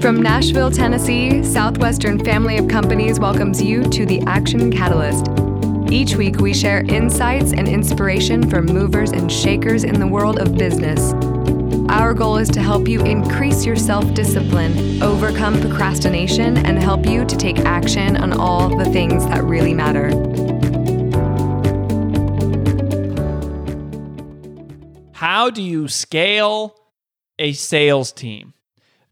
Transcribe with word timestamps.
From 0.00 0.22
Nashville, 0.22 0.70
Tennessee, 0.70 1.44
Southwestern 1.44 2.24
Family 2.24 2.56
of 2.56 2.68
Companies 2.68 3.20
welcomes 3.20 3.60
you 3.62 3.82
to 3.90 4.06
the 4.06 4.22
Action 4.22 4.72
Catalyst. 4.72 5.26
Each 5.92 6.16
week, 6.16 6.38
we 6.38 6.54
share 6.54 6.80
insights 6.88 7.52
and 7.52 7.68
inspiration 7.68 8.48
from 8.48 8.64
movers 8.64 9.10
and 9.10 9.30
shakers 9.30 9.84
in 9.84 10.00
the 10.00 10.06
world 10.06 10.38
of 10.38 10.56
business. 10.56 11.12
Our 11.90 12.14
goal 12.14 12.38
is 12.38 12.48
to 12.50 12.62
help 12.62 12.88
you 12.88 13.02
increase 13.04 13.66
your 13.66 13.76
self 13.76 14.14
discipline, 14.14 15.02
overcome 15.02 15.60
procrastination, 15.60 16.56
and 16.56 16.82
help 16.82 17.04
you 17.04 17.26
to 17.26 17.36
take 17.36 17.58
action 17.58 18.16
on 18.16 18.32
all 18.32 18.74
the 18.74 18.86
things 18.86 19.26
that 19.26 19.44
really 19.44 19.74
matter. 19.74 20.08
How 25.12 25.50
do 25.50 25.60
you 25.60 25.88
scale 25.88 26.74
a 27.38 27.52
sales 27.52 28.12
team? 28.12 28.54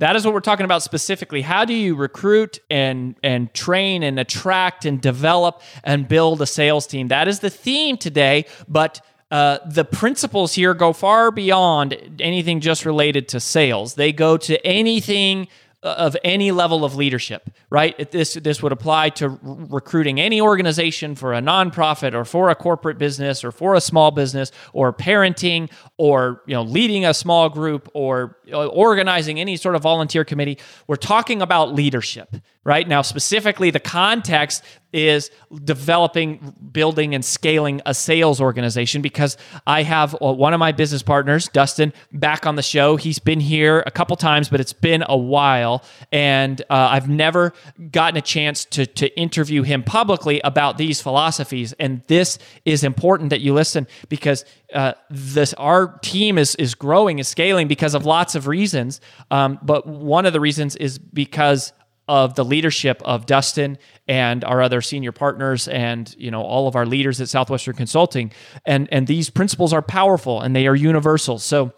That 0.00 0.14
is 0.14 0.24
what 0.24 0.32
we're 0.32 0.40
talking 0.40 0.64
about 0.64 0.82
specifically. 0.82 1.42
How 1.42 1.64
do 1.64 1.74
you 1.74 1.96
recruit 1.96 2.60
and 2.70 3.16
and 3.22 3.52
train 3.52 4.02
and 4.02 4.18
attract 4.18 4.84
and 4.84 5.00
develop 5.00 5.60
and 5.82 6.06
build 6.06 6.40
a 6.40 6.46
sales 6.46 6.86
team? 6.86 7.08
That 7.08 7.26
is 7.26 7.40
the 7.40 7.50
theme 7.50 7.96
today, 7.96 8.44
but 8.68 9.00
uh, 9.30 9.58
the 9.66 9.84
principles 9.84 10.54
here 10.54 10.72
go 10.72 10.92
far 10.92 11.30
beyond 11.30 12.16
anything 12.20 12.60
just 12.60 12.86
related 12.86 13.28
to 13.28 13.40
sales. 13.40 13.94
They 13.94 14.12
go 14.12 14.36
to 14.36 14.64
anything 14.64 15.48
of 15.82 16.16
any 16.24 16.50
level 16.50 16.84
of 16.84 16.96
leadership, 16.96 17.50
right? 17.70 18.10
This 18.10 18.34
this 18.34 18.62
would 18.62 18.72
apply 18.72 19.10
to 19.10 19.38
recruiting 19.42 20.20
any 20.20 20.40
organization 20.40 21.14
for 21.14 21.32
a 21.32 21.40
nonprofit 21.40 22.14
or 22.14 22.24
for 22.24 22.50
a 22.50 22.56
corporate 22.56 22.98
business 22.98 23.44
or 23.44 23.52
for 23.52 23.74
a 23.74 23.80
small 23.80 24.10
business 24.10 24.50
or 24.72 24.92
parenting 24.92 25.70
or 25.96 26.42
you 26.46 26.54
know 26.54 26.62
leading 26.62 27.04
a 27.04 27.14
small 27.14 27.48
group 27.48 27.88
or 27.94 28.37
uh, 28.37 28.37
organizing 28.52 29.40
any 29.40 29.56
sort 29.56 29.74
of 29.74 29.82
volunteer 29.82 30.24
committee. 30.24 30.58
We're 30.86 30.96
talking 30.96 31.42
about 31.42 31.74
leadership, 31.74 32.36
right? 32.64 32.86
Now 32.86 33.02
specifically 33.02 33.70
the 33.70 33.80
context 33.80 34.62
is 34.92 35.30
developing, 35.64 36.54
building, 36.72 37.14
and 37.14 37.22
scaling 37.22 37.82
a 37.84 37.92
sales 37.92 38.40
organization 38.40 39.02
because 39.02 39.36
I 39.66 39.82
have 39.82 40.14
uh, 40.14 40.32
one 40.32 40.54
of 40.54 40.60
my 40.60 40.72
business 40.72 41.02
partners, 41.02 41.48
Dustin, 41.48 41.92
back 42.12 42.46
on 42.46 42.56
the 42.56 42.62
show. 42.62 42.96
He's 42.96 43.18
been 43.18 43.40
here 43.40 43.82
a 43.86 43.90
couple 43.90 44.16
times, 44.16 44.48
but 44.48 44.60
it's 44.60 44.72
been 44.72 45.04
a 45.06 45.16
while. 45.16 45.84
And 46.10 46.60
uh, 46.70 46.88
I've 46.90 47.08
never 47.08 47.52
gotten 47.90 48.16
a 48.16 48.22
chance 48.22 48.64
to, 48.66 48.86
to 48.86 49.14
interview 49.18 49.62
him 49.62 49.82
publicly 49.82 50.40
about 50.42 50.78
these 50.78 51.02
philosophies. 51.02 51.74
And 51.74 52.02
this 52.06 52.38
is 52.64 52.82
important 52.82 53.30
that 53.30 53.40
you 53.40 53.52
listen 53.52 53.86
because 54.08 54.44
uh, 54.74 54.92
this 55.08 55.54
our 55.54 55.98
team 56.02 56.36
is 56.36 56.54
is 56.56 56.74
growing, 56.74 57.18
is 57.18 57.28
scaling 57.28 57.68
because 57.68 57.94
of 57.94 58.04
lots 58.04 58.34
of 58.34 58.37
reasons. 58.46 59.00
Um, 59.30 59.58
but 59.62 59.86
one 59.86 60.26
of 60.26 60.32
the 60.32 60.40
reasons 60.40 60.76
is 60.76 60.98
because 60.98 61.72
of 62.08 62.34
the 62.34 62.44
leadership 62.44 63.02
of 63.04 63.26
Dustin 63.26 63.76
and 64.08 64.42
our 64.42 64.62
other 64.62 64.80
senior 64.80 65.12
partners 65.12 65.68
and 65.68 66.12
you 66.18 66.30
know 66.30 66.42
all 66.42 66.66
of 66.66 66.74
our 66.74 66.86
leaders 66.86 67.20
at 67.20 67.28
Southwestern 67.28 67.76
Consulting 67.76 68.32
and 68.64 68.88
and 68.90 69.06
these 69.06 69.28
principles 69.28 69.72
are 69.72 69.82
powerful 69.82 70.40
and 70.40 70.56
they 70.56 70.66
are 70.66 70.74
universal 70.74 71.38
so 71.38 71.72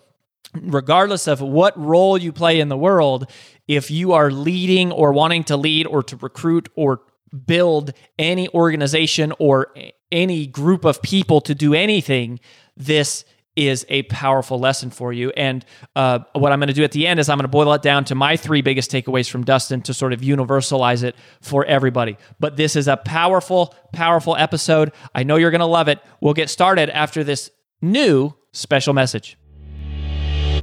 regardless 0.55 1.27
of 1.27 1.41
what 1.41 1.79
role 1.79 2.17
you 2.17 2.33
play 2.33 2.61
in 2.61 2.69
the 2.69 2.77
world 2.77 3.29
if 3.67 3.91
you 3.91 4.13
are 4.13 4.31
leading 4.31 4.93
or 4.93 5.13
wanting 5.13 5.45
to 5.45 5.57
lead 5.57 5.87
or 5.87 6.03
to 6.03 6.17
recruit 6.17 6.69
or 6.77 7.03
build 7.47 7.93
any 8.19 8.49
organization 8.51 9.33
or 9.39 9.73
any 10.11 10.47
group 10.47 10.85
of 10.85 11.03
people 11.03 11.41
to 11.41 11.55
do 11.55 11.75
anything 11.75 12.39
this 12.77 13.25
is 13.69 13.85
a 13.89 14.03
powerful 14.05 14.59
lesson 14.59 14.91
for 14.91 15.13
you. 15.13 15.31
And 15.31 15.65
uh, 15.95 16.21
what 16.33 16.53
I'm 16.53 16.59
going 16.59 16.69
to 16.69 16.75
do 16.75 16.85
at 16.85 16.93
the 16.93 17.07
end 17.07 17.21
is 17.21 17.29
I'm 17.29 17.39
going 17.39 17.45
to 17.45 17.49
boil 17.49 17.73
it 17.73 17.83
down 17.83 18.05
to 18.07 18.15
my 18.15 18.37
three 18.37 18.63
biggest 18.63 18.91
takeaways 18.91 19.29
from 19.29 19.45
Dustin 19.45 19.83
to 19.83 19.95
sort 19.95 20.13
of 20.13 20.21
universalize 20.21 21.03
it 21.03 21.17
for 21.41 21.65
everybody. 21.65 22.17
But 22.39 22.57
this 22.57 22.77
is 22.77 22.89
a 22.89 22.97
powerful, 22.97 23.75
powerful 23.93 24.37
episode. 24.37 24.93
I 25.15 25.23
know 25.23 25.37
you're 25.37 25.51
going 25.51 25.61
to 25.61 25.67
love 25.67 25.89
it. 25.89 26.01
We'll 26.21 26.35
get 26.35 26.51
started 26.51 26.91
after 26.91 27.23
this 27.23 27.51
new 27.83 28.35
special 28.53 28.95
message. 28.95 29.37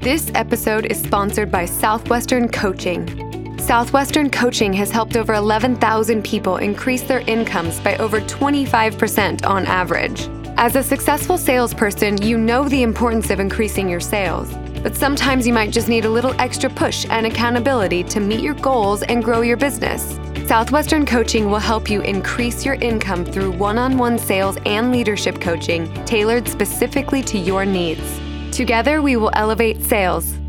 This 0.00 0.30
episode 0.34 0.86
is 0.86 1.02
sponsored 1.02 1.50
by 1.50 1.64
Southwestern 1.64 2.48
Coaching. 2.48 3.58
Southwestern 3.58 4.30
Coaching 4.30 4.72
has 4.72 4.90
helped 4.90 5.16
over 5.16 5.34
11,000 5.34 6.22
people 6.24 6.56
increase 6.56 7.02
their 7.02 7.20
incomes 7.20 7.80
by 7.80 7.96
over 7.96 8.20
25% 8.20 9.44
on 9.44 9.66
average. 9.66 10.28
As 10.60 10.74
a 10.74 10.82
successful 10.82 11.38
salesperson, 11.38 12.20
you 12.20 12.36
know 12.36 12.68
the 12.68 12.82
importance 12.82 13.30
of 13.30 13.38
increasing 13.38 13.88
your 13.88 14.00
sales. 14.00 14.52
But 14.82 14.96
sometimes 14.96 15.46
you 15.46 15.52
might 15.52 15.70
just 15.70 15.88
need 15.88 16.04
a 16.04 16.10
little 16.10 16.34
extra 16.40 16.68
push 16.68 17.06
and 17.10 17.26
accountability 17.26 18.02
to 18.02 18.18
meet 18.18 18.40
your 18.40 18.54
goals 18.54 19.04
and 19.04 19.22
grow 19.22 19.42
your 19.42 19.56
business. 19.56 20.18
Southwestern 20.48 21.06
Coaching 21.06 21.48
will 21.48 21.60
help 21.60 21.88
you 21.88 22.00
increase 22.00 22.66
your 22.66 22.74
income 22.74 23.24
through 23.24 23.52
one 23.52 23.78
on 23.78 23.98
one 23.98 24.18
sales 24.18 24.58
and 24.66 24.90
leadership 24.90 25.40
coaching 25.40 25.86
tailored 26.06 26.48
specifically 26.48 27.22
to 27.22 27.38
your 27.38 27.64
needs. 27.64 28.20
Together, 28.50 29.00
we 29.00 29.14
will 29.14 29.30
elevate 29.34 29.80
sales. 29.84 30.40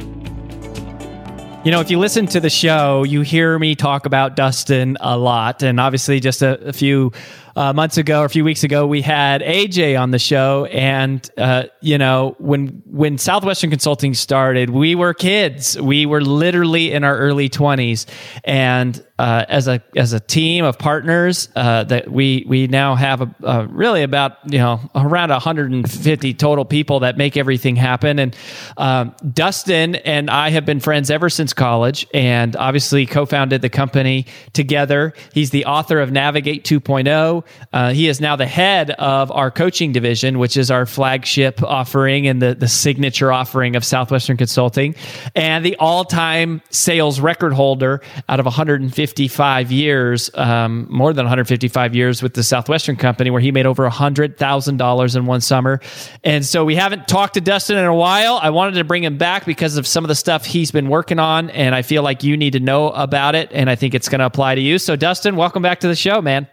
You 1.63 1.71
know, 1.71 1.81
if 1.81 1.91
you 1.91 1.99
listen 1.99 2.25
to 2.29 2.41
the 2.41 2.49
show, 2.49 3.05
you 3.05 3.21
hear 3.21 3.59
me 3.59 3.75
talk 3.75 4.07
about 4.07 4.35
Dustin 4.35 4.97
a 5.03 5.19
lot. 5.19 5.63
And 5.63 5.79
obviously, 5.79 6.19
just 6.19 6.41
a, 6.41 6.59
a 6.67 6.73
few 6.73 7.13
uh, 7.57 7.73
months 7.73 7.97
ago 7.97 8.21
or 8.21 8.25
a 8.25 8.29
few 8.29 8.45
weeks 8.45 8.65
ago, 8.65 8.87
we 8.87 9.03
had 9.03 9.43
AJ 9.43 10.01
on 10.01 10.11
the 10.11 10.19
show, 10.19 10.67
and 10.67 11.29
uh, 11.37 11.65
you 11.81 11.99
know 11.99 12.37
when 12.39 12.83
when 12.87 13.19
Southwestern 13.19 13.71
Consulting 13.71 14.15
started, 14.15 14.71
we 14.71 14.95
were 14.95 15.15
kids. 15.15 15.81
We 15.81 16.07
were 16.07 16.21
literally 16.21 16.93
in 16.93 17.05
our 17.05 17.17
early 17.17 17.49
twenties, 17.49 18.07
and 18.45 19.03
uh, 19.21 19.45
as 19.51 19.69
a 19.69 19.83
as 19.97 20.15
a 20.15 20.21
team 20.21 20.65
of 20.65 20.79
partners, 20.79 21.51
uh, 21.55 21.85
that 21.85 22.11
we 22.11 22.43
we 22.49 22.67
now 22.69 22.95
have 22.95 23.21
a, 23.21 23.35
a, 23.43 23.67
really 23.67 24.03
about 24.03 24.39
you 24.51 24.59
know 24.59 24.81
around 24.95 25.29
150 25.29 26.35
total 26.35 26.65
people 26.65 27.01
that 27.01 27.19
make 27.19 27.37
everything 27.37 27.77
happen. 27.77 28.19
And 28.19 28.35
um, 28.79 29.15
Dustin 29.31 29.97
and 29.97 30.31
I 30.31 30.49
have 30.49 30.65
been 30.65 30.81
friends 30.81 31.11
ever 31.11 31.29
since 31.29 31.53
college, 31.53 32.07
and 32.15 32.57
obviously 32.57 33.05
co-founded 33.05 33.61
the 33.61 33.69
company 33.69 34.25
together. 34.55 35.13
He's 35.35 35.51
the 35.51 35.67
author 35.67 36.01
of 36.01 36.11
Navigate 36.11 36.65
2.0. 36.65 37.40
Uh, 37.73 37.93
he 37.93 38.09
is 38.09 38.21
now 38.21 38.37
the 38.37 38.47
head 38.47 38.91
of 38.93 39.31
our 39.33 39.51
coaching 39.51 39.93
division, 39.93 40.39
which 40.39 40.57
is 40.57 40.71
our 40.71 40.87
flagship 40.87 41.63
offering 41.63 42.27
and 42.27 42.41
the, 42.41 42.55
the 42.55 42.69
signature 42.69 43.33
offering 43.33 43.77
of 43.77 43.85
Southwestern 43.85 44.37
Consulting, 44.37 44.95
and 45.35 45.65
the 45.65 45.77
all 45.77 46.05
time 46.05 46.63
sales 46.71 47.21
record 47.21 47.53
holder 47.53 48.03
out 48.29 48.41
of 48.41 48.47
155 48.47 49.73
years, 49.73 50.31
um, 50.35 50.87
more 50.91 51.13
than 51.13 51.25
155 51.25 51.95
years 51.95 52.23
with 52.23 52.35
the 52.35 52.43
Southwestern 52.43 52.97
Company, 52.97 53.31
where 53.31 53.41
he 53.41 53.53
made 53.53 53.67
over 53.67 53.89
$100,000 53.89 55.17
in 55.17 55.27
one 55.27 55.41
summer. 55.41 55.81
And 56.25 56.45
so 56.45 56.65
we 56.65 56.75
haven't 56.75 57.09
talked 57.09 57.35
to 57.35 57.41
Dustin 57.41 57.77
in 57.77 57.85
a 57.85 57.95
while. 57.95 58.39
I 58.43 58.51
wanted 58.51 58.75
to 58.75 58.85
bring 58.85 59.05
him 59.05 59.19
back 59.19 59.47
because 59.47 59.77
of 59.77 59.87
some 59.87 60.05
of 60.05 60.09
the 60.09 60.15
stuff 60.15 60.45
he's 60.45 60.71
been 60.71 60.89
working 60.89 61.19
on, 61.19 61.51
and 61.51 61.75
I 61.75 61.83
feel 61.83 62.03
like 62.03 62.23
you 62.23 62.37
need 62.37 62.53
to 62.53 62.61
know 62.61 62.91
about 62.91 63.35
it, 63.35 63.51
and 63.53 63.69
I 63.71 63.75
think 63.75 63.95
it's 63.95 64.09
going 64.09 64.21
to 64.21 64.27
apply 64.27 64.55
to 64.55 64.61
you. 64.61 64.79
So, 64.79 64.97
Dustin, 64.97 65.37
welcome 65.37 65.63
back 65.63 65.81
to 65.81 65.89
the 65.89 65.97
show, 65.97 66.21
man. 66.21 66.49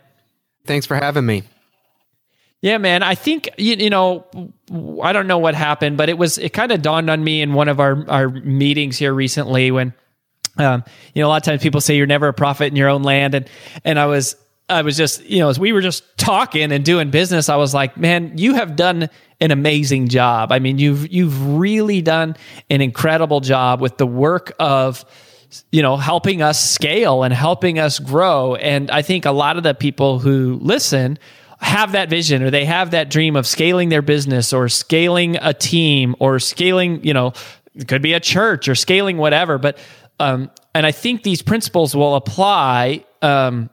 Thanks 0.67 0.85
for 0.85 0.95
having 0.95 1.25
me. 1.25 1.43
Yeah, 2.61 2.79
man. 2.79 3.03
I 3.03 3.15
think 3.15 3.49
you, 3.57 3.75
you 3.75 3.89
know, 3.89 4.25
I 5.01 5.13
don't 5.13 5.27
know 5.27 5.37
what 5.37 5.55
happened, 5.55 5.97
but 5.97 6.09
it 6.09 6.17
was 6.17 6.37
it 6.37 6.53
kind 6.53 6.71
of 6.71 6.81
dawned 6.81 7.09
on 7.09 7.23
me 7.23 7.41
in 7.41 7.53
one 7.53 7.67
of 7.69 7.79
our 7.79 8.09
our 8.09 8.29
meetings 8.29 8.97
here 8.97 9.13
recently 9.13 9.71
when 9.71 9.93
um, 10.57 10.83
you 11.13 11.21
know, 11.21 11.27
a 11.27 11.29
lot 11.29 11.37
of 11.37 11.43
times 11.43 11.61
people 11.61 11.81
say 11.81 11.95
you're 11.95 12.07
never 12.07 12.27
a 12.27 12.33
prophet 12.33 12.65
in 12.65 12.75
your 12.75 12.89
own 12.89 13.03
land 13.03 13.35
and 13.35 13.49
and 13.85 13.99
I 13.99 14.07
was 14.07 14.35
I 14.69 14.81
was 14.81 14.97
just, 14.97 15.23
you 15.23 15.39
know, 15.39 15.49
as 15.49 15.59
we 15.59 15.71
were 15.71 15.81
just 15.81 16.03
talking 16.17 16.71
and 16.71 16.83
doing 16.83 17.09
business, 17.09 17.47
I 17.47 17.55
was 17.55 17.73
like, 17.73 17.95
man, 17.95 18.37
you 18.37 18.55
have 18.55 18.75
done 18.75 19.09
an 19.39 19.51
amazing 19.51 20.09
job. 20.09 20.51
I 20.51 20.59
mean, 20.59 20.77
you've 20.77 21.11
you've 21.11 21.57
really 21.57 22.01
done 22.01 22.35
an 22.69 22.81
incredible 22.81 23.39
job 23.39 23.81
with 23.81 23.97
the 23.97 24.07
work 24.07 24.53
of 24.59 25.05
you 25.71 25.81
know, 25.81 25.97
helping 25.97 26.41
us 26.41 26.63
scale 26.69 27.23
and 27.23 27.33
helping 27.33 27.79
us 27.79 27.99
grow. 27.99 28.55
And 28.55 28.91
I 28.91 29.01
think 29.01 29.25
a 29.25 29.31
lot 29.31 29.57
of 29.57 29.63
the 29.63 29.73
people 29.73 30.19
who 30.19 30.59
listen 30.61 31.19
have 31.59 31.93
that 31.93 32.09
vision 32.09 32.43
or 32.43 32.51
they 32.51 32.65
have 32.65 32.91
that 32.91 33.09
dream 33.09 33.35
of 33.35 33.47
scaling 33.47 33.89
their 33.89 34.01
business 34.01 34.53
or 34.53 34.69
scaling 34.69 35.37
a 35.41 35.53
team 35.53 36.15
or 36.19 36.39
scaling, 36.39 37.03
you 37.03 37.13
know, 37.13 37.33
it 37.75 37.87
could 37.87 38.01
be 38.01 38.13
a 38.13 38.19
church 38.19 38.67
or 38.67 38.75
scaling 38.75 39.17
whatever. 39.17 39.57
But, 39.57 39.77
um, 40.19 40.51
and 40.75 40.85
I 40.85 40.91
think 40.91 41.23
these 41.23 41.41
principles 41.41 41.95
will 41.95 42.15
apply, 42.15 43.05
um, 43.21 43.69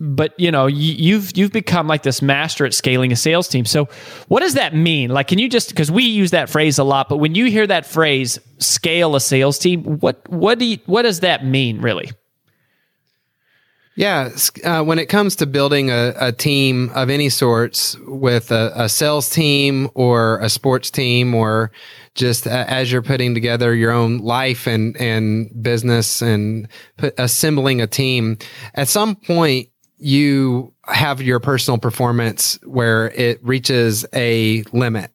but 0.00 0.38
you 0.38 0.50
know 0.50 0.66
you've 0.66 1.36
you've 1.36 1.52
become 1.52 1.86
like 1.86 2.02
this 2.02 2.22
master 2.22 2.64
at 2.64 2.74
scaling 2.74 3.12
a 3.12 3.16
sales 3.16 3.48
team. 3.48 3.64
So 3.64 3.88
what 4.28 4.40
does 4.40 4.54
that 4.54 4.74
mean? 4.74 5.10
Like 5.10 5.28
can 5.28 5.38
you 5.38 5.48
just 5.48 5.70
because 5.70 5.90
we 5.90 6.04
use 6.04 6.30
that 6.30 6.48
phrase 6.48 6.78
a 6.78 6.84
lot 6.84 7.08
but 7.08 7.16
when 7.16 7.34
you 7.34 7.46
hear 7.46 7.66
that 7.66 7.86
phrase 7.86 8.38
scale 8.58 9.16
a 9.16 9.20
sales 9.20 9.58
team 9.58 9.82
what 10.00 10.28
what 10.28 10.58
do 10.58 10.64
you, 10.64 10.78
what 10.86 11.02
does 11.02 11.20
that 11.20 11.44
mean 11.44 11.80
really? 11.80 12.10
Yeah, 13.98 14.30
uh, 14.62 14.84
when 14.84 15.00
it 15.00 15.06
comes 15.06 15.34
to 15.34 15.46
building 15.46 15.90
a, 15.90 16.14
a 16.20 16.30
team 16.30 16.92
of 16.94 17.10
any 17.10 17.28
sorts, 17.28 17.96
with 18.06 18.52
a, 18.52 18.70
a, 18.76 18.88
sales 18.88 19.28
team 19.28 19.90
or 19.94 20.38
a 20.38 20.48
sports 20.48 20.88
team, 20.88 21.34
or 21.34 21.72
just 22.14 22.46
as 22.46 22.92
you're 22.92 23.02
putting 23.02 23.34
together 23.34 23.74
your 23.74 23.90
own 23.90 24.18
life 24.18 24.68
and 24.68 24.96
and 24.98 25.50
business 25.60 26.22
and 26.22 26.68
put, 26.96 27.12
assembling 27.18 27.80
a 27.80 27.88
team, 27.88 28.38
at 28.74 28.86
some 28.86 29.16
point 29.16 29.68
you 29.98 30.72
have 30.86 31.20
your 31.20 31.40
personal 31.40 31.78
performance 31.78 32.58
where 32.64 33.10
it 33.10 33.44
reaches 33.44 34.06
a 34.14 34.62
limit 34.72 35.12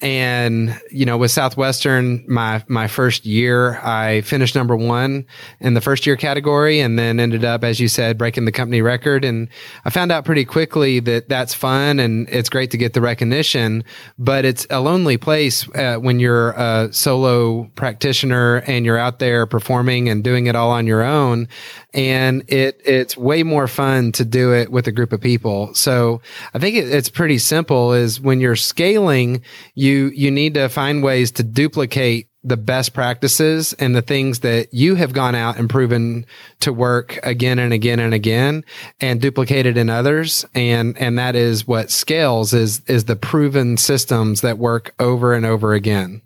and, 0.00 0.80
you 0.90 1.06
know, 1.06 1.16
with 1.16 1.30
Southwestern, 1.30 2.24
my, 2.26 2.64
my 2.66 2.88
first 2.88 3.24
year, 3.24 3.78
I 3.80 4.22
finished 4.22 4.54
number 4.54 4.76
one 4.76 5.26
in 5.60 5.74
the 5.74 5.80
first 5.80 6.06
year 6.06 6.16
category 6.16 6.80
and 6.80 6.98
then 6.98 7.20
ended 7.20 7.44
up, 7.44 7.62
as 7.62 7.78
you 7.78 7.88
said, 7.88 8.18
breaking 8.18 8.44
the 8.44 8.52
company 8.52 8.82
record. 8.82 9.24
And 9.24 9.48
I 9.84 9.90
found 9.90 10.10
out 10.10 10.24
pretty 10.24 10.44
quickly 10.44 10.98
that 11.00 11.28
that's 11.28 11.54
fun 11.54 12.00
and 12.00 12.28
it's 12.28 12.48
great 12.48 12.70
to 12.72 12.76
get 12.76 12.94
the 12.94 13.00
recognition, 13.00 13.84
but 14.18 14.44
it's 14.44 14.66
a 14.70 14.80
lonely 14.80 15.16
place 15.16 15.68
uh, 15.74 15.96
when 15.96 16.18
you're 16.18 16.50
a 16.52 16.92
solo 16.92 17.64
practitioner 17.74 18.56
and 18.66 18.84
you're 18.84 18.98
out 18.98 19.18
there 19.18 19.46
performing 19.46 20.08
and 20.08 20.24
doing 20.24 20.46
it 20.46 20.56
all 20.56 20.70
on 20.70 20.86
your 20.86 21.02
own. 21.02 21.48
And 21.94 22.44
it, 22.48 22.80
it's 22.84 23.16
way 23.16 23.42
more 23.42 23.68
fun 23.68 24.12
to 24.12 24.24
do 24.24 24.54
it 24.54 24.70
with 24.70 24.86
a 24.86 24.92
group 24.92 25.12
of 25.12 25.20
people. 25.20 25.74
So 25.74 26.22
I 26.54 26.58
think 26.58 26.76
it, 26.76 26.88
it's 26.88 27.10
pretty 27.10 27.38
simple 27.38 27.92
is 27.92 28.20
when 28.20 28.40
you're 28.40 28.56
scaling, 28.56 29.42
you 29.74 30.10
you 30.14 30.30
need 30.30 30.54
to 30.54 30.68
find 30.68 31.02
ways 31.02 31.30
to 31.32 31.42
duplicate 31.42 32.28
the 32.44 32.56
best 32.56 32.92
practices 32.92 33.72
and 33.74 33.94
the 33.94 34.02
things 34.02 34.40
that 34.40 34.72
you 34.74 34.96
have 34.96 35.12
gone 35.12 35.34
out 35.34 35.58
and 35.58 35.70
proven 35.70 36.26
to 36.60 36.72
work 36.72 37.18
again 37.22 37.58
and 37.58 37.72
again 37.72 38.00
and 38.00 38.12
again 38.12 38.64
and 39.00 39.20
duplicated 39.20 39.76
in 39.76 39.88
others 39.88 40.44
and 40.54 40.98
and 40.98 41.18
that 41.18 41.36
is 41.36 41.66
what 41.66 41.90
scales 41.90 42.52
is 42.52 42.80
is 42.86 43.04
the 43.04 43.14
proven 43.14 43.76
systems 43.76 44.40
that 44.40 44.58
work 44.58 44.92
over 44.98 45.34
and 45.34 45.46
over 45.46 45.72
again 45.72 46.20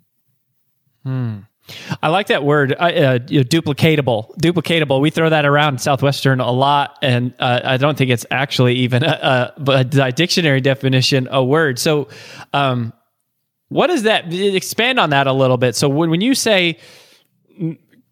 hmm. 1.02 1.38
I 2.02 2.08
like 2.08 2.28
that 2.28 2.44
word, 2.44 2.72
uh, 2.72 2.76
uh, 2.76 3.18
duplicatable. 3.18 4.36
Duplicatable. 4.38 5.00
We 5.00 5.10
throw 5.10 5.30
that 5.30 5.44
around 5.44 5.80
Southwestern 5.80 6.40
a 6.40 6.50
lot, 6.50 6.98
and 7.02 7.34
uh, 7.40 7.60
I 7.64 7.76
don't 7.76 7.98
think 7.98 8.10
it's 8.10 8.26
actually 8.30 8.74
even 8.76 9.02
a, 9.02 9.52
a, 9.66 9.86
a, 10.00 10.12
dictionary 10.12 10.60
definition 10.60 11.28
a 11.30 11.44
word. 11.44 11.78
So, 11.78 12.08
um, 12.52 12.92
what 13.68 13.88
does 13.88 14.04
that 14.04 14.32
expand 14.32 15.00
on 15.00 15.10
that 15.10 15.26
a 15.26 15.32
little 15.32 15.56
bit? 15.56 15.74
So 15.74 15.88
when, 15.88 16.10
when 16.10 16.20
you 16.20 16.34
say 16.34 16.78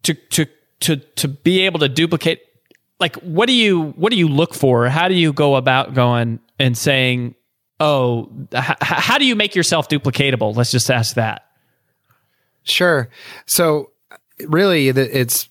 to 0.03 0.13
to 0.13 0.45
to 0.81 0.97
to 0.97 1.27
be 1.27 1.61
able 1.61 1.79
to 1.79 1.89
duplicate 1.89 2.41
like 2.99 3.15
what 3.17 3.47
do 3.47 3.53
you 3.53 3.91
what 3.91 4.11
do 4.11 4.17
you 4.17 4.27
look 4.27 4.53
for? 4.53 4.87
How 4.87 5.07
do 5.07 5.15
you 5.15 5.33
go 5.33 5.55
about 5.55 5.93
going 5.93 6.39
and 6.59 6.77
saying, 6.77 7.35
"Oh, 7.79 8.31
h- 8.53 8.77
how 8.81 9.17
do 9.17 9.25
you 9.25 9.35
make 9.35 9.55
yourself 9.55 9.89
duplicatable?" 9.89 10.55
Let's 10.55 10.71
just 10.71 10.89
ask 10.89 11.15
that. 11.15 11.43
Sure. 12.65 13.09
So 13.45 13.91
really 14.47 14.89
it's 14.89 15.49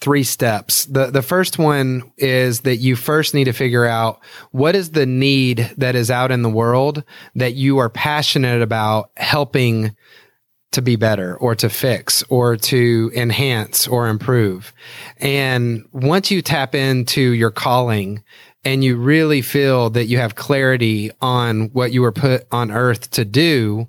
three 0.00 0.24
steps. 0.24 0.86
The 0.86 1.06
the 1.06 1.22
first 1.22 1.58
one 1.58 2.12
is 2.18 2.60
that 2.60 2.76
you 2.76 2.96
first 2.96 3.32
need 3.32 3.44
to 3.44 3.52
figure 3.52 3.86
out 3.86 4.20
what 4.50 4.74
is 4.74 4.90
the 4.90 5.06
need 5.06 5.70
that 5.78 5.94
is 5.94 6.10
out 6.10 6.30
in 6.30 6.42
the 6.42 6.50
world 6.50 7.04
that 7.36 7.54
you 7.54 7.78
are 7.78 7.88
passionate 7.88 8.60
about 8.60 9.10
helping 9.16 9.96
to 10.72 10.82
be 10.82 10.96
better 10.96 11.36
or 11.36 11.54
to 11.54 11.68
fix 11.68 12.22
or 12.24 12.56
to 12.56 13.10
enhance 13.14 13.86
or 13.86 14.08
improve. 14.08 14.72
And 15.18 15.86
once 15.92 16.30
you 16.30 16.42
tap 16.42 16.74
into 16.74 17.20
your 17.20 17.52
calling 17.52 18.24
and 18.64 18.82
you 18.82 18.96
really 18.96 19.40
feel 19.40 19.90
that 19.90 20.06
you 20.06 20.18
have 20.18 20.34
clarity 20.34 21.12
on 21.20 21.66
what 21.72 21.92
you 21.92 22.02
were 22.02 22.12
put 22.12 22.46
on 22.50 22.72
earth 22.72 23.10
to 23.12 23.24
do, 23.24 23.86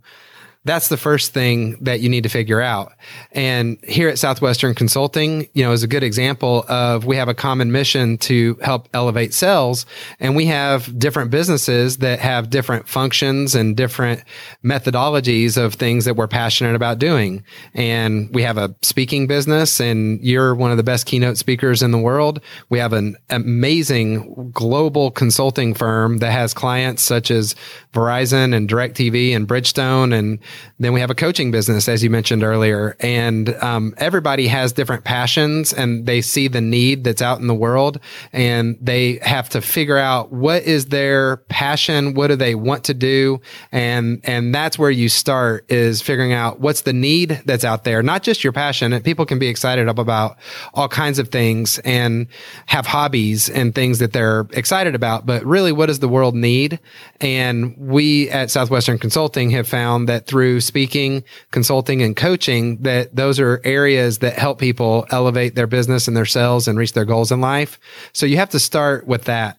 that's 0.66 0.88
the 0.88 0.98
first 0.98 1.32
thing 1.32 1.78
that 1.82 2.02
you 2.02 2.10
need 2.10 2.24
to 2.24 2.30
figure 2.30 2.60
out. 2.60 2.94
And 3.32 3.78
here 3.84 4.10
at 4.10 4.18
Southwestern 4.18 4.74
Consulting, 4.74 5.48
you 5.54 5.64
know, 5.64 5.72
is 5.72 5.84
a 5.84 5.88
good 5.88 6.04
example 6.04 6.66
of 6.68 7.06
we 7.06 7.16
have 7.16 7.28
a 7.28 7.36
common 7.36 7.72
mission 7.72 8.18
to 8.20 8.58
help 8.62 8.90
elevate 8.94 9.34
sales 9.34 9.86
and 10.20 10.36
we 10.36 10.48
have 10.48 10.98
different 10.98 11.30
businesses 11.30 11.98
that 11.98 12.20
have 12.20 12.50
different 12.50 12.90
functions 12.90 13.54
and 13.54 13.78
different 13.78 14.24
methodologies 14.64 15.56
of 15.56 15.76
things 15.76 16.06
that 16.06 16.16
we're 16.16 16.28
passionate 16.28 16.76
about 16.76 16.98
doing. 16.98 17.44
And 17.76 18.34
we 18.34 18.42
have 18.42 18.58
a 18.58 18.76
speaking 18.82 19.28
business 19.28 19.80
and 19.80 20.20
you're 20.22 20.56
one 20.56 20.72
of 20.72 20.78
the 20.78 20.84
best 20.84 21.06
keynote 21.06 21.38
speakers 21.38 21.84
in 21.84 21.92
the 21.92 22.00
world. 22.00 22.42
We 22.70 22.80
have 22.80 22.94
an 22.94 23.18
amazing 23.30 24.52
global 24.52 25.12
consulting 25.12 25.76
firm 25.76 26.18
that 26.20 26.32
has 26.32 26.56
clients 26.56 27.04
such 27.04 27.30
as 27.30 27.56
Verizon 27.94 28.56
and 28.56 28.68
DirecTV 28.68 29.36
and 29.36 29.48
Bridgestone 29.48 30.18
and 30.18 30.40
then 30.80 30.94
we 30.94 31.00
have 31.00 31.10
a 31.10 31.16
coaching 31.16 31.52
business, 31.52 31.88
as 31.88 32.04
you 32.04 32.10
mentioned 32.10 32.44
earlier, 32.44 32.96
and 33.00 33.54
um, 33.64 33.94
everybody 33.98 34.48
has 34.48 34.74
different 34.74 35.04
passions 35.04 35.74
and 35.74 36.06
they 36.06 36.22
see 36.22 36.48
the 36.48 36.62
need 36.62 37.04
that's 37.04 37.22
out 37.22 37.40
in 37.40 37.48
the 37.48 37.56
world 37.56 38.00
and 38.34 38.78
they 38.82 39.20
have 39.22 39.50
to 39.50 39.62
figure 39.62 39.98
out 39.98 40.32
what 40.32 40.64
is 40.64 40.88
their 40.88 41.38
passion, 41.50 42.14
what 42.14 42.28
do 42.28 42.36
they 42.36 42.56
want 42.56 42.84
to 42.86 42.94
do, 42.94 43.40
and 43.72 44.22
and 44.24 44.54
that's 44.54 44.78
where 44.78 44.92
you 44.92 45.10
start 45.10 45.66
is 45.72 46.02
figuring 46.02 46.34
out 46.34 46.60
what's 46.60 46.82
the 46.82 46.94
need 46.94 47.42
that's 47.46 47.64
out 47.64 47.84
there, 47.84 48.04
not 48.04 48.24
just 48.24 48.44
your 48.44 48.54
passion. 48.54 49.00
People 49.02 49.26
can 49.26 49.40
be 49.40 49.48
excited 49.48 49.88
about 49.88 50.38
all 50.74 50.88
kinds 50.88 51.20
of 51.20 51.30
things 51.30 51.80
and 51.80 52.28
have 52.66 52.86
hobbies 52.86 53.50
and 53.50 53.74
things 53.74 54.00
that 54.00 54.14
they're 54.14 54.48
excited 54.52 54.96
about, 54.96 55.26
but 55.26 55.44
really, 55.46 55.72
what 55.72 55.88
does 55.88 56.00
the 56.00 56.10
world 56.10 56.36
need? 56.36 56.80
And 57.22 57.76
we 57.78 58.30
at 58.30 58.52
Southwestern 58.52 58.98
Consulting 58.98 59.50
have 59.52 59.68
found 59.68 60.10
that 60.10 60.28
through 60.28 60.45
through 60.46 60.62
speaking, 60.62 61.24
consulting, 61.50 62.04
and 62.04 62.16
coaching 62.16 62.78
that 62.84 63.16
those 63.16 63.40
are 63.40 63.62
areas 63.64 64.20
that 64.20 64.38
help 64.38 64.60
people 64.60 65.08
elevate 65.10 65.56
their 65.56 65.66
business 65.66 66.08
and 66.08 66.16
their 66.16 66.24
sales 66.24 66.68
and 66.68 66.78
reach 66.78 66.94
their 66.94 67.04
goals 67.04 67.32
in 67.32 67.42
life. 67.42 67.80
So 68.14 68.28
you 68.28 68.38
have 68.38 68.52
to 68.52 68.60
start 68.60 69.08
with 69.08 69.24
that. 69.24 69.58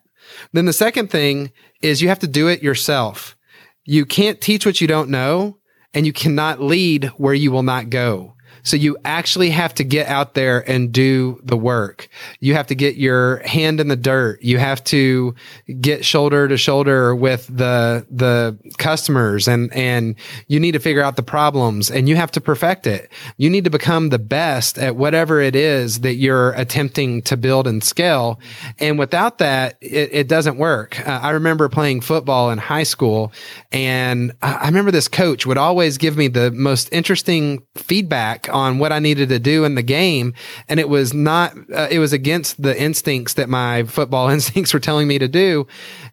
Then 0.52 0.66
the 0.66 0.72
second 0.72 1.10
thing 1.10 1.50
is 1.82 2.02
you 2.02 2.08
have 2.08 2.20
to 2.20 2.28
do 2.28 2.46
it 2.46 2.62
yourself. 2.62 3.36
You 3.84 4.06
can't 4.06 4.40
teach 4.40 4.64
what 4.64 4.80
you 4.80 4.86
don't 4.86 5.10
know 5.10 5.58
and 5.92 6.06
you 6.06 6.12
cannot 6.12 6.62
lead 6.62 7.06
where 7.16 7.34
you 7.34 7.50
will 7.50 7.64
not 7.64 7.90
go. 7.90 8.35
So 8.62 8.76
you 8.76 8.96
actually 9.04 9.50
have 9.50 9.74
to 9.74 9.84
get 9.84 10.06
out 10.08 10.34
there 10.34 10.68
and 10.68 10.92
do 10.92 11.40
the 11.42 11.56
work. 11.56 12.08
You 12.40 12.54
have 12.54 12.66
to 12.68 12.74
get 12.74 12.96
your 12.96 13.38
hand 13.46 13.80
in 13.80 13.88
the 13.88 13.96
dirt. 13.96 14.42
You 14.42 14.58
have 14.58 14.82
to 14.84 15.34
get 15.80 16.04
shoulder 16.04 16.48
to 16.48 16.56
shoulder 16.56 17.14
with 17.14 17.46
the, 17.46 18.06
the 18.10 18.58
customers 18.78 19.48
and, 19.48 19.72
and 19.72 20.16
you 20.48 20.60
need 20.60 20.72
to 20.72 20.78
figure 20.78 21.02
out 21.02 21.16
the 21.16 21.22
problems 21.22 21.90
and 21.90 22.08
you 22.08 22.16
have 22.16 22.30
to 22.32 22.40
perfect 22.40 22.86
it. 22.86 23.10
You 23.36 23.50
need 23.50 23.64
to 23.64 23.70
become 23.70 24.08
the 24.08 24.18
best 24.18 24.78
at 24.78 24.96
whatever 24.96 25.40
it 25.40 25.56
is 25.56 26.00
that 26.00 26.14
you're 26.14 26.52
attempting 26.52 27.22
to 27.22 27.36
build 27.36 27.66
and 27.66 27.82
scale. 27.82 28.40
And 28.78 28.98
without 28.98 29.38
that, 29.38 29.76
it, 29.80 30.10
it 30.12 30.28
doesn't 30.28 30.56
work. 30.56 31.06
Uh, 31.06 31.20
I 31.22 31.30
remember 31.30 31.68
playing 31.68 32.00
football 32.00 32.50
in 32.50 32.58
high 32.58 32.82
school 32.82 33.32
and 33.72 34.32
I 34.42 34.66
remember 34.66 34.90
this 34.90 35.08
coach 35.08 35.46
would 35.46 35.58
always 35.58 35.98
give 35.98 36.16
me 36.16 36.28
the 36.28 36.50
most 36.50 36.88
interesting 36.92 37.62
feedback 37.74 38.45
on 38.48 38.78
what 38.78 38.92
I 38.92 38.98
needed 38.98 39.28
to 39.30 39.38
do 39.38 39.64
in 39.64 39.74
the 39.74 39.82
game. 39.82 40.34
And 40.68 40.80
it 40.80 40.88
was 40.88 41.12
not, 41.14 41.54
uh, 41.74 41.88
it 41.90 41.98
was 41.98 42.12
against 42.12 42.60
the 42.60 42.80
instincts 42.80 43.34
that 43.34 43.48
my 43.48 43.84
football 43.84 44.28
instincts 44.36 44.72
were 44.74 44.80
telling 44.80 45.08
me 45.08 45.18
to 45.18 45.28
do. 45.28 45.66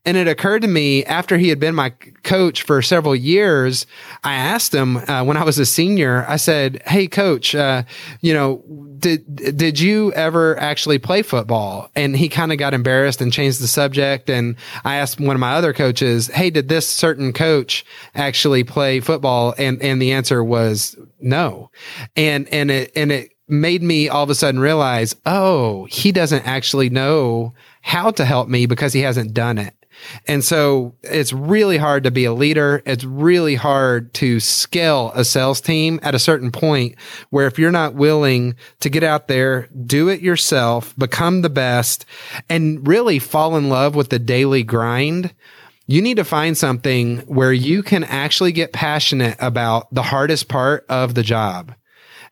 And 0.06 0.18
it 0.18 0.28
occurred 0.28 0.64
to 0.64 0.68
me 0.68 1.06
after 1.06 1.38
he 1.38 1.50
had 1.50 1.60
been 1.60 1.76
my 1.76 1.92
coach 2.24 2.64
for 2.64 2.82
several 2.82 3.16
years, 3.16 3.86
I 4.24 4.36
asked 4.36 4.74
him 4.74 4.98
uh, 4.98 5.24
when 5.24 5.38
I 5.38 5.44
was 5.44 5.60
a 5.60 5.66
senior, 5.66 6.26
I 6.28 6.36
said, 6.36 6.82
Hey, 6.86 7.08
coach, 7.08 7.56
uh, 7.56 7.84
you 8.22 8.34
know, 8.34 8.64
did, 9.00 9.58
did 9.58 9.80
you 9.80 10.12
ever 10.14 10.60
actually 10.60 11.00
play 11.00 11.22
football? 11.22 11.90
And 11.96 12.16
he 12.16 12.30
kind 12.30 12.52
of 12.52 12.58
got 12.58 12.74
embarrassed 12.74 13.22
and 13.22 13.32
changed 13.32 13.62
the 13.62 13.68
subject. 13.68 14.30
And 14.30 14.56
I 14.84 14.96
asked 14.96 15.20
one 15.20 15.36
of 15.36 15.40
my 15.40 15.54
other 15.54 15.74
coaches, 15.74 16.28
Hey, 16.28 16.50
did 16.50 16.70
this 16.70 16.88
certain 16.88 17.32
coach 17.32 17.86
actually 18.16 18.64
play 18.64 19.00
football? 19.00 19.54
And, 19.58 19.82
and 19.82 20.02
the 20.02 20.12
answer 20.12 20.44
was 20.44 20.98
no. 21.20 21.72
And, 22.16 22.48
and 22.50 22.70
it, 22.72 22.92
and 22.96 23.12
it, 23.12 23.30
made 23.48 23.84
me 23.84 24.08
all 24.10 24.24
of 24.24 24.30
a 24.30 24.36
sudden 24.36 24.60
realize, 24.60 25.16
oh, 25.26 25.86
he 25.86 26.12
doesn't 26.12 26.48
actually 26.48 26.90
know 26.90 27.54
how 27.82 28.10
to 28.10 28.26
help 28.26 28.48
me 28.48 28.66
because 28.66 28.94
he 28.94 29.02
hasn't 29.02 29.34
done 29.34 29.58
it. 29.58 29.76
And 30.28 30.44
so 30.44 30.96
it's 31.04 31.32
really 31.32 31.78
hard 31.78 32.04
to 32.04 32.12
be 32.12 32.26
a 32.26 32.34
leader. 32.34 32.82
It's 32.86 33.04
really 33.04 33.56
hard 33.56 34.14
to 34.16 34.40
scale 34.40 35.12
a 35.14 35.24
sales 35.24 35.62
team 35.62 36.00
at 36.02 36.16
a 36.16 36.20
certain 36.20 36.52
point 36.52 36.96
where 37.30 37.48
if 37.48 37.60
you're 37.60 37.72
not 37.72 37.94
willing 37.94 38.56
to 38.80 38.90
get 38.90 39.04
out 39.04 39.28
there, 39.28 39.70
do 39.86 40.10
it 40.10 40.22
yourself, 40.22 40.96
become 40.98 41.42
the 41.42 41.50
best 41.50 42.06
and 42.50 42.86
really 42.88 43.20
fall 43.20 43.56
in 43.56 43.70
love 43.70 43.96
with 43.96 44.10
the 44.10 44.20
daily 44.20 44.64
grind, 44.64 45.34
you 45.86 46.02
need 46.02 46.18
to 46.18 46.24
find 46.24 46.58
something 46.58 47.20
where 47.20 47.54
you 47.54 47.84
can 47.84 48.04
actually 48.06 48.52
get 48.52 48.74
passionate 48.74 49.38
about 49.40 49.94
the 49.94 50.04
hardest 50.04 50.48
part 50.48 50.86
of 50.90 51.14
the 51.14 51.24
job. 51.24 51.74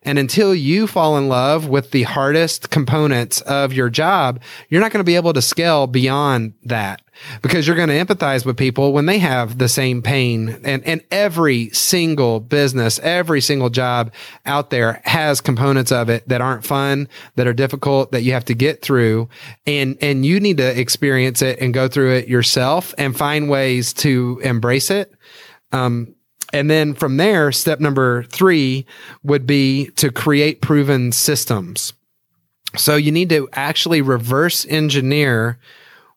And 0.04 0.18
until 0.18 0.54
you 0.54 0.86
fall 0.86 1.16
in 1.16 1.28
love 1.28 1.68
with 1.68 1.92
the 1.92 2.02
hardest 2.02 2.70
components 2.70 3.40
of 3.42 3.72
your 3.72 3.88
job, 3.88 4.40
you're 4.68 4.80
not 4.80 4.90
going 4.90 5.00
to 5.00 5.04
be 5.04 5.16
able 5.16 5.32
to 5.32 5.42
scale 5.42 5.86
beyond 5.86 6.54
that 6.64 7.02
because 7.40 7.66
you're 7.66 7.76
going 7.76 7.88
to 7.88 7.94
empathize 7.94 8.44
with 8.44 8.56
people 8.56 8.92
when 8.92 9.06
they 9.06 9.18
have 9.18 9.58
the 9.58 9.68
same 9.68 10.02
pain. 10.02 10.60
And, 10.64 10.84
and 10.84 11.02
every 11.12 11.70
single 11.70 12.40
business, 12.40 12.98
every 13.00 13.40
single 13.40 13.70
job 13.70 14.12
out 14.44 14.70
there 14.70 15.00
has 15.04 15.40
components 15.40 15.92
of 15.92 16.08
it 16.08 16.28
that 16.28 16.40
aren't 16.40 16.64
fun, 16.64 17.08
that 17.36 17.46
are 17.46 17.52
difficult, 17.52 18.10
that 18.10 18.22
you 18.22 18.32
have 18.32 18.46
to 18.46 18.54
get 18.54 18.82
through. 18.82 19.28
And, 19.66 19.96
and 20.00 20.26
you 20.26 20.40
need 20.40 20.56
to 20.56 20.80
experience 20.80 21.42
it 21.42 21.60
and 21.60 21.72
go 21.72 21.86
through 21.86 22.14
it 22.14 22.28
yourself 22.28 22.92
and 22.98 23.16
find 23.16 23.48
ways 23.48 23.92
to 23.94 24.40
embrace 24.42 24.90
it. 24.90 25.12
Um, 25.70 26.14
and 26.52 26.70
then 26.70 26.94
from 26.94 27.16
there, 27.16 27.50
step 27.50 27.80
number 27.80 28.24
three 28.24 28.86
would 29.22 29.46
be 29.46 29.86
to 29.96 30.10
create 30.10 30.60
proven 30.60 31.12
systems. 31.12 31.94
So 32.76 32.96
you 32.96 33.12
need 33.12 33.28
to 33.30 33.48
actually 33.52 34.02
reverse 34.02 34.66
engineer 34.66 35.58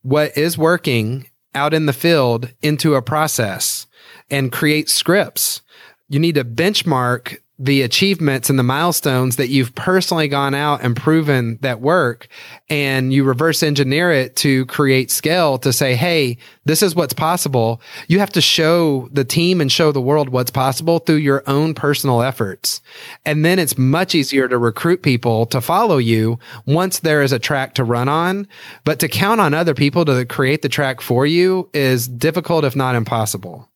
what 0.01 0.37
is 0.37 0.57
working 0.57 1.29
out 1.53 1.73
in 1.73 1.85
the 1.85 1.93
field 1.93 2.51
into 2.61 2.95
a 2.95 3.01
process 3.01 3.87
and 4.29 4.51
create 4.51 4.89
scripts. 4.89 5.61
You 6.09 6.19
need 6.19 6.35
to 6.35 6.43
benchmark 6.43 7.39
the 7.57 7.83
achievements 7.83 8.49
and 8.49 8.59
the 8.59 8.63
milestones 8.63 9.37
that 9.37 9.47
you've 9.47 9.73
personally 9.75 10.27
gone 10.27 10.53
out 10.53 10.81
and 10.81 10.95
proven 10.95 11.57
that 11.61 11.79
work 11.79 12.27
and 12.69 13.13
you 13.13 13.23
reverse 13.23 13.63
engineer 13.63 14.11
it 14.11 14.35
to 14.35 14.65
create 14.65 15.09
scale 15.09 15.57
to 15.57 15.71
say 15.71 15.95
hey 15.95 16.37
this 16.65 16.81
is 16.81 16.95
what's 16.95 17.13
possible. 17.13 17.79
You 18.07 18.19
have 18.19 18.31
to 18.31 18.41
show 18.41 19.07
the 19.11 19.23
team 19.23 19.61
and 19.61 19.71
show 19.71 19.91
the 19.91 20.01
world 20.01 20.29
what's 20.29 20.49
possible 20.49 20.97
through 20.97 21.17
your 21.17 21.43
own 21.45 21.75
personal 21.75 22.23
efforts. 22.23 22.81
And 23.23 23.45
then 23.45 23.59
it's 23.59 23.77
much 23.77 24.15
easier 24.15 24.47
to 24.47 24.57
recruit 24.57 25.03
people 25.03 25.45
to 25.47 25.61
follow 25.61 25.97
you 25.97 26.39
once 26.65 26.99
there 26.99 27.21
is 27.21 27.31
a 27.31 27.39
track 27.39 27.75
to 27.75 27.83
run 27.83 28.09
on. 28.09 28.47
But 28.83 28.99
to 28.99 29.07
count 29.07 29.41
on 29.41 29.53
other 29.53 29.75
people 29.75 30.05
to 30.05 30.25
create 30.25 30.63
the 30.63 30.69
track 30.69 31.01
for 31.01 31.27
you 31.27 31.69
is 31.71 32.07
difficult 32.07 32.65
if 32.65 32.75
not 32.75 32.95
impossible. 32.95 33.69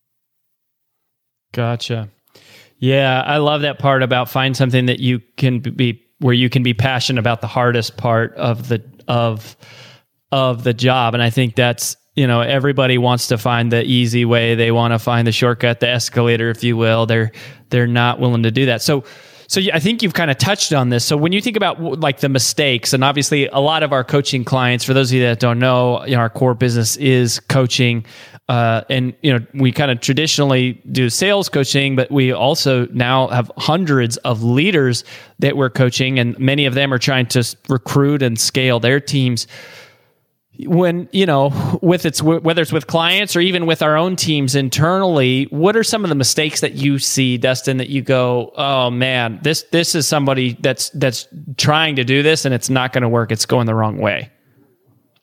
Gotcha 1.54 2.10
yeah, 2.80 3.22
I 3.22 3.38
love 3.38 3.62
that 3.62 3.78
part 3.78 4.04
about 4.04 4.30
find 4.30 4.56
something 4.56 4.88
that 4.88 5.00
you 5.00 5.22
can 5.38 5.60
be 5.60 6.06
where 6.20 6.34
you 6.34 6.50
can 6.50 6.64
be 6.64 6.74
passionate 6.74 7.20
about 7.20 7.42
the 7.42 7.48
hardest 7.48 7.98
part 7.98 8.34
of 8.36 8.68
the 8.68 8.84
of 9.08 9.56
of 10.32 10.64
the 10.64 10.74
job 10.74 11.14
and 11.14 11.24
I 11.24 11.30
think 11.30 11.56
that's 11.56 11.98
you 12.16 12.28
know 12.28 12.42
everybody 12.42 12.98
wants 12.98 13.28
to 13.28 13.38
find 13.38 13.72
the 13.72 13.84
easy 13.84 14.26
way 14.26 14.56
they 14.56 14.72
want 14.72 14.94
to 14.94 15.00
find 15.00 15.26
the 15.26 15.32
shortcut 15.32 15.80
the 15.80 15.90
escalator 15.90 16.52
if 16.52 16.64
you 16.64 16.78
will 16.78 17.08
they're 17.08 17.32
they're 17.70 17.88
not 17.88 18.20
willing 18.20 18.44
to 18.44 18.52
do 18.52 18.68
that 18.68 18.82
so 18.82 19.04
so 19.50 19.60
I 19.74 19.80
think 19.80 20.04
you've 20.04 20.14
kind 20.14 20.30
of 20.30 20.38
touched 20.38 20.74
on 20.74 20.90
this. 20.90 21.04
So 21.04 21.18
when 21.18 21.32
you 21.32 21.42
think 21.42 21.58
about 21.58 21.82
like 21.82 22.20
the 22.20 22.30
mistakes, 22.30 22.94
and 22.94 23.04
obviously 23.04 23.48
a 23.48 23.58
lot 23.60 23.82
of 23.82 23.92
our 23.92 24.04
coaching 24.04 24.46
clients, 24.46 24.86
for 24.86 24.94
those 24.94 25.10
of 25.10 25.16
you 25.16 25.24
that 25.24 25.40
don't 25.40 25.58
know, 25.58 26.06
you 26.06 26.12
know 26.12 26.20
our 26.20 26.30
core 26.30 26.54
business 26.54 26.98
is 26.98 27.40
coaching. 27.40 28.06
Uh, 28.50 28.84
and 28.90 29.14
you 29.22 29.32
know 29.32 29.46
we 29.54 29.72
kind 29.72 29.92
of 29.92 30.02
traditionally 30.02 30.82
do 30.92 31.08
sales 31.08 31.50
coaching 31.50 31.96
but 31.96 32.10
we 32.10 32.32
also 32.32 32.88
now 32.88 33.28
have 33.28 33.52
hundreds 33.58 34.18
of 34.18 34.42
leaders 34.42 35.04
that 35.38 35.56
we're 35.56 35.70
coaching 35.70 36.18
and 36.18 36.38
many 36.40 36.66
of 36.66 36.74
them 36.74 36.92
are 36.92 36.98
trying 36.98 37.28
to 37.28 37.44
recruit 37.68 38.24
and 38.24 38.40
scale 38.40 38.80
their 38.80 39.00
teams. 39.00 39.46
When 40.66 41.08
you 41.12 41.28
know 41.28 41.80
with 41.84 42.08
it's 42.08 42.24
whether 42.24 42.64
it's 42.64 42.74
with 42.74 42.88
clients 42.88 43.36
or 43.36 43.40
even 43.40 43.68
with 43.68 43.84
our 43.84 43.96
own 43.96 44.16
teams 44.16 44.56
internally 44.56 45.44
what 45.52 45.78
are 45.78 45.84
some 45.84 46.04
of 46.04 46.10
the 46.10 46.16
mistakes 46.16 46.60
that 46.62 46.74
you 46.74 46.98
see 46.98 47.38
dustin 47.38 47.78
that 47.78 47.90
you 47.90 48.02
go 48.02 48.52
oh 48.58 48.90
man 48.90 49.40
this 49.44 49.64
this 49.72 49.96
is 49.96 50.08
somebody 50.08 50.58
that's 50.60 50.90
that's 50.90 51.28
trying 51.56 51.96
to 51.98 52.04
do 52.04 52.24
this 52.24 52.46
and 52.46 52.54
it's 52.54 52.70
not 52.70 52.94
going 52.94 53.04
to 53.04 53.10
work. 53.10 53.32
It's 53.32 53.46
going 53.46 53.68
the 53.68 53.76
wrong 53.76 54.00
way 54.00 54.32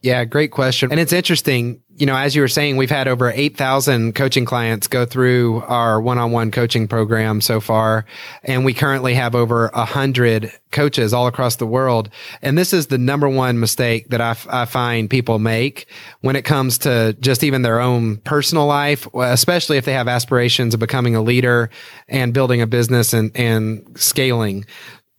yeah, 0.06 0.24
great 0.24 0.52
question. 0.52 0.92
And 0.92 1.00
it's 1.00 1.12
interesting, 1.12 1.82
you 1.96 2.06
know, 2.06 2.14
as 2.14 2.36
you 2.36 2.40
were 2.40 2.46
saying, 2.46 2.76
we've 2.76 2.88
had 2.88 3.08
over 3.08 3.28
8,000 3.28 4.14
coaching 4.14 4.44
clients 4.44 4.86
go 4.86 5.04
through 5.04 5.62
our 5.62 6.00
one-on-one 6.00 6.52
coaching 6.52 6.86
program 6.86 7.40
so 7.40 7.60
far, 7.60 8.04
and 8.44 8.64
we 8.64 8.72
currently 8.72 9.14
have 9.14 9.34
over 9.34 9.68
100 9.74 10.52
coaches 10.70 11.12
all 11.12 11.26
across 11.26 11.56
the 11.56 11.66
world. 11.66 12.08
And 12.40 12.56
this 12.56 12.72
is 12.72 12.86
the 12.86 12.98
number 12.98 13.28
one 13.28 13.58
mistake 13.58 14.10
that 14.10 14.20
I, 14.20 14.30
f- 14.30 14.46
I 14.48 14.64
find 14.64 15.10
people 15.10 15.40
make 15.40 15.88
when 16.20 16.36
it 16.36 16.42
comes 16.42 16.78
to 16.78 17.16
just 17.18 17.42
even 17.42 17.62
their 17.62 17.80
own 17.80 18.18
personal 18.18 18.66
life, 18.66 19.12
especially 19.12 19.76
if 19.76 19.86
they 19.86 19.94
have 19.94 20.06
aspirations 20.06 20.72
of 20.72 20.78
becoming 20.78 21.16
a 21.16 21.20
leader 21.20 21.68
and 22.06 22.32
building 22.32 22.62
a 22.62 22.68
business 22.68 23.12
and, 23.12 23.36
and 23.36 23.98
scaling. 23.98 24.66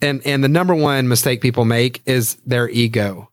And, 0.01 0.25
and 0.25 0.45
the 0.45 0.47
number 0.47 0.75
one 0.75 1.09
mistake 1.09 1.41
people 1.41 1.65
make 1.65 2.01
is 2.05 2.35
their 2.45 2.69
ego 2.69 3.29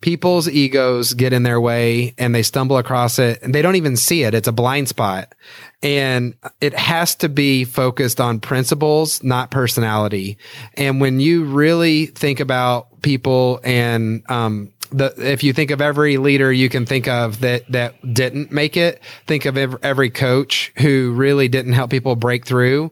people's 0.00 0.48
egos 0.48 1.12
get 1.14 1.32
in 1.32 1.42
their 1.42 1.60
way 1.60 2.14
and 2.16 2.34
they 2.34 2.42
stumble 2.42 2.78
across 2.78 3.18
it 3.18 3.42
and 3.42 3.54
they 3.54 3.62
don't 3.62 3.76
even 3.76 3.96
see 3.96 4.22
it. 4.22 4.34
It's 4.34 4.48
a 4.48 4.52
blind 4.52 4.88
spot. 4.88 5.34
And 5.82 6.34
it 6.60 6.74
has 6.74 7.14
to 7.16 7.28
be 7.28 7.64
focused 7.64 8.20
on 8.20 8.40
principles, 8.40 9.22
not 9.22 9.50
personality. 9.50 10.38
And 10.74 11.00
when 11.00 11.20
you 11.20 11.44
really 11.44 12.06
think 12.06 12.40
about 12.40 13.02
people 13.02 13.60
and, 13.62 14.22
um, 14.30 14.72
the, 14.92 15.14
if 15.18 15.44
you 15.44 15.52
think 15.52 15.70
of 15.70 15.80
every 15.80 16.16
leader 16.16 16.52
you 16.52 16.68
can 16.68 16.84
think 16.84 17.06
of 17.06 17.40
that 17.40 17.70
that 17.70 17.94
didn't 18.12 18.50
make 18.50 18.76
it, 18.76 19.00
think 19.26 19.44
of 19.44 19.56
every 19.56 20.10
coach 20.10 20.72
who 20.78 21.12
really 21.12 21.46
didn't 21.46 21.74
help 21.74 21.90
people 21.90 22.16
break 22.16 22.44
through 22.44 22.90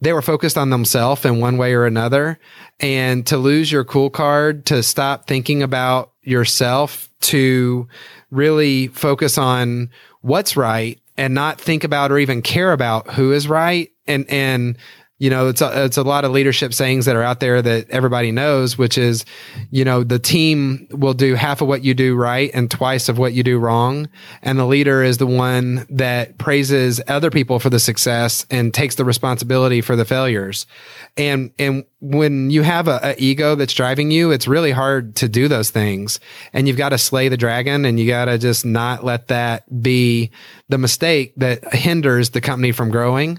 they 0.00 0.12
were 0.12 0.22
focused 0.22 0.58
on 0.58 0.70
themselves 0.70 1.24
in 1.24 1.40
one 1.40 1.56
way 1.56 1.74
or 1.74 1.86
another. 1.86 2.38
And 2.80 3.26
to 3.26 3.36
lose 3.36 3.70
your 3.70 3.84
cool 3.84 4.10
card, 4.10 4.66
to 4.66 4.82
stop 4.82 5.26
thinking 5.26 5.62
about 5.62 6.12
yourself, 6.22 7.08
to 7.22 7.88
really 8.30 8.88
focus 8.88 9.38
on 9.38 9.90
what's 10.20 10.56
right 10.56 11.00
and 11.16 11.34
not 11.34 11.60
think 11.60 11.84
about 11.84 12.10
or 12.10 12.18
even 12.18 12.42
care 12.42 12.72
about 12.72 13.12
who 13.12 13.32
is 13.32 13.48
right 13.48 13.90
and, 14.06 14.28
and 14.28 14.76
you 15.18 15.30
know, 15.30 15.46
it's 15.48 15.60
a, 15.60 15.84
it's 15.84 15.96
a 15.96 16.02
lot 16.02 16.24
of 16.24 16.32
leadership 16.32 16.74
sayings 16.74 17.06
that 17.06 17.14
are 17.14 17.22
out 17.22 17.38
there 17.38 17.62
that 17.62 17.88
everybody 17.88 18.32
knows, 18.32 18.76
which 18.76 18.98
is, 18.98 19.24
you 19.70 19.84
know, 19.84 20.02
the 20.02 20.18
team 20.18 20.88
will 20.90 21.14
do 21.14 21.36
half 21.36 21.60
of 21.60 21.68
what 21.68 21.84
you 21.84 21.94
do 21.94 22.16
right 22.16 22.50
and 22.52 22.68
twice 22.68 23.08
of 23.08 23.16
what 23.16 23.32
you 23.32 23.44
do 23.44 23.56
wrong. 23.56 24.08
And 24.42 24.58
the 24.58 24.66
leader 24.66 25.04
is 25.04 25.18
the 25.18 25.26
one 25.26 25.86
that 25.88 26.36
praises 26.38 27.00
other 27.06 27.30
people 27.30 27.60
for 27.60 27.70
the 27.70 27.78
success 27.78 28.44
and 28.50 28.74
takes 28.74 28.96
the 28.96 29.04
responsibility 29.04 29.80
for 29.80 29.94
the 29.94 30.04
failures. 30.04 30.66
And, 31.16 31.52
and 31.60 31.84
when 32.00 32.50
you 32.50 32.62
have 32.62 32.88
a, 32.88 32.98
a 33.04 33.14
ego 33.16 33.54
that's 33.54 33.72
driving 33.72 34.10
you, 34.10 34.32
it's 34.32 34.48
really 34.48 34.72
hard 34.72 35.14
to 35.16 35.28
do 35.28 35.46
those 35.46 35.70
things. 35.70 36.18
And 36.52 36.66
you've 36.66 36.76
got 36.76 36.88
to 36.88 36.98
slay 36.98 37.28
the 37.28 37.36
dragon 37.36 37.84
and 37.84 38.00
you 38.00 38.08
got 38.08 38.24
to 38.24 38.36
just 38.36 38.66
not 38.66 39.04
let 39.04 39.28
that 39.28 39.80
be 39.80 40.32
the 40.68 40.78
mistake 40.78 41.34
that 41.36 41.72
hinders 41.72 42.30
the 42.30 42.40
company 42.40 42.72
from 42.72 42.90
growing. 42.90 43.38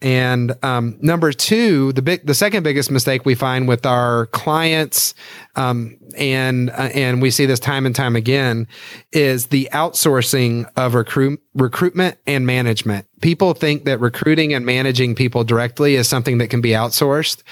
And 0.00 0.52
um, 0.62 0.98
number 1.00 1.32
two, 1.32 1.92
the 1.92 2.02
big, 2.02 2.26
the 2.26 2.34
second 2.34 2.62
biggest 2.62 2.90
mistake 2.90 3.24
we 3.24 3.34
find 3.34 3.66
with 3.66 3.86
our 3.86 4.26
clients, 4.26 5.14
um, 5.56 5.96
and 6.16 6.68
uh, 6.70 6.90
and 6.94 7.22
we 7.22 7.30
see 7.30 7.46
this 7.46 7.60
time 7.60 7.86
and 7.86 7.94
time 7.94 8.14
again, 8.14 8.66
is 9.12 9.46
the 9.46 9.68
outsourcing 9.72 10.68
of 10.76 10.94
recruit 10.94 11.40
recruitment 11.54 12.18
and 12.26 12.46
management. 12.46 13.06
People 13.22 13.54
think 13.54 13.84
that 13.84 13.98
recruiting 13.98 14.52
and 14.52 14.66
managing 14.66 15.14
people 15.14 15.42
directly 15.42 15.94
is 15.94 16.06
something 16.06 16.36
that 16.36 16.48
can 16.48 16.60
be 16.60 16.70
outsourced, 16.70 17.42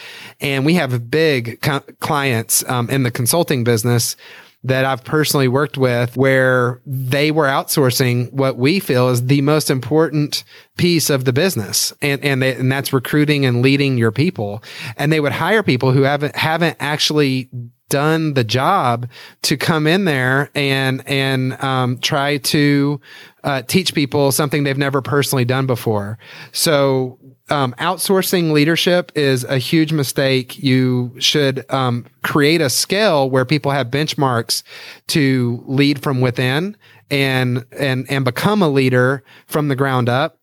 and 0.41 0.67
we 0.67 0.75
have 0.75 1.11
big 1.11 1.63
co- 1.63 1.81
clients 2.01 2.69
um, 2.69 2.91
in 2.91 3.03
the 3.03 3.11
consulting 3.11 3.65
business 3.65 4.15
that 4.65 4.85
I've 4.85 5.03
personally 5.03 5.49
worked 5.49 5.77
with 5.77 6.17
where 6.17 6.81
they 6.87 7.31
were 7.31 7.47
outsourcing 7.47 8.33
what 8.33 8.57
we 8.57 8.79
feel 8.79 9.09
is 9.09 9.27
the 9.27 9.41
most 9.41 9.71
important 9.71 10.45
piece 10.77 11.11
of 11.11 11.25
the 11.25 11.33
business. 11.33 11.93
And, 12.01 12.25
and, 12.25 12.41
they, 12.41 12.55
and 12.55 12.71
that's 12.71 12.93
recruiting 12.93 13.45
and 13.45 13.63
leading 13.63 13.99
your 13.99 14.13
people. 14.13 14.63
And 14.97 15.13
they 15.13 15.21
would 15.21 15.33
hire 15.33 15.63
people 15.63 15.91
who 15.91 16.03
haven't, 16.03 16.37
haven't 16.37 16.77
actually 16.79 17.51
done 17.93 18.33
the 18.33 18.43
job 18.43 19.07
to 19.43 19.57
come 19.59 19.87
in 19.87 20.07
there 20.07 20.51
and 20.55 21.07
and 21.07 21.63
um, 21.63 21.99
try 21.99 22.39
to 22.39 22.99
uh, 23.45 23.61
teach 23.63 23.95
people 23.95 24.33
something 24.33 24.65
they've 24.65 24.79
never 24.79 25.03
personally 25.03 25.45
done 25.45 25.67
before. 25.67 26.19
So 26.53 27.19
um, 27.51 27.75
outsourcing 27.79 28.53
leadership 28.53 29.13
is 29.15 29.45
a 29.45 29.59
huge 29.59 29.93
mistake. 29.93 30.59
You 30.59 31.15
should 31.19 31.71
um, 31.71 32.07
create 32.23 32.63
a 32.63 32.71
scale 32.71 33.29
where 33.29 33.45
people 33.45 33.73
have 33.73 33.89
benchmarks 33.89 34.63
to 35.09 35.63
lead 35.67 36.03
from 36.03 36.23
within 36.23 36.77
and 37.11 37.67
and 37.79 38.07
and 38.11 38.25
become 38.25 38.63
a 38.63 38.69
leader 38.69 39.23
from 39.47 39.69
the 39.69 39.77
ground 39.77 40.09
up, 40.09 40.39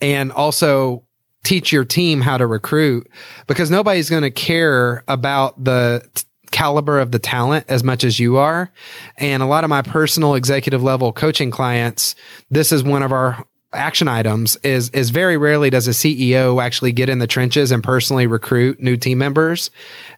and 0.00 0.32
also 0.32 1.06
teach 1.46 1.70
your 1.70 1.84
team 1.84 2.20
how 2.22 2.36
to 2.36 2.46
recruit 2.46 3.08
because 3.46 3.70
nobody's 3.70 4.10
going 4.10 4.24
to 4.24 4.32
care 4.32 5.04
about 5.06 5.62
the 5.62 6.02
caliber 6.56 6.98
of 6.98 7.12
the 7.12 7.18
talent 7.18 7.66
as 7.68 7.84
much 7.84 8.02
as 8.02 8.18
you 8.18 8.38
are. 8.38 8.72
And 9.18 9.42
a 9.42 9.46
lot 9.46 9.62
of 9.62 9.68
my 9.68 9.82
personal 9.82 10.34
executive 10.34 10.82
level 10.82 11.12
coaching 11.12 11.50
clients, 11.50 12.14
this 12.50 12.72
is 12.72 12.82
one 12.82 13.02
of 13.02 13.12
our 13.12 13.44
action 13.74 14.08
items 14.08 14.56
is 14.62 14.88
is 14.90 15.10
very 15.10 15.36
rarely 15.36 15.68
does 15.68 15.86
a 15.86 15.90
CEO 15.90 16.62
actually 16.62 16.92
get 16.92 17.10
in 17.10 17.18
the 17.18 17.26
trenches 17.26 17.72
and 17.72 17.84
personally 17.84 18.26
recruit 18.26 18.80
new 18.80 18.96
team 18.96 19.18
members. 19.18 19.70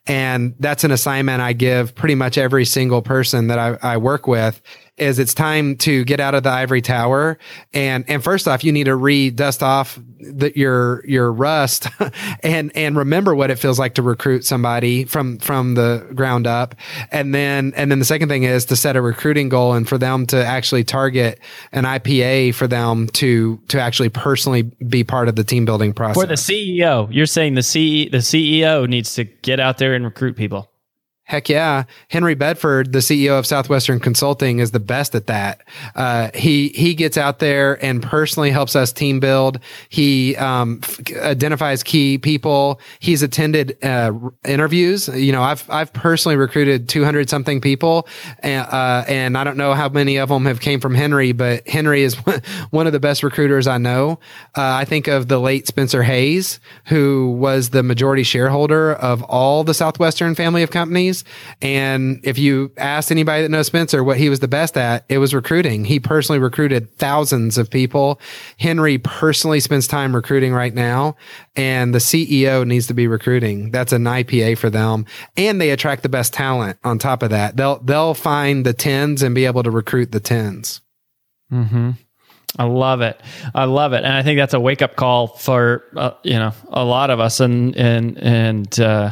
And 0.06 0.54
that's 0.60 0.84
an 0.84 0.92
assignment 0.92 1.40
I 1.40 1.54
give 1.54 1.92
pretty 1.96 2.14
much 2.14 2.38
every 2.38 2.64
single 2.64 3.02
person 3.02 3.48
that 3.48 3.58
I, 3.58 3.76
I 3.82 3.96
work 3.96 4.28
with 4.28 4.62
is 4.98 5.18
it's 5.18 5.34
time 5.34 5.76
to 5.76 6.04
get 6.04 6.20
out 6.20 6.34
of 6.34 6.42
the 6.42 6.50
ivory 6.50 6.82
tower. 6.82 7.38
And, 7.72 8.04
and 8.08 8.22
first 8.22 8.48
off, 8.48 8.64
you 8.64 8.72
need 8.72 8.84
to 8.84 8.96
re 8.96 9.30
dust 9.30 9.62
off 9.62 9.98
the, 10.20 10.52
your, 10.56 11.04
your 11.06 11.32
rust 11.32 11.86
and, 12.42 12.76
and 12.76 12.96
remember 12.96 13.34
what 13.34 13.50
it 13.50 13.56
feels 13.58 13.78
like 13.78 13.94
to 13.94 14.02
recruit 14.02 14.44
somebody 14.44 15.04
from, 15.04 15.38
from 15.38 15.74
the 15.74 16.06
ground 16.14 16.46
up. 16.46 16.74
And 17.10 17.34
then, 17.34 17.72
and 17.76 17.90
then 17.90 17.98
the 17.98 18.04
second 18.04 18.28
thing 18.28 18.42
is 18.42 18.64
to 18.66 18.76
set 18.76 18.96
a 18.96 19.02
recruiting 19.02 19.48
goal 19.48 19.74
and 19.74 19.88
for 19.88 19.98
them 19.98 20.26
to 20.26 20.44
actually 20.44 20.84
target 20.84 21.40
an 21.72 21.84
IPA 21.84 22.54
for 22.54 22.66
them 22.66 23.08
to, 23.08 23.60
to 23.68 23.80
actually 23.80 24.08
personally 24.08 24.62
be 24.62 25.04
part 25.04 25.28
of 25.28 25.36
the 25.36 25.44
team 25.44 25.64
building 25.64 25.92
process. 25.92 26.22
For 26.22 26.26
the 26.26 26.34
CEO, 26.34 27.08
you're 27.10 27.26
saying 27.26 27.54
the 27.54 27.62
CE, 27.62 28.10
the 28.10 28.18
CEO 28.18 28.88
needs 28.88 29.14
to 29.14 29.24
get 29.24 29.60
out 29.60 29.78
there 29.78 29.94
and 29.94 30.04
recruit 30.04 30.36
people. 30.36 30.70
Heck 31.28 31.50
yeah. 31.50 31.84
Henry 32.08 32.34
Bedford, 32.34 32.92
the 32.92 33.00
CEO 33.00 33.38
of 33.38 33.44
Southwestern 33.44 34.00
Consulting, 34.00 34.60
is 34.60 34.70
the 34.70 34.80
best 34.80 35.14
at 35.14 35.26
that. 35.26 35.60
Uh, 35.94 36.30
he, 36.34 36.70
he 36.70 36.94
gets 36.94 37.18
out 37.18 37.38
there 37.38 37.84
and 37.84 38.02
personally 38.02 38.50
helps 38.50 38.74
us 38.74 38.94
team 38.94 39.20
build. 39.20 39.60
He, 39.90 40.36
um, 40.36 40.80
f- 40.82 40.98
identifies 41.16 41.82
key 41.82 42.16
people. 42.16 42.80
He's 42.98 43.22
attended, 43.22 43.76
uh, 43.84 44.10
interviews. 44.46 45.08
You 45.08 45.32
know, 45.32 45.42
I've, 45.42 45.68
I've 45.68 45.92
personally 45.92 46.36
recruited 46.36 46.88
200 46.88 47.28
something 47.28 47.60
people. 47.60 48.08
And, 48.38 48.66
uh, 48.66 49.04
and 49.06 49.36
I 49.36 49.44
don't 49.44 49.58
know 49.58 49.74
how 49.74 49.90
many 49.90 50.16
of 50.16 50.30
them 50.30 50.46
have 50.46 50.60
came 50.60 50.80
from 50.80 50.94
Henry, 50.94 51.32
but 51.32 51.68
Henry 51.68 52.04
is 52.04 52.14
one 52.70 52.86
of 52.86 52.94
the 52.94 53.00
best 53.00 53.22
recruiters 53.22 53.66
I 53.66 53.76
know. 53.76 54.12
Uh, 54.56 54.62
I 54.62 54.86
think 54.86 55.08
of 55.08 55.28
the 55.28 55.38
late 55.38 55.66
Spencer 55.66 56.02
Hayes, 56.04 56.58
who 56.86 57.32
was 57.32 57.68
the 57.68 57.82
majority 57.82 58.22
shareholder 58.22 58.94
of 58.94 59.22
all 59.24 59.62
the 59.62 59.74
Southwestern 59.74 60.34
family 60.34 60.62
of 60.62 60.70
companies. 60.70 61.17
And 61.60 62.20
if 62.24 62.38
you 62.38 62.72
asked 62.76 63.10
anybody 63.10 63.42
that 63.42 63.48
knows 63.48 63.66
Spencer 63.66 64.02
what 64.02 64.16
he 64.16 64.28
was 64.28 64.40
the 64.40 64.48
best 64.48 64.76
at, 64.76 65.04
it 65.08 65.18
was 65.18 65.34
recruiting. 65.34 65.84
He 65.84 66.00
personally 66.00 66.38
recruited 66.38 66.96
thousands 66.96 67.58
of 67.58 67.70
people. 67.70 68.20
Henry 68.58 68.98
personally 68.98 69.60
spends 69.60 69.86
time 69.86 70.14
recruiting 70.14 70.52
right 70.52 70.74
now. 70.74 71.16
And 71.56 71.94
the 71.94 71.98
CEO 71.98 72.66
needs 72.66 72.86
to 72.88 72.94
be 72.94 73.06
recruiting. 73.06 73.70
That's 73.70 73.92
an 73.92 74.04
IPA 74.04 74.58
for 74.58 74.70
them. 74.70 75.06
And 75.36 75.60
they 75.60 75.70
attract 75.70 76.02
the 76.02 76.08
best 76.08 76.32
talent 76.32 76.78
on 76.84 76.98
top 76.98 77.22
of 77.22 77.30
that. 77.30 77.56
They'll, 77.56 77.78
they'll 77.80 78.14
find 78.14 78.64
the 78.64 78.72
tens 78.72 79.22
and 79.22 79.34
be 79.34 79.46
able 79.46 79.62
to 79.62 79.70
recruit 79.70 80.12
the 80.12 80.20
tens. 80.20 80.80
Mm-hmm. 81.52 81.92
I 82.56 82.64
love 82.64 83.02
it. 83.02 83.20
I 83.54 83.64
love 83.64 83.92
it, 83.92 84.04
and 84.04 84.12
I 84.12 84.22
think 84.22 84.38
that's 84.38 84.54
a 84.54 84.60
wake 84.60 84.80
up 84.80 84.96
call 84.96 85.26
for 85.26 85.84
uh, 85.96 86.12
you 86.22 86.38
know 86.38 86.52
a 86.70 86.84
lot 86.84 87.10
of 87.10 87.20
us, 87.20 87.40
and 87.40 87.76
and 87.76 88.16
and 88.18 88.80
uh, 88.80 89.10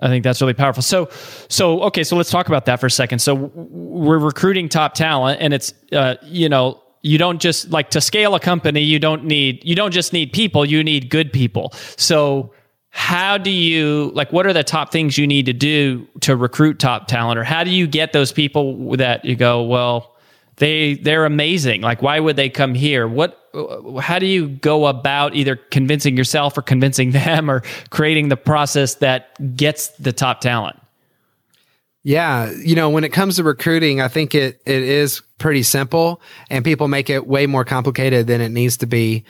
I 0.00 0.08
think 0.08 0.24
that's 0.24 0.40
really 0.40 0.54
powerful. 0.54 0.82
So, 0.82 1.08
so 1.48 1.82
okay, 1.84 2.04
so 2.04 2.16
let's 2.16 2.30
talk 2.30 2.48
about 2.48 2.66
that 2.66 2.80
for 2.80 2.86
a 2.86 2.90
second. 2.90 3.20
So 3.20 3.34
we're 3.34 4.18
recruiting 4.18 4.68
top 4.68 4.94
talent, 4.94 5.40
and 5.40 5.54
it's 5.54 5.72
uh, 5.92 6.16
you 6.22 6.48
know 6.48 6.82
you 7.02 7.18
don't 7.18 7.40
just 7.40 7.70
like 7.70 7.90
to 7.90 8.00
scale 8.00 8.34
a 8.34 8.40
company. 8.40 8.80
You 8.80 8.98
don't 8.98 9.24
need 9.24 9.64
you 9.64 9.74
don't 9.74 9.92
just 9.92 10.12
need 10.12 10.32
people. 10.32 10.64
You 10.64 10.84
need 10.84 11.08
good 11.08 11.32
people. 11.32 11.72
So 11.96 12.52
how 12.90 13.36
do 13.36 13.50
you 13.50 14.10
like 14.14 14.32
what 14.32 14.46
are 14.46 14.54
the 14.54 14.64
top 14.64 14.90
things 14.90 15.18
you 15.18 15.26
need 15.26 15.44
to 15.44 15.52
do 15.52 16.06
to 16.20 16.34
recruit 16.34 16.78
top 16.78 17.06
talent 17.06 17.38
or 17.38 17.44
how 17.44 17.62
do 17.62 17.68
you 17.68 17.86
get 17.86 18.14
those 18.14 18.32
people 18.32 18.96
that 18.96 19.22
you 19.22 19.36
go 19.36 19.62
well 19.62 20.15
they 20.56 20.94
they're 20.94 21.24
amazing. 21.24 21.82
Like 21.82 22.02
why 22.02 22.20
would 22.20 22.36
they 22.36 22.48
come 22.48 22.74
here? 22.74 23.06
What 23.06 23.38
how 24.00 24.18
do 24.18 24.26
you 24.26 24.48
go 24.48 24.86
about 24.86 25.34
either 25.34 25.56
convincing 25.56 26.16
yourself 26.16 26.56
or 26.56 26.62
convincing 26.62 27.10
them 27.12 27.50
or 27.50 27.62
creating 27.90 28.28
the 28.28 28.36
process 28.36 28.96
that 28.96 29.56
gets 29.56 29.88
the 29.88 30.12
top 30.12 30.40
talent? 30.40 30.80
Yeah, 32.02 32.52
you 32.52 32.76
know, 32.76 32.88
when 32.88 33.02
it 33.02 33.12
comes 33.12 33.34
to 33.36 33.42
recruiting, 33.42 34.00
I 34.00 34.08
think 34.08 34.34
it 34.34 34.60
it 34.64 34.82
is 34.82 35.22
pretty 35.38 35.62
simple 35.62 36.20
and 36.48 36.64
people 36.64 36.88
make 36.88 37.10
it 37.10 37.26
way 37.26 37.46
more 37.46 37.64
complicated 37.64 38.26
than 38.26 38.40
it 38.40 38.50
needs 38.50 38.78
to 38.78 38.86
be 38.86 39.24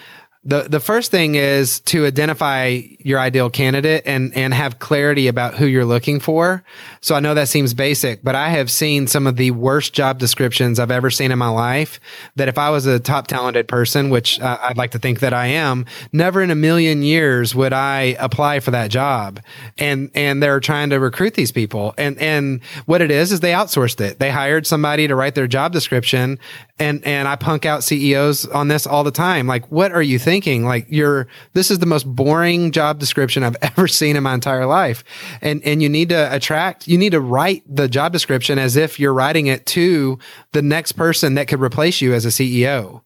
the 0.46 0.62
the 0.62 0.80
first 0.80 1.10
thing 1.10 1.34
is 1.34 1.80
to 1.80 2.06
identify 2.06 2.80
your 3.00 3.18
ideal 3.18 3.50
candidate 3.50 4.04
and 4.06 4.34
and 4.36 4.54
have 4.54 4.78
clarity 4.78 5.26
about 5.26 5.54
who 5.54 5.66
you're 5.66 5.84
looking 5.84 6.20
for. 6.20 6.62
So 7.00 7.16
I 7.16 7.20
know 7.20 7.34
that 7.34 7.48
seems 7.48 7.74
basic, 7.74 8.22
but 8.22 8.36
I 8.36 8.50
have 8.50 8.70
seen 8.70 9.08
some 9.08 9.26
of 9.26 9.36
the 9.36 9.50
worst 9.50 9.92
job 9.92 10.18
descriptions 10.18 10.78
I've 10.78 10.92
ever 10.92 11.10
seen 11.10 11.32
in 11.32 11.38
my 11.38 11.48
life. 11.48 11.98
That 12.36 12.46
if 12.46 12.58
I 12.58 12.70
was 12.70 12.86
a 12.86 13.00
top 13.00 13.26
talented 13.26 13.66
person, 13.66 14.08
which 14.08 14.40
uh, 14.40 14.58
I'd 14.62 14.76
like 14.76 14.92
to 14.92 15.00
think 15.00 15.18
that 15.20 15.34
I 15.34 15.48
am, 15.48 15.84
never 16.12 16.40
in 16.40 16.52
a 16.52 16.54
million 16.54 17.02
years 17.02 17.52
would 17.54 17.72
I 17.72 18.16
apply 18.20 18.60
for 18.60 18.70
that 18.70 18.90
job. 18.90 19.40
And 19.78 20.10
and 20.14 20.40
they're 20.40 20.60
trying 20.60 20.90
to 20.90 21.00
recruit 21.00 21.34
these 21.34 21.50
people. 21.50 21.92
And 21.98 22.16
and 22.18 22.62
what 22.86 23.02
it 23.02 23.10
is 23.10 23.32
is 23.32 23.40
they 23.40 23.52
outsourced 23.52 24.00
it. 24.00 24.20
They 24.20 24.30
hired 24.30 24.64
somebody 24.64 25.08
to 25.08 25.16
write 25.16 25.34
their 25.34 25.48
job 25.48 25.72
description. 25.72 26.38
And 26.78 27.02
and 27.04 27.26
I 27.26 27.36
punk 27.36 27.64
out 27.64 27.84
CEOs 27.84 28.46
on 28.46 28.68
this 28.68 28.86
all 28.86 29.02
the 29.02 29.10
time. 29.10 29.46
Like, 29.46 29.70
what 29.70 29.92
are 29.92 30.02
you 30.02 30.18
thinking? 30.18 30.64
like 30.64 30.86
you're 30.90 31.26
this 31.54 31.70
is 31.70 31.78
the 31.78 31.86
most 31.86 32.04
boring 32.04 32.70
job 32.70 32.98
description 32.98 33.42
I've 33.42 33.56
ever 33.62 33.88
seen 33.88 34.16
in 34.16 34.22
my 34.22 34.34
entire 34.34 34.66
life. 34.66 35.04
And 35.40 35.62
and 35.64 35.82
you 35.82 35.88
need 35.88 36.10
to 36.10 36.34
attract 36.34 36.86
you 36.86 36.98
need 36.98 37.12
to 37.12 37.20
write 37.20 37.62
the 37.66 37.88
job 37.88 38.12
description 38.12 38.58
as 38.58 38.76
if 38.76 39.00
you're 39.00 39.14
writing 39.14 39.46
it 39.46 39.64
to 39.66 40.18
the 40.52 40.62
next 40.62 40.92
person 40.92 41.34
that 41.34 41.48
could 41.48 41.60
replace 41.60 42.00
you 42.00 42.12
as 42.12 42.26
a 42.26 42.28
CEO. 42.28 43.02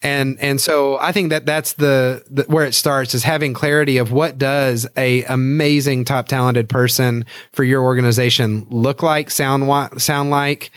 And 0.00 0.38
and 0.40 0.60
so 0.60 0.96
I 1.00 1.10
think 1.10 1.30
that 1.30 1.44
that's 1.44 1.72
the, 1.72 2.22
the 2.30 2.44
where 2.44 2.64
it 2.64 2.74
starts 2.74 3.14
is 3.14 3.24
having 3.24 3.52
clarity 3.52 3.98
of 3.98 4.12
what 4.12 4.38
does 4.38 4.86
a 4.96 5.24
amazing 5.24 6.04
top 6.04 6.28
talented 6.28 6.68
person 6.68 7.26
for 7.52 7.64
your 7.64 7.82
organization 7.82 8.66
look 8.70 9.02
like, 9.02 9.28
sound 9.28 10.00
sound 10.00 10.30
like, 10.30 10.70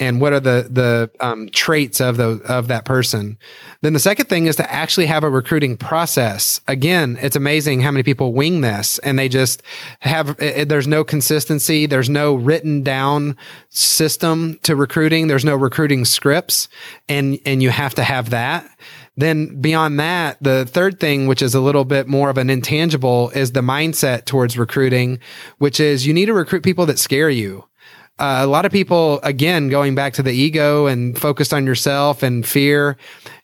and 0.00 0.20
what 0.20 0.32
are 0.32 0.40
the 0.40 0.68
the 0.70 1.10
um, 1.20 1.48
traits 1.50 2.00
of 2.00 2.16
the 2.16 2.40
of 2.48 2.68
that 2.68 2.84
person. 2.84 3.38
Then 3.80 3.92
the 3.92 3.98
second 3.98 4.26
thing 4.26 4.46
is 4.46 4.56
to 4.56 4.72
actually 4.72 5.06
have 5.06 5.24
a 5.24 5.30
recruiting 5.30 5.76
process. 5.76 6.60
Again, 6.68 7.18
it's 7.20 7.36
amazing 7.36 7.80
how 7.80 7.90
many 7.90 8.02
people 8.02 8.32
wing 8.32 8.60
this 8.60 8.98
and 9.00 9.18
they 9.18 9.28
just 9.28 9.62
have. 10.00 10.36
It, 10.40 10.68
there's 10.68 10.86
no 10.86 11.04
consistency. 11.04 11.86
There's 11.86 12.10
no 12.10 12.34
written 12.34 12.82
down 12.82 13.36
system 13.70 14.58
to 14.62 14.76
recruiting. 14.76 15.26
There's 15.26 15.44
no 15.44 15.56
recruiting 15.56 16.04
scripts, 16.04 16.68
and 17.08 17.38
and 17.44 17.62
you 17.62 17.70
have 17.70 17.94
to 17.94 18.04
have 18.04 18.30
that. 18.30 18.68
Then 19.16 19.60
beyond 19.60 19.98
that, 19.98 20.38
the 20.40 20.64
third 20.64 21.00
thing, 21.00 21.26
which 21.26 21.42
is 21.42 21.52
a 21.52 21.60
little 21.60 21.84
bit 21.84 22.06
more 22.06 22.30
of 22.30 22.38
an 22.38 22.50
intangible, 22.50 23.30
is 23.30 23.50
the 23.50 23.62
mindset 23.62 24.26
towards 24.26 24.56
recruiting, 24.56 25.18
which 25.58 25.80
is 25.80 26.06
you 26.06 26.14
need 26.14 26.26
to 26.26 26.34
recruit 26.34 26.62
people 26.62 26.86
that 26.86 27.00
scare 27.00 27.28
you 27.28 27.64
uh, 28.18 28.40
a 28.40 28.46
lot 28.46 28.66
of 28.66 28.72
people, 28.72 29.20
again, 29.22 29.68
going 29.68 29.94
back 29.94 30.12
to 30.14 30.22
the 30.22 30.32
ego 30.32 30.86
and 30.86 31.18
focused 31.18 31.54
on 31.54 31.66
yourself 31.66 32.22
and 32.22 32.44
fear, 32.46 32.96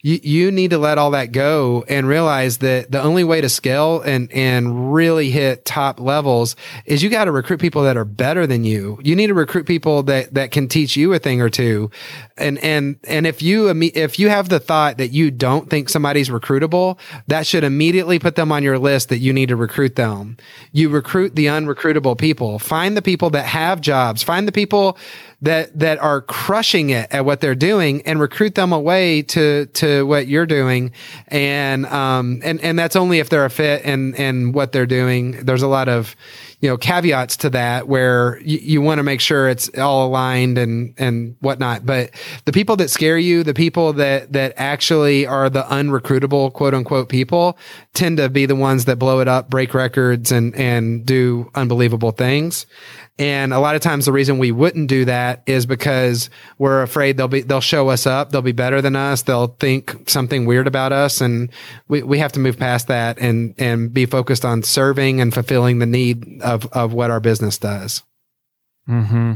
you, 0.05 0.21
you 0.23 0.53
need 0.53 0.71
to 0.71 0.79
let 0.79 0.99
all 0.99 1.13
that 1.13 1.33
go 1.33 1.83
and 1.89 2.07
realize 2.07 2.59
that 2.59 2.93
the 2.93 3.03
only 3.03 3.25
way 3.25 3.41
to 3.41 3.49
scale 3.49 4.03
and, 4.03 4.31
and 4.33 4.93
really 4.93 5.31
hit 5.31 5.65
top 5.65 5.99
levels 5.99 6.57
is 6.85 7.03
you 7.03 7.09
got 7.09 7.25
to 7.25 7.33
recruit 7.33 7.59
people 7.59 7.85
that 7.85 7.97
are 7.97 8.05
better 8.05 8.47
than 8.47 8.65
you. 8.65 9.01
You 9.03 9.17
need 9.17 9.29
to 9.29 9.35
recruit 9.35 9.65
people 9.65 10.03
that, 10.03 10.35
that 10.35 10.51
can 10.51 10.69
teach 10.69 10.95
you 10.95 11.15
a 11.15 11.19
thing 11.19 11.41
or 11.41 11.49
two. 11.49 11.91
And, 12.37 12.59
and, 12.59 12.97
and 13.05 13.27
if 13.27 13.41
you, 13.41 13.71
if 13.95 14.19
you 14.19 14.29
have 14.29 14.51
the 14.51 14.61
thought 14.61 14.99
that 14.99 15.09
you 15.09 15.31
don't 15.31 15.71
think 15.71 15.89
somebody's 15.89 16.29
recruitable, 16.29 16.99
that 17.29 17.47
should 17.47 17.65
immediately 17.65 18.19
put 18.19 18.37
them 18.37 18.53
on 18.53 18.63
your 18.63 18.79
list 18.79 19.09
that 19.09 19.19
you 19.19 19.33
need 19.33 19.49
to 19.49 19.57
recruit 19.57 19.97
them. 19.97 20.37
You 20.71 20.91
recruit 20.91 21.35
the 21.35 21.47
unrecruitable 21.47 22.19
people. 22.19 22.59
Find 22.59 22.95
the 22.95 23.03
people 23.03 23.31
that 23.31 23.47
have 23.47 23.81
jobs. 23.81 24.23
Find 24.23 24.47
the 24.47 24.53
people 24.53 24.99
that 25.45 25.79
that 25.79 25.99
are 25.99 26.23
crushing 26.23 26.91
it 26.91 27.07
at 27.11 27.25
what 27.25 27.41
they're 27.41 27.55
doing 27.55 28.01
and 28.03 28.19
recruit 28.19 28.55
them 28.55 28.73
away 28.73 29.21
to 29.23 29.67
to 29.67 30.07
what 30.07 30.27
you're 30.27 30.47
doing. 30.47 30.91
And 31.29 31.85
um 31.87 32.41
and 32.43 32.61
and 32.63 32.79
that's 32.79 32.97
only 32.97 33.19
if 33.19 33.29
they're 33.29 33.45
a 33.45 33.51
fit 33.51 33.83
and 33.85 34.19
and 34.19 34.55
what 34.55 34.73
they're 34.73 34.87
doing. 34.87 35.33
There's 35.45 35.63
a 35.63 35.69
lot 35.69 35.89
of 35.89 36.17
you 36.65 36.71
know 36.71 36.79
caveats 36.79 37.37
to 37.37 37.51
that 37.51 37.89
where 37.89 38.41
you, 38.41 38.59
you 38.59 38.81
want 38.81 38.99
to 38.99 39.03
make 39.03 39.21
sure 39.21 39.51
it's 39.51 39.69
all 39.79 40.07
aligned 40.07 40.57
and 40.57 40.95
and 40.97 41.37
whatnot 41.41 41.85
but 41.85 42.11
the 42.47 42.53
people 42.53 42.75
that 42.75 42.89
scare 42.89 43.19
you 43.19 43.43
the 43.43 43.53
people 43.53 43.93
that 43.93 44.33
that 44.33 44.55
actually 44.57 45.27
are 45.27 45.51
the 45.51 45.65
unrecruitable 45.65 46.51
quote 46.51 46.73
unquote 46.73 47.11
people 47.11 47.59
tend 47.93 48.17
to 48.17 48.31
be 48.31 48.47
the 48.47 48.57
ones 48.57 48.87
that 48.87 48.97
blow 48.97 49.21
it 49.21 49.29
up 49.29 49.51
break 49.51 49.75
records 49.75 50.33
and 50.33 50.55
and 50.55 51.05
do 51.05 51.51
unbelievable 51.55 52.13
things 52.13 52.65
and 53.17 53.53
a 53.53 53.61
lot 53.61 53.77
of 53.77 53.81
times 53.81 54.07
the 54.07 54.13
reason 54.13 54.39
we 54.39 54.51
wouldn't 54.51 54.89
do 54.89 55.05
that 55.05 55.45
is 55.47 55.67
because 55.67 56.31
we're 56.59 56.83
afraid 56.83 57.17
they'll 57.17 57.29
be, 57.29 57.43
they'll 57.43 57.61
show 57.61 57.89
us 57.89 58.09
up. 58.09 58.31
They'll 58.31 58.43
be 58.43 58.51
better 58.51 58.83
than 58.83 58.97
us. 58.97 59.23
They'll 59.23 59.47
think 59.47 60.11
something 60.11 60.47
weird 60.47 60.67
about 60.67 60.93
us. 60.93 61.21
And 61.21 61.51
we, 61.87 62.03
we 62.03 62.19
have 62.19 62.33
to 62.33 62.41
move 62.41 62.59
past 62.59 62.89
that 62.89 63.19
and, 63.21 63.55
and 63.57 63.95
be 63.95 64.07
focused 64.07 64.45
on 64.45 64.65
serving 64.65 65.21
and 65.21 65.33
fulfilling 65.33 65.79
the 65.79 65.87
need 65.87 66.43
of, 66.43 66.54
of 66.73 66.93
what 66.93 67.11
our 67.11 67.21
business 67.21 67.59
does. 67.59 68.03
Hmm. 68.87 69.35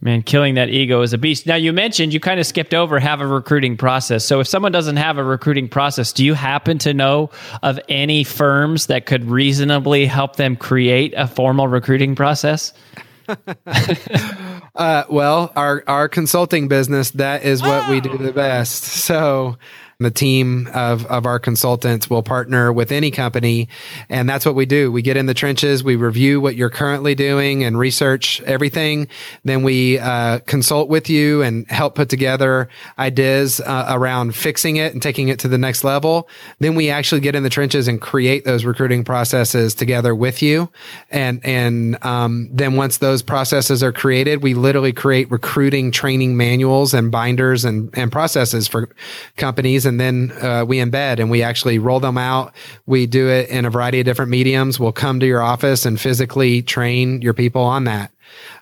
Man, 0.00 0.22
killing 0.22 0.54
that 0.54 0.68
ego 0.68 1.02
is 1.02 1.12
a 1.12 1.18
beast. 1.18 1.44
Now, 1.44 1.56
you 1.56 1.72
mentioned 1.72 2.12
you 2.12 2.20
kind 2.20 2.38
of 2.38 2.46
skipped 2.46 2.72
over 2.72 3.00
have 3.00 3.20
a 3.20 3.26
recruiting 3.26 3.76
process. 3.76 4.24
So, 4.24 4.38
if 4.38 4.46
someone 4.46 4.70
doesn't 4.70 4.96
have 4.96 5.18
a 5.18 5.24
recruiting 5.24 5.68
process, 5.68 6.12
do 6.12 6.24
you 6.24 6.34
happen 6.34 6.78
to 6.78 6.94
know 6.94 7.30
of 7.64 7.80
any 7.88 8.22
firms 8.22 8.86
that 8.86 9.06
could 9.06 9.24
reasonably 9.24 10.06
help 10.06 10.36
them 10.36 10.54
create 10.54 11.14
a 11.16 11.26
formal 11.26 11.66
recruiting 11.66 12.14
process? 12.14 12.72
uh, 14.76 15.04
well, 15.10 15.52
our 15.56 15.82
our 15.88 16.08
consulting 16.08 16.68
business 16.68 17.10
that 17.12 17.42
is 17.42 17.60
what 17.60 17.90
we 17.90 18.00
do 18.00 18.16
the 18.18 18.32
best. 18.32 18.84
So 18.84 19.58
the 20.00 20.10
team 20.12 20.68
of, 20.74 21.04
of 21.06 21.26
our 21.26 21.40
consultants 21.40 22.08
will 22.08 22.22
partner 22.22 22.72
with 22.72 22.92
any 22.92 23.10
company. 23.10 23.68
And 24.08 24.28
that's 24.28 24.46
what 24.46 24.54
we 24.54 24.64
do. 24.64 24.92
We 24.92 25.02
get 25.02 25.16
in 25.16 25.26
the 25.26 25.34
trenches, 25.34 25.82
we 25.82 25.96
review 25.96 26.40
what 26.40 26.54
you're 26.54 26.70
currently 26.70 27.16
doing 27.16 27.64
and 27.64 27.76
research 27.76 28.40
everything. 28.42 29.08
Then 29.42 29.64
we 29.64 29.98
uh, 29.98 30.38
consult 30.46 30.88
with 30.88 31.10
you 31.10 31.42
and 31.42 31.68
help 31.68 31.96
put 31.96 32.10
together 32.10 32.68
ideas 32.96 33.58
uh, 33.58 33.86
around 33.88 34.36
fixing 34.36 34.76
it 34.76 34.92
and 34.92 35.02
taking 35.02 35.30
it 35.30 35.40
to 35.40 35.48
the 35.48 35.58
next 35.58 35.82
level. 35.82 36.28
Then 36.60 36.76
we 36.76 36.90
actually 36.90 37.20
get 37.20 37.34
in 37.34 37.42
the 37.42 37.50
trenches 37.50 37.88
and 37.88 38.00
create 38.00 38.44
those 38.44 38.64
recruiting 38.64 39.02
processes 39.02 39.74
together 39.74 40.14
with 40.14 40.42
you. 40.42 40.70
And, 41.10 41.44
and 41.44 42.04
um, 42.04 42.48
then 42.52 42.76
once 42.76 42.98
those 42.98 43.20
processes 43.20 43.82
are 43.82 43.92
created, 43.92 44.44
we 44.44 44.54
literally 44.54 44.92
create 44.92 45.28
recruiting 45.28 45.90
training 45.90 46.36
manuals 46.36 46.94
and 46.94 47.10
binders 47.10 47.64
and, 47.64 47.90
and 47.98 48.12
processes 48.12 48.68
for 48.68 48.94
companies 49.36 49.87
and 49.88 49.98
then 49.98 50.32
uh, 50.40 50.64
we 50.64 50.78
embed 50.78 51.18
and 51.18 51.30
we 51.30 51.42
actually 51.42 51.80
roll 51.80 51.98
them 51.98 52.16
out. 52.16 52.54
We 52.86 53.06
do 53.06 53.28
it 53.28 53.48
in 53.48 53.64
a 53.64 53.70
variety 53.70 53.98
of 53.98 54.06
different 54.06 54.30
mediums. 54.30 54.78
We'll 54.78 54.92
come 54.92 55.18
to 55.18 55.26
your 55.26 55.42
office 55.42 55.84
and 55.84 56.00
physically 56.00 56.62
train 56.62 57.20
your 57.22 57.34
people 57.34 57.62
on 57.62 57.84
that. 57.84 58.12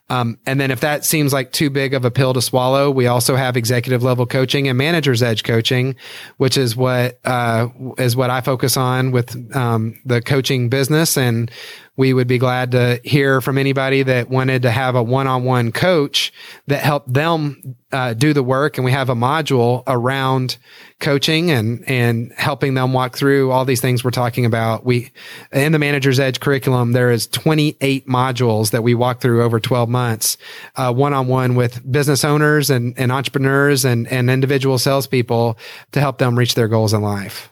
Um, 0.09 0.39
and 0.47 0.61
then 0.61 0.71
if 0.71 0.81
that 0.81 1.05
seems 1.05 1.33
like 1.33 1.51
too 1.51 1.69
big 1.69 1.93
of 1.93 2.05
a 2.05 2.13
pill 2.13 2.33
to 2.33 2.41
swallow, 2.41 2.91
we 2.93 3.09
also 3.09 3.35
have 3.35 3.57
executive 3.57 4.05
level 4.05 4.25
coaching 4.25 4.69
and 4.69 4.79
manager's 4.79 5.21
edge 5.21 5.43
coaching, 5.43 5.97
which 6.37 6.57
is 6.57 6.77
what 6.77 7.19
uh, 7.25 7.69
is 7.99 8.15
what 8.15 8.31
I 8.31 8.41
focus 8.41 8.77
on 8.77 9.11
with 9.11 9.57
um, 9.57 9.99
the 10.05 10.23
coaching 10.23 10.69
business. 10.69 11.19
And 11.19 11.51
we 11.97 12.13
would 12.13 12.27
be 12.27 12.39
glad 12.39 12.73
to 12.73 13.01
hear 13.05 13.41
from 13.41 13.59
anybody 13.59 14.03
that 14.03 14.29
wanted 14.29 14.63
to 14.63 14.71
have 14.71 14.95
a 14.95 15.03
one-on-one 15.03 15.73
coach 15.73 16.33
that 16.67 16.81
helped 16.81 17.13
them 17.13 17.77
uh, 17.93 18.13
do 18.13 18.33
the 18.33 18.43
work. 18.43 18.77
And 18.77 18.85
we 18.85 18.93
have 18.93 19.09
a 19.09 19.15
module 19.15 19.83
around 19.87 20.59
coaching 20.99 21.51
and 21.51 21.87
and 21.89 22.33
helping 22.37 22.75
them 22.75 22.93
walk 22.93 23.17
through 23.17 23.51
all 23.51 23.65
these 23.65 23.81
things 23.81 24.03
we're 24.03 24.11
talking 24.11 24.45
about. 24.45 24.85
We 24.85 25.13
in 25.53 25.73
the 25.73 25.79
Manager's 25.79 26.19
Edge 26.19 26.41
curriculum 26.41 26.93
there 26.93 27.11
is 27.11 27.27
28 27.29 28.07
modules 28.07 28.71
that 28.71 28.83
we 28.83 28.95
walk 28.95 29.21
through 29.21 29.43
over 29.43 29.61
12 29.61 29.89
months, 29.89 30.39
one 30.77 31.13
on 31.13 31.29
one 31.29 31.55
with 31.55 31.91
business 31.91 32.25
owners 32.25 32.71
and, 32.71 32.99
and 32.99 33.13
entrepreneurs 33.13 33.85
and 33.85 34.07
and 34.09 34.31
individual 34.31 34.79
salespeople 34.79 35.59
to 35.93 36.01
help 36.01 36.19
them 36.19 36.39
reach 36.39 36.55
their 36.55 36.69
goals 36.69 36.93
in 36.95 37.03
life. 37.03 37.51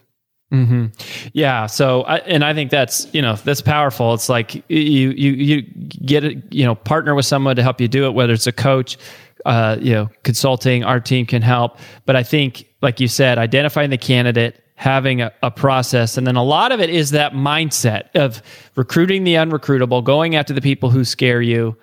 Mm-hmm. 0.53 0.85
Yeah. 1.33 1.65
So, 1.65 2.03
I, 2.03 2.17
and 2.19 2.43
I 2.45 2.53
think 2.53 2.69
that's 2.71 3.13
you 3.13 3.21
know 3.21 3.35
that's 3.35 3.61
powerful. 3.61 4.13
It's 4.13 4.29
like 4.29 4.55
you 4.69 5.09
you 5.09 5.31
you 5.31 5.61
get 5.61 6.23
it. 6.23 6.53
You 6.53 6.65
know, 6.65 6.75
partner 6.75 7.15
with 7.15 7.25
someone 7.25 7.55
to 7.55 7.63
help 7.63 7.81
you 7.81 7.87
do 7.87 8.05
it. 8.05 8.13
Whether 8.13 8.33
it's 8.33 8.47
a 8.47 8.51
coach, 8.51 8.97
uh, 9.45 9.77
you 9.79 9.93
know, 9.93 10.09
consulting. 10.23 10.83
Our 10.83 10.99
team 10.99 11.25
can 11.25 11.41
help. 11.41 11.77
But 12.05 12.15
I 12.15 12.23
think, 12.23 12.67
like 12.81 12.99
you 12.99 13.07
said, 13.07 13.37
identifying 13.37 13.89
the 13.89 13.97
candidate, 13.97 14.63
having 14.75 15.21
a, 15.21 15.31
a, 15.41 15.51
process. 15.51 16.17
And 16.17 16.27
then 16.27 16.35
a 16.35 16.43
lot 16.43 16.71
of 16.71 16.79
it 16.79 16.89
is 16.89 17.11
that 17.11 17.33
mindset 17.33 18.09
of 18.15 18.41
recruiting 18.75 19.23
the 19.23 19.35
unrecruitable, 19.35 20.03
going 20.03 20.35
after 20.35 20.53
the 20.53 20.61
people 20.61 20.89
who 20.89 21.05
scare 21.05 21.41
you. 21.41 21.77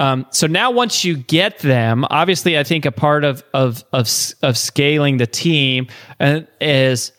Um, 0.00 0.26
so 0.30 0.46
now 0.48 0.72
once 0.72 1.04
you 1.04 1.16
get 1.16 1.60
them, 1.60 2.04
obviously 2.10 2.58
I 2.58 2.64
think 2.64 2.84
a 2.84 2.90
part 2.90 3.22
of 3.22 3.44
of 3.54 3.84
of, 3.92 4.08
of 4.42 4.58
scaling 4.58 5.18
the 5.18 5.26
team 5.26 5.86
uh, 6.18 6.40
is 6.60 7.12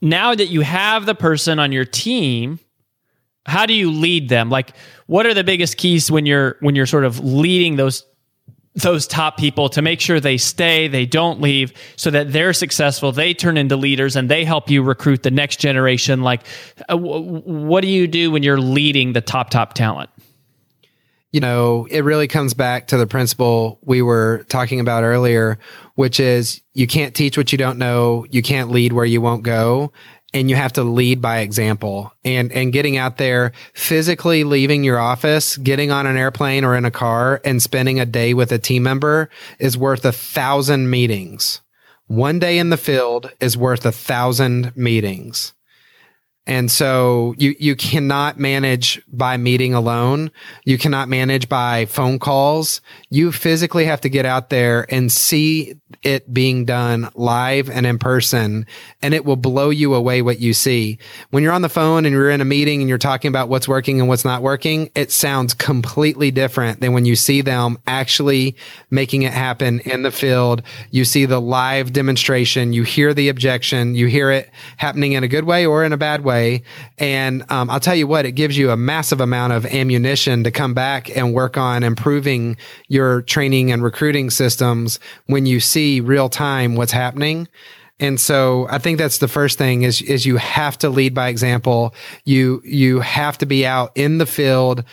now 0.00 0.34
that 0.34 0.46
you 0.46 0.62
have 0.62 1.06
the 1.06 1.14
person 1.14 1.58
on 1.58 1.72
your 1.72 1.84
team, 1.84 2.58
how 3.46 3.66
do 3.66 3.74
you 3.74 3.90
lead 3.90 4.28
them? 4.28 4.50
Like 4.50 4.74
what 5.06 5.26
are 5.26 5.34
the 5.34 5.44
biggest 5.44 5.76
keys 5.76 6.10
when 6.10 6.26
you're 6.26 6.56
when 6.60 6.74
you're 6.74 6.86
sort 6.86 7.04
of 7.04 7.18
leading 7.20 7.76
those 7.76 8.04
those 8.76 9.06
top 9.06 9.36
people 9.36 9.68
to 9.70 9.82
make 9.82 10.00
sure 10.00 10.20
they 10.20 10.36
stay, 10.36 10.86
they 10.86 11.04
don't 11.04 11.40
leave, 11.40 11.72
so 11.96 12.10
that 12.10 12.32
they're 12.32 12.52
successful, 12.52 13.10
they 13.10 13.34
turn 13.34 13.56
into 13.56 13.76
leaders, 13.76 14.14
and 14.14 14.28
they 14.28 14.44
help 14.44 14.70
you 14.70 14.82
recruit 14.82 15.22
the 15.24 15.30
next 15.30 15.56
generation. 15.56 16.22
Like, 16.22 16.42
uh, 16.88 16.94
w- 16.94 17.40
what 17.42 17.80
do 17.80 17.88
you 17.88 18.06
do 18.06 18.30
when 18.30 18.44
you're 18.44 18.60
leading 18.60 19.12
the 19.12 19.20
top, 19.20 19.50
top 19.50 19.74
talent? 19.74 20.08
You 21.32 21.40
know, 21.40 21.86
it 21.90 22.02
really 22.02 22.26
comes 22.26 22.54
back 22.54 22.88
to 22.88 22.96
the 22.96 23.06
principle 23.06 23.78
we 23.82 24.02
were 24.02 24.44
talking 24.48 24.80
about 24.80 25.04
earlier, 25.04 25.58
which 25.94 26.18
is 26.18 26.60
you 26.74 26.86
can't 26.86 27.14
teach 27.14 27.36
what 27.36 27.52
you 27.52 27.58
don't 27.58 27.78
know, 27.78 28.26
you 28.30 28.42
can't 28.42 28.70
lead 28.70 28.92
where 28.92 29.04
you 29.04 29.20
won't 29.20 29.44
go 29.44 29.92
and 30.32 30.48
you 30.48 30.56
have 30.56 30.72
to 30.74 30.84
lead 30.84 31.20
by 31.20 31.38
example. 31.38 32.12
And 32.24 32.52
and 32.52 32.72
getting 32.72 32.96
out 32.96 33.16
there 33.16 33.52
physically 33.74 34.44
leaving 34.44 34.84
your 34.84 34.98
office 34.98 35.56
getting 35.56 35.90
on 35.90 36.06
an 36.06 36.16
airplane 36.16 36.64
or 36.64 36.76
in 36.76 36.84
a 36.84 36.90
car 36.90 37.40
and 37.44 37.62
spending 37.62 38.00
a 38.00 38.06
day 38.06 38.34
with 38.34 38.52
a 38.52 38.58
team 38.58 38.82
member 38.82 39.28
is 39.58 39.76
worth 39.76 40.04
a 40.04 40.12
thousand 40.12 40.90
meetings. 40.90 41.60
One 42.06 42.38
day 42.38 42.58
in 42.58 42.70
the 42.70 42.76
field 42.76 43.32
is 43.40 43.56
worth 43.56 43.86
a 43.86 43.92
thousand 43.92 44.76
meetings 44.76 45.52
and 46.50 46.68
so 46.68 47.36
you, 47.38 47.54
you 47.60 47.76
cannot 47.76 48.36
manage 48.36 49.00
by 49.06 49.36
meeting 49.36 49.72
alone. 49.72 50.32
You 50.64 50.78
cannot 50.78 51.08
manage 51.08 51.48
by 51.48 51.84
phone 51.84 52.18
calls. 52.18 52.80
You 53.08 53.30
physically 53.30 53.84
have 53.84 54.00
to 54.00 54.08
get 54.08 54.26
out 54.26 54.50
there 54.50 54.84
and 54.92 55.12
see 55.12 55.76
it 56.02 56.34
being 56.34 56.64
done 56.64 57.08
live 57.14 57.70
and 57.70 57.86
in 57.86 58.00
person. 58.00 58.66
And 59.00 59.14
it 59.14 59.24
will 59.24 59.36
blow 59.36 59.70
you 59.70 59.94
away 59.94 60.22
what 60.22 60.40
you 60.40 60.52
see. 60.52 60.98
When 61.30 61.44
you're 61.44 61.52
on 61.52 61.62
the 61.62 61.68
phone 61.68 62.04
and 62.04 62.12
you're 62.12 62.30
in 62.30 62.40
a 62.40 62.44
meeting 62.44 62.80
and 62.80 62.88
you're 62.88 62.98
talking 62.98 63.28
about 63.28 63.48
what's 63.48 63.68
working 63.68 64.00
and 64.00 64.08
what's 64.08 64.24
not 64.24 64.42
working, 64.42 64.90
it 64.96 65.12
sounds 65.12 65.54
completely 65.54 66.32
different 66.32 66.80
than 66.80 66.92
when 66.92 67.04
you 67.04 67.14
see 67.14 67.42
them 67.42 67.78
actually 67.86 68.56
making 68.90 69.22
it 69.22 69.32
happen 69.32 69.78
in 69.80 70.02
the 70.02 70.10
field. 70.10 70.62
You 70.90 71.04
see 71.04 71.26
the 71.26 71.40
live 71.40 71.92
demonstration. 71.92 72.72
You 72.72 72.82
hear 72.82 73.14
the 73.14 73.28
objection. 73.28 73.94
You 73.94 74.08
hear 74.08 74.32
it 74.32 74.50
happening 74.78 75.12
in 75.12 75.22
a 75.22 75.28
good 75.28 75.44
way 75.44 75.64
or 75.64 75.84
in 75.84 75.92
a 75.92 75.96
bad 75.96 76.24
way 76.24 76.39
way. 76.40 76.62
And 76.98 77.44
um, 77.50 77.70
I'll 77.70 77.80
tell 77.80 77.94
you 77.94 78.06
what, 78.06 78.26
it 78.26 78.32
gives 78.32 78.56
you 78.56 78.70
a 78.70 78.76
massive 78.76 79.20
amount 79.20 79.52
of 79.52 79.66
ammunition 79.66 80.44
to 80.44 80.50
come 80.50 80.74
back 80.74 81.14
and 81.16 81.34
work 81.34 81.56
on 81.56 81.82
improving 81.82 82.56
your 82.88 83.22
training 83.22 83.72
and 83.72 83.82
recruiting 83.82 84.30
systems 84.30 84.98
when 85.26 85.46
you 85.46 85.60
see 85.60 86.00
real 86.00 86.28
time 86.28 86.76
what's 86.76 86.92
happening. 86.92 87.48
And 88.02 88.18
so 88.18 88.66
I 88.70 88.78
think 88.78 88.96
that's 88.96 89.18
the 89.18 89.28
first 89.28 89.58
thing 89.58 89.82
is, 89.82 90.00
is 90.00 90.24
you 90.24 90.38
have 90.38 90.78
to 90.78 90.88
lead 90.88 91.12
by 91.12 91.28
example. 91.28 91.94
You, 92.24 92.62
you 92.64 93.00
have 93.00 93.36
to 93.38 93.46
be 93.46 93.66
out 93.66 93.92
in 93.94 94.16
the 94.16 94.24
field 94.24 94.84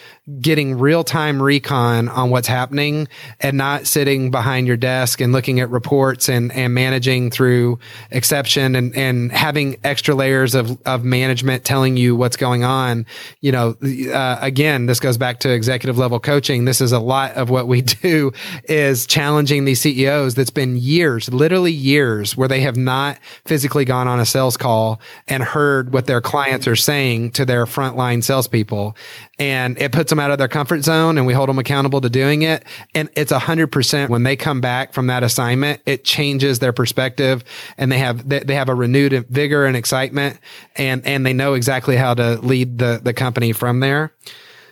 getting 0.42 0.78
real 0.78 1.06
time 1.06 1.42
recon 1.42 2.10
on 2.10 2.30
what's 2.30 2.50
happening 2.50 3.08
and 3.40 3.58
not 3.58 3.88
sitting 3.88 4.30
behind 4.30 4.68
your 4.68 4.76
desk 4.76 5.22
and 5.22 5.32
looking 5.32 5.62
at 5.62 5.70
reports 5.70 6.28
and, 6.28 6.52
and 6.52 6.74
managing 6.74 7.32
through 7.32 7.80
exception 8.12 8.76
and, 8.76 8.94
and 8.96 9.32
having 9.32 9.78
extra 9.86 10.14
layers 10.14 10.54
of, 10.54 10.78
of 10.86 11.06
management 11.06 11.64
telling 11.64 11.96
you 11.96 12.14
what's 12.14 12.36
going 12.36 12.66
on. 12.66 13.06
You 13.40 13.54
know, 13.54 13.76
uh, 14.14 14.38
again, 14.42 14.86
this 14.86 15.00
goes 15.00 15.18
back 15.18 15.40
to 15.40 15.54
executive 15.54 15.98
level 15.98 16.20
coaching. 16.20 16.66
This 16.66 16.82
is 16.82 16.92
a 16.92 17.00
lot 17.00 17.32
of 17.36 17.50
what 17.50 17.68
we 17.68 17.82
do 18.04 18.34
is 18.66 19.08
challenging 19.08 19.64
these 19.64 19.80
CEOs 19.80 20.36
that's 20.36 20.50
been 20.50 20.76
years, 20.76 21.32
literally 21.32 21.72
years 21.72 22.36
where 22.36 22.50
they 22.50 22.62
have 22.62 22.76
not 22.76 23.18
physically 23.46 23.86
gone 23.86 24.10
on 24.10 24.20
a 24.20 24.26
sales 24.26 24.58
call 24.58 25.00
and 25.30 25.42
heard 25.42 25.94
what 25.94 26.06
their 26.06 26.20
clients 26.20 26.68
are 26.68 26.76
saying 26.76 27.32
to 27.32 27.46
their 27.46 27.66
frontline 27.66 28.22
salespeople. 28.22 28.98
And 29.40 29.78
it 29.80 29.92
puts 29.92 30.10
them 30.10 30.20
out 30.20 30.32
of 30.32 30.40
their 30.40 30.48
comfort 30.48 30.84
zone 30.84 31.18
and 31.18 31.28
we 31.28 31.34
hold 31.34 31.50
them 31.50 31.60
accountable 31.60 32.02
to 32.02 32.10
doing 32.10 32.42
it. 32.42 32.64
And 32.96 33.10
it's 33.16 33.32
a 33.32 33.40
hundred 33.40 33.68
percent 33.68 34.10
when 34.10 34.24
they 34.24 34.36
come 34.36 34.62
back 34.62 34.94
from 34.94 35.08
that 35.08 35.24
assignment, 35.24 35.82
it 35.86 36.04
changes 36.04 36.60
their 36.60 36.74
perspective 36.74 37.44
and 37.78 37.92
they 37.92 38.00
have, 38.00 38.28
they, 38.28 38.40
they 38.40 38.56
have 38.56 38.70
a 38.70 38.76
renewed 38.76 39.28
vigor 39.30 39.66
and 39.66 39.78
excitement 39.78 40.40
and, 40.76 41.06
and 41.06 41.26
they 41.26 41.34
know 41.34 41.54
exactly 41.54 41.96
how 41.96 42.16
to 42.16 42.40
lead 42.42 42.80
the, 42.80 43.00
the 43.04 43.14
company 43.14 43.52
from 43.52 43.80
there. 43.80 44.12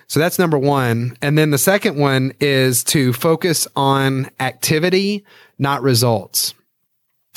So 0.08 0.20
that's 0.20 0.40
number 0.40 0.58
one. 0.58 1.18
And 1.22 1.38
then 1.38 1.52
the 1.52 1.58
second 1.58 1.98
one 1.98 2.34
is 2.40 2.84
to 2.86 3.14
focus 3.14 3.68
on 3.76 4.30
activity, 4.40 5.26
not 5.60 5.84
results 5.84 6.56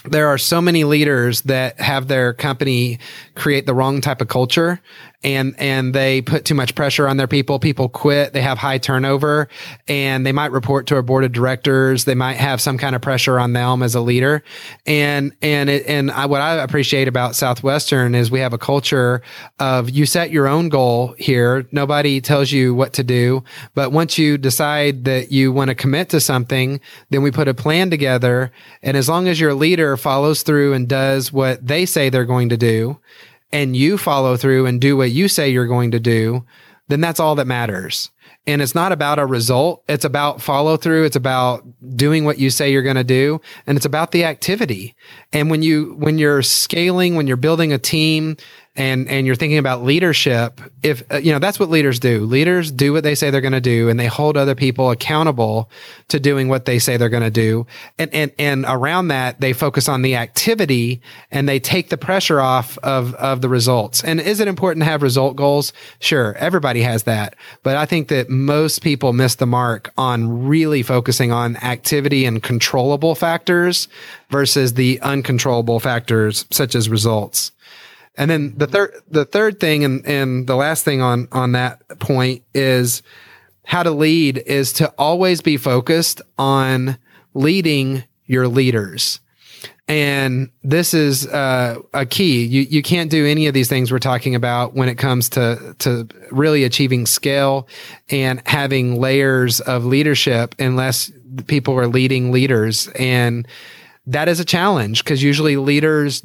there 0.04 0.28
are 0.28 0.38
so 0.38 0.60
many 0.60 0.84
leaders 0.84 1.42
that 1.42 1.80
have 1.80 2.08
their 2.08 2.32
company 2.32 2.98
create 3.34 3.66
the 3.66 3.74
wrong 3.74 4.00
type 4.00 4.20
of 4.20 4.28
culture 4.28 4.80
and 5.24 5.54
and 5.58 5.94
they 5.94 6.22
put 6.22 6.44
too 6.44 6.54
much 6.54 6.74
pressure 6.76 7.08
on 7.08 7.16
their 7.16 7.26
people. 7.26 7.58
People 7.58 7.88
quit. 7.88 8.32
They 8.32 8.40
have 8.40 8.56
high 8.56 8.78
turnover, 8.78 9.48
and 9.88 10.24
they 10.24 10.30
might 10.30 10.52
report 10.52 10.86
to 10.88 10.96
a 10.96 11.02
board 11.02 11.24
of 11.24 11.32
directors. 11.32 12.04
They 12.04 12.14
might 12.14 12.36
have 12.36 12.60
some 12.60 12.78
kind 12.78 12.94
of 12.94 13.02
pressure 13.02 13.40
on 13.40 13.52
them 13.52 13.82
as 13.82 13.96
a 13.96 14.00
leader. 14.00 14.44
And 14.86 15.32
and 15.42 15.68
it, 15.68 15.86
and 15.86 16.12
I, 16.12 16.26
what 16.26 16.40
I 16.40 16.62
appreciate 16.62 17.08
about 17.08 17.34
Southwestern 17.34 18.14
is 18.14 18.30
we 18.30 18.40
have 18.40 18.52
a 18.52 18.58
culture 18.58 19.22
of 19.58 19.90
you 19.90 20.06
set 20.06 20.30
your 20.30 20.46
own 20.46 20.68
goal 20.68 21.14
here. 21.18 21.66
Nobody 21.72 22.20
tells 22.20 22.52
you 22.52 22.72
what 22.72 22.92
to 22.94 23.02
do, 23.02 23.42
but 23.74 23.90
once 23.90 24.18
you 24.18 24.38
decide 24.38 25.04
that 25.04 25.32
you 25.32 25.52
want 25.52 25.68
to 25.68 25.74
commit 25.74 26.10
to 26.10 26.20
something, 26.20 26.80
then 27.10 27.22
we 27.22 27.32
put 27.32 27.48
a 27.48 27.54
plan 27.54 27.90
together. 27.90 28.52
And 28.82 28.96
as 28.96 29.08
long 29.08 29.26
as 29.26 29.40
your 29.40 29.54
leader 29.54 29.96
follows 29.96 30.42
through 30.42 30.74
and 30.74 30.88
does 30.88 31.32
what 31.32 31.66
they 31.66 31.86
say 31.86 32.08
they're 32.08 32.24
going 32.24 32.50
to 32.50 32.56
do, 32.56 33.00
and 33.52 33.76
you 33.76 33.98
follow 33.98 34.36
through 34.36 34.66
and 34.66 34.80
do 34.80 34.96
what 34.96 35.10
you 35.10 35.28
say 35.28 35.48
you're 35.48 35.66
going 35.66 35.90
to 35.92 36.00
do, 36.00 36.44
then 36.88 37.00
that's 37.00 37.20
all 37.20 37.34
that 37.36 37.46
matters. 37.46 38.10
And 38.46 38.62
it's 38.62 38.74
not 38.74 38.92
about 38.92 39.18
a 39.18 39.26
result. 39.26 39.84
It's 39.88 40.06
about 40.06 40.40
follow 40.40 40.78
through. 40.78 41.04
It's 41.04 41.16
about 41.16 41.66
doing 41.96 42.24
what 42.24 42.38
you 42.38 42.48
say 42.48 42.72
you're 42.72 42.82
going 42.82 42.96
to 42.96 43.04
do. 43.04 43.40
And 43.66 43.76
it's 43.76 43.84
about 43.84 44.10
the 44.10 44.24
activity. 44.24 44.94
And 45.34 45.50
when 45.50 45.62
you, 45.62 45.94
when 45.98 46.16
you're 46.16 46.42
scaling, 46.42 47.14
when 47.14 47.26
you're 47.26 47.36
building 47.36 47.74
a 47.74 47.78
team, 47.78 48.38
and 48.78 49.08
and 49.08 49.26
you're 49.26 49.34
thinking 49.34 49.58
about 49.58 49.82
leadership 49.82 50.60
if 50.84 51.02
uh, 51.12 51.16
you 51.16 51.32
know 51.32 51.40
that's 51.40 51.58
what 51.58 51.68
leaders 51.68 51.98
do. 51.98 52.24
Leaders 52.24 52.70
do 52.70 52.92
what 52.92 53.02
they 53.02 53.16
say 53.16 53.28
they're 53.28 53.40
going 53.40 53.52
to 53.52 53.60
do 53.60 53.88
and 53.88 53.98
they 53.98 54.06
hold 54.06 54.36
other 54.36 54.54
people 54.54 54.90
accountable 54.92 55.68
to 56.06 56.20
doing 56.20 56.48
what 56.48 56.64
they 56.64 56.78
say 56.78 56.96
they're 56.96 57.08
going 57.08 57.24
to 57.24 57.30
do. 57.30 57.66
And 57.98 58.14
and 58.14 58.32
and 58.38 58.64
around 58.68 59.08
that 59.08 59.40
they 59.40 59.52
focus 59.52 59.88
on 59.88 60.02
the 60.02 60.14
activity 60.14 61.02
and 61.32 61.48
they 61.48 61.58
take 61.58 61.88
the 61.88 61.98
pressure 61.98 62.40
off 62.40 62.78
of 62.78 63.14
of 63.16 63.40
the 63.40 63.48
results. 63.48 64.02
And 64.04 64.20
is 64.20 64.38
it 64.38 64.46
important 64.46 64.82
to 64.82 64.90
have 64.90 65.02
result 65.02 65.34
goals? 65.34 65.72
Sure 65.98 66.34
everybody 66.36 66.80
has 66.82 67.02
that. 67.02 67.34
But 67.64 67.76
i 67.76 67.84
think 67.84 68.08
that 68.08 68.30
most 68.30 68.82
people 68.82 69.12
miss 69.12 69.34
the 69.34 69.46
mark 69.46 69.92
on 69.98 70.46
really 70.46 70.82
focusing 70.82 71.32
on 71.32 71.56
activity 71.56 72.24
and 72.24 72.42
controllable 72.42 73.16
factors 73.16 73.88
versus 74.30 74.74
the 74.74 75.00
uncontrollable 75.00 75.80
factors 75.80 76.46
such 76.50 76.74
as 76.74 76.88
results 76.88 77.50
and 78.18 78.30
then 78.30 78.54
the 78.56 78.66
third, 78.66 78.94
the 79.08 79.24
third 79.24 79.60
thing 79.60 79.84
and, 79.84 80.04
and 80.04 80.46
the 80.46 80.56
last 80.56 80.84
thing 80.84 81.00
on, 81.00 81.28
on 81.30 81.52
that 81.52 82.00
point 82.00 82.42
is 82.52 83.02
how 83.64 83.84
to 83.84 83.92
lead 83.92 84.38
is 84.38 84.72
to 84.74 84.92
always 84.98 85.40
be 85.40 85.56
focused 85.56 86.20
on 86.36 86.98
leading 87.32 88.02
your 88.26 88.48
leaders. 88.48 89.20
And 89.86 90.50
this 90.62 90.92
is 90.92 91.26
uh, 91.28 91.78
a 91.94 92.04
key. 92.04 92.44
You 92.44 92.62
you 92.62 92.82
can't 92.82 93.10
do 93.10 93.24
any 93.24 93.46
of 93.46 93.54
these 93.54 93.70
things 93.70 93.90
we're 93.90 93.98
talking 93.98 94.34
about 94.34 94.74
when 94.74 94.88
it 94.88 94.96
comes 94.96 95.30
to 95.30 95.74
to 95.78 96.06
really 96.30 96.64
achieving 96.64 97.06
scale 97.06 97.68
and 98.10 98.42
having 98.46 99.00
layers 99.00 99.60
of 99.60 99.86
leadership 99.86 100.54
unless 100.58 101.10
people 101.46 101.78
are 101.78 101.86
leading 101.86 102.32
leaders. 102.32 102.88
And 102.96 103.48
that 104.06 104.28
is 104.28 104.40
a 104.40 104.44
challenge 104.44 105.04
because 105.04 105.22
usually 105.22 105.56
leaders 105.56 106.22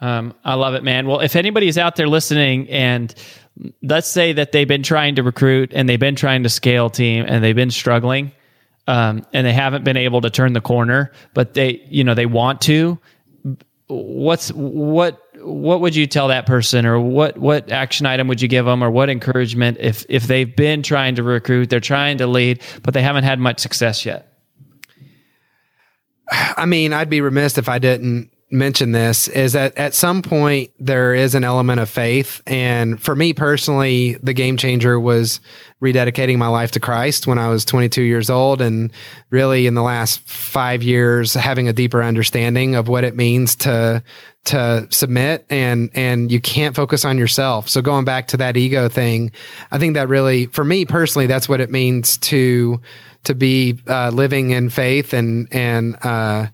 Um, 0.00 0.34
I 0.44 0.54
love 0.54 0.74
it, 0.74 0.84
man. 0.84 1.06
Well, 1.06 1.20
if 1.20 1.36
anybody's 1.36 1.78
out 1.78 1.96
there 1.96 2.08
listening 2.08 2.68
and 2.68 3.14
let's 3.82 4.08
say 4.08 4.32
that 4.34 4.52
they've 4.52 4.68
been 4.68 4.82
trying 4.82 5.14
to 5.14 5.22
recruit 5.22 5.72
and 5.74 5.88
they've 5.88 6.00
been 6.00 6.16
trying 6.16 6.42
to 6.42 6.48
scale 6.48 6.90
team 6.90 7.24
and 7.26 7.42
they've 7.42 7.56
been 7.56 7.70
struggling 7.70 8.32
um, 8.86 9.24
and 9.32 9.46
they 9.46 9.52
haven't 9.52 9.84
been 9.84 9.96
able 9.96 10.20
to 10.20 10.30
turn 10.30 10.52
the 10.52 10.60
corner, 10.60 11.12
but 11.34 11.54
they, 11.54 11.82
you 11.88 12.04
know, 12.04 12.14
they 12.14 12.26
want 12.26 12.60
to, 12.62 12.98
what's, 13.86 14.52
what, 14.52 15.22
what 15.46 15.80
would 15.80 15.94
you 15.94 16.06
tell 16.06 16.28
that 16.28 16.44
person 16.46 16.84
or 16.84 16.98
what 16.98 17.38
what 17.38 17.70
action 17.70 18.04
item 18.04 18.26
would 18.28 18.42
you 18.42 18.48
give 18.48 18.66
them 18.66 18.82
or 18.82 18.90
what 18.90 19.08
encouragement 19.08 19.78
if 19.80 20.04
if 20.08 20.24
they've 20.24 20.56
been 20.56 20.82
trying 20.82 21.14
to 21.14 21.22
recruit 21.22 21.70
they're 21.70 21.80
trying 21.80 22.18
to 22.18 22.26
lead 22.26 22.60
but 22.82 22.94
they 22.94 23.02
haven't 23.02 23.24
had 23.24 23.38
much 23.38 23.60
success 23.60 24.04
yet? 24.04 24.32
I 26.30 26.66
mean 26.66 26.92
i'd 26.92 27.08
be 27.08 27.20
remiss 27.20 27.56
if 27.56 27.68
i 27.68 27.78
didn't 27.78 28.30
mention 28.50 28.92
this 28.92 29.26
is 29.26 29.54
that 29.54 29.76
at 29.76 29.92
some 29.92 30.22
point 30.22 30.70
there 30.78 31.14
is 31.14 31.34
an 31.34 31.42
element 31.42 31.80
of 31.80 31.90
faith. 31.90 32.40
And 32.46 33.00
for 33.02 33.16
me 33.16 33.32
personally, 33.32 34.14
the 34.22 34.32
game 34.32 34.56
changer 34.56 35.00
was 35.00 35.40
rededicating 35.82 36.38
my 36.38 36.46
life 36.46 36.70
to 36.72 36.80
Christ 36.80 37.26
when 37.26 37.38
I 37.38 37.48
was 37.48 37.64
22 37.64 38.02
years 38.02 38.30
old. 38.30 38.60
And 38.60 38.92
really 39.30 39.66
in 39.66 39.74
the 39.74 39.82
last 39.82 40.20
five 40.28 40.82
years, 40.82 41.34
having 41.34 41.68
a 41.68 41.72
deeper 41.72 42.02
understanding 42.02 42.76
of 42.76 42.86
what 42.86 43.02
it 43.02 43.16
means 43.16 43.56
to, 43.56 44.02
to 44.44 44.86
submit 44.90 45.44
and, 45.50 45.90
and 45.94 46.30
you 46.30 46.40
can't 46.40 46.76
focus 46.76 47.04
on 47.04 47.18
yourself. 47.18 47.68
So 47.68 47.82
going 47.82 48.04
back 48.04 48.28
to 48.28 48.36
that 48.36 48.56
ego 48.56 48.88
thing, 48.88 49.32
I 49.72 49.78
think 49.78 49.94
that 49.94 50.08
really, 50.08 50.46
for 50.46 50.64
me 50.64 50.84
personally, 50.84 51.26
that's 51.26 51.48
what 51.48 51.60
it 51.60 51.70
means 51.70 52.16
to, 52.18 52.80
to 53.26 53.34
be 53.34 53.76
uh, 53.88 54.10
living 54.10 54.50
in 54.50 54.70
faith 54.70 55.12
and 55.12 55.48
and 55.52 55.96
uh, 56.04 56.46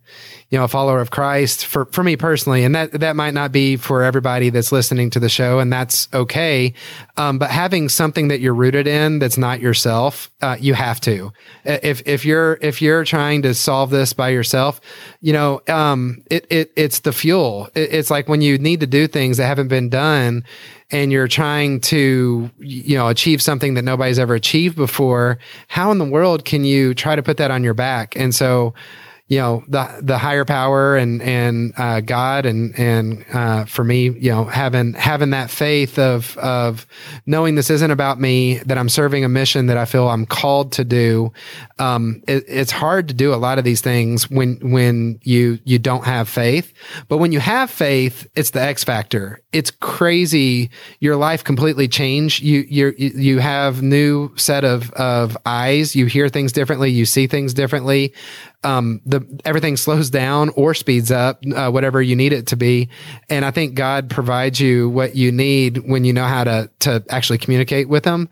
you 0.53 0.59
know 0.59 0.65
a 0.65 0.69
follower 0.69 1.01
of 1.01 1.11
Christ 1.11 1.65
for 1.65 1.87
for 1.87 2.05
me 2.05 2.15
personally, 2.15 2.62
and 2.62 2.75
that 2.75 2.93
that 3.01 3.17
might 3.17 3.33
not 3.33 3.53
be 3.53 3.77
for 3.77 4.03
everybody 4.03 4.51
that's 4.51 4.71
listening 4.71 5.09
to 5.11 5.19
the 5.19 5.31
show, 5.31 5.59
and 5.59 5.73
that's 5.73 6.09
okay. 6.12 6.75
Um, 7.17 7.38
but 7.38 7.51
having 7.51 7.88
something 7.88 8.29
that 8.29 8.41
you're 8.41 8.55
rooted 8.55 8.87
in 8.87 9.19
that's 9.19 9.38
not 9.38 9.61
yourself, 9.61 10.31
uh, 10.43 10.59
you 10.61 10.75
have 10.75 11.01
to. 11.01 11.33
If 11.65 12.07
if 12.07 12.27
you're 12.27 12.59
if 12.61 12.83
you're 12.83 13.03
trying 13.05 13.41
to 13.43 13.55
solve 13.55 13.88
this 13.88 14.12
by 14.12 14.29
yourself, 14.29 14.79
you 15.23 15.33
know, 15.33 15.62
um, 15.69 16.23
it, 16.31 16.47
it 16.51 16.71
it's 16.77 17.01
the 17.01 17.12
fuel. 17.12 17.71
It, 17.75 17.95
it's 17.95 18.11
like 18.11 18.29
when 18.29 18.43
you 18.43 18.59
need 18.59 18.81
to 18.81 18.87
do 18.87 19.07
things 19.07 19.38
that 19.38 19.47
haven't 19.47 19.69
been 19.69 19.88
done 19.88 20.45
and 20.91 21.11
you're 21.11 21.29
trying 21.29 21.81
to 21.81 22.51
you 22.59 22.99
know 22.99 23.09
achieve 23.09 23.41
something 23.41 23.73
that 23.73 23.83
nobody's 23.83 24.19
ever 24.19 24.35
achieved 24.35 24.77
before 24.77 25.38
how 25.69 25.91
in 25.91 25.97
the 25.97 26.05
world 26.05 26.45
can 26.45 26.65
you 26.65 26.93
try 26.93 27.17
to 27.17 27.23
put 27.23 27.38
that 27.38 27.51
on 27.51 27.65
your 27.65 27.73
back 27.73 28.15
and 28.15 28.35
so 28.35 28.75
you 29.29 29.39
know 29.39 29.65
the 29.69 30.01
the 30.03 30.19
higher 30.19 30.45
power 30.45 30.97
and 30.97 31.23
and 31.23 31.73
uh, 31.79 32.01
God 32.01 32.45
and 32.45 32.79
and 32.79 33.25
uh, 33.33 33.65
for 33.65 33.85
me 33.85 34.11
you 34.11 34.31
know 34.31 34.45
having 34.45 34.95
having 34.95 35.31
that 35.31 35.51
faith 35.51 35.99
of 35.99 36.37
of 36.39 36.87
knowing 37.25 37.55
this 37.55 37.71
isn't 37.71 37.91
about 37.91 38.21
me 38.21 38.59
that 38.59 38.77
I'm 38.77 38.89
serving 38.89 39.25
a 39.25 39.29
mission 39.29 39.67
that 39.67 39.77
I 39.77 39.85
feel 39.85 40.09
I'm 40.09 40.27
called 40.27 40.73
to 40.73 40.85
do. 40.85 41.33
Um, 41.79 42.23
it, 42.27 42.45
it's 42.47 42.73
hard 42.73 43.09
to 43.09 43.15
do 43.15 43.33
a 43.33 43.37
lot 43.37 43.59
of 43.59 43.65
these 43.65 43.81
things 43.81 44.29
when 44.31 44.59
when 44.71 45.19
you 45.23 45.59
you 45.65 45.79
don't 45.79 46.05
have 46.05 46.29
faith, 46.29 46.73
but 47.09 47.19
when 47.19 47.33
you 47.33 47.41
have 47.41 47.71
faith, 47.71 48.27
it's 48.35 48.51
the 48.51 48.61
X 48.61 48.85
factor. 48.85 49.41
It's 49.53 49.71
crazy. 49.71 50.71
Your 51.01 51.17
life 51.17 51.45
completely 51.45 51.89
changed. 51.89 52.43
You 52.43 52.65
you 52.69 52.93
you 52.99 53.39
have 53.39 53.83
new 53.83 54.37
set 54.37 54.65
of 54.65 54.91
of 54.93 55.39
eyes. 55.47 55.95
You 55.97 56.07
hear 56.07 56.29
things 56.29 56.53
differently. 56.53 56.91
You 56.91 57.07
see 57.07 57.27
things 57.27 57.55
differently 57.55 58.13
um, 58.64 59.01
the 59.05 59.27
everything 59.44 59.77
slows 59.77 60.11
down 60.11 60.51
or 60.51 60.75
speeds 60.75 61.11
up, 61.11 61.42
uh, 61.55 61.70
whatever 61.70 62.01
you 62.01 62.16
need 62.16 62.33
it 62.33 62.48
to 62.48 62.57
be. 62.57 62.88
And 63.29 63.44
I 63.44 63.51
think 63.51 63.75
God 63.75 64.11
provides 64.11 64.61
you 64.61 64.88
what 64.88 65.16
you 65.16 65.33
need 65.33 65.79
when 65.79 66.05
you 66.05 66.12
know 66.12 66.25
how 66.25 66.44
to 66.44 66.70
to 66.81 67.05
actually 67.09 67.38
communicate 67.38 67.88
with 67.88 68.05
Him. 68.05 68.29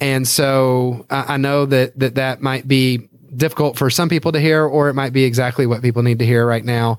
And 0.00 0.26
so 0.26 1.06
I, 1.10 1.34
I 1.34 1.36
know 1.36 1.66
that 1.66 1.98
that 1.98 2.14
that 2.16 2.40
might 2.40 2.66
be 2.66 3.08
difficult 3.36 3.76
for 3.76 3.90
some 3.90 4.08
people 4.08 4.32
to 4.32 4.40
hear, 4.40 4.64
or 4.64 4.88
it 4.88 4.94
might 4.94 5.12
be 5.12 5.24
exactly 5.24 5.66
what 5.66 5.82
people 5.82 6.02
need 6.02 6.20
to 6.20 6.26
hear 6.26 6.46
right 6.46 6.64
now. 6.64 6.98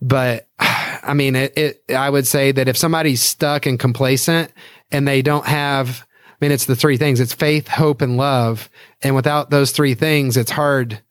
But 0.00 0.48
I 0.58 1.14
mean, 1.14 1.34
it, 1.34 1.56
it 1.56 1.94
I 1.94 2.08
would 2.08 2.26
say 2.26 2.52
that 2.52 2.68
if 2.68 2.76
somebody's 2.76 3.22
stuck 3.22 3.66
and 3.66 3.78
complacent 3.78 4.52
and 4.92 5.06
they 5.06 5.22
don't 5.22 5.46
have 5.46 6.06
I 6.40 6.46
mean, 6.46 6.52
it's 6.52 6.64
the 6.64 6.76
three 6.76 6.96
things. 6.96 7.20
It's 7.20 7.34
faith, 7.34 7.68
hope, 7.68 8.00
and 8.00 8.16
love. 8.16 8.70
And 9.02 9.14
without 9.14 9.50
those 9.50 9.72
three 9.72 9.92
things, 9.92 10.38
it's 10.38 10.50
hard 10.50 11.02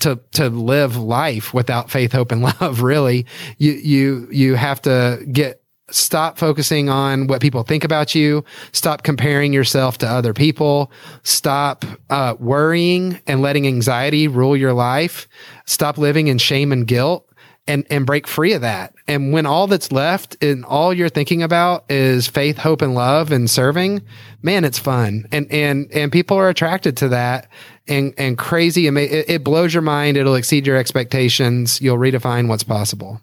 to 0.00 0.20
to 0.32 0.48
live 0.48 0.96
life 0.96 1.52
without 1.52 1.90
faith, 1.90 2.12
hope, 2.12 2.32
and 2.32 2.42
love. 2.60 2.82
Really, 2.82 3.26
you 3.58 3.72
you 3.72 4.28
you 4.30 4.54
have 4.54 4.82
to 4.82 5.24
get 5.30 5.62
stop 5.90 6.38
focusing 6.38 6.88
on 6.88 7.26
what 7.26 7.40
people 7.40 7.62
think 7.62 7.84
about 7.84 8.14
you. 8.14 8.44
Stop 8.72 9.02
comparing 9.02 9.52
yourself 9.52 9.98
to 9.98 10.06
other 10.06 10.34
people. 10.34 10.92
Stop 11.22 11.84
uh, 12.10 12.34
worrying 12.38 13.20
and 13.26 13.40
letting 13.40 13.66
anxiety 13.66 14.28
rule 14.28 14.56
your 14.56 14.74
life. 14.74 15.28
Stop 15.66 15.98
living 15.98 16.28
in 16.28 16.38
shame 16.38 16.72
and 16.72 16.86
guilt. 16.86 17.24
And, 17.66 17.86
and 17.90 18.06
break 18.06 18.26
free 18.26 18.54
of 18.54 18.62
that. 18.62 18.94
And 19.06 19.30
when 19.30 19.44
all 19.44 19.66
that's 19.66 19.92
left 19.92 20.42
and 20.42 20.64
all 20.64 20.94
you're 20.94 21.10
thinking 21.10 21.42
about 21.42 21.84
is 21.90 22.26
faith, 22.26 22.56
hope, 22.56 22.80
and 22.80 22.94
love 22.94 23.30
and 23.30 23.50
serving, 23.50 24.00
man, 24.40 24.64
it's 24.64 24.78
fun. 24.78 25.26
And, 25.32 25.52
and, 25.52 25.92
and 25.92 26.10
people 26.10 26.38
are 26.38 26.48
attracted 26.48 26.96
to 26.96 27.08
that 27.08 27.50
and 27.88 28.14
and 28.18 28.38
crazy. 28.38 28.86
It, 28.86 28.96
it 29.30 29.44
blows 29.44 29.74
your 29.74 29.82
mind. 29.82 30.16
It'll 30.16 30.34
exceed 30.34 30.66
your 30.66 30.76
expectations. 30.76 31.80
You'll 31.80 31.98
redefine 31.98 32.48
what's 32.48 32.64
possible. 32.64 33.20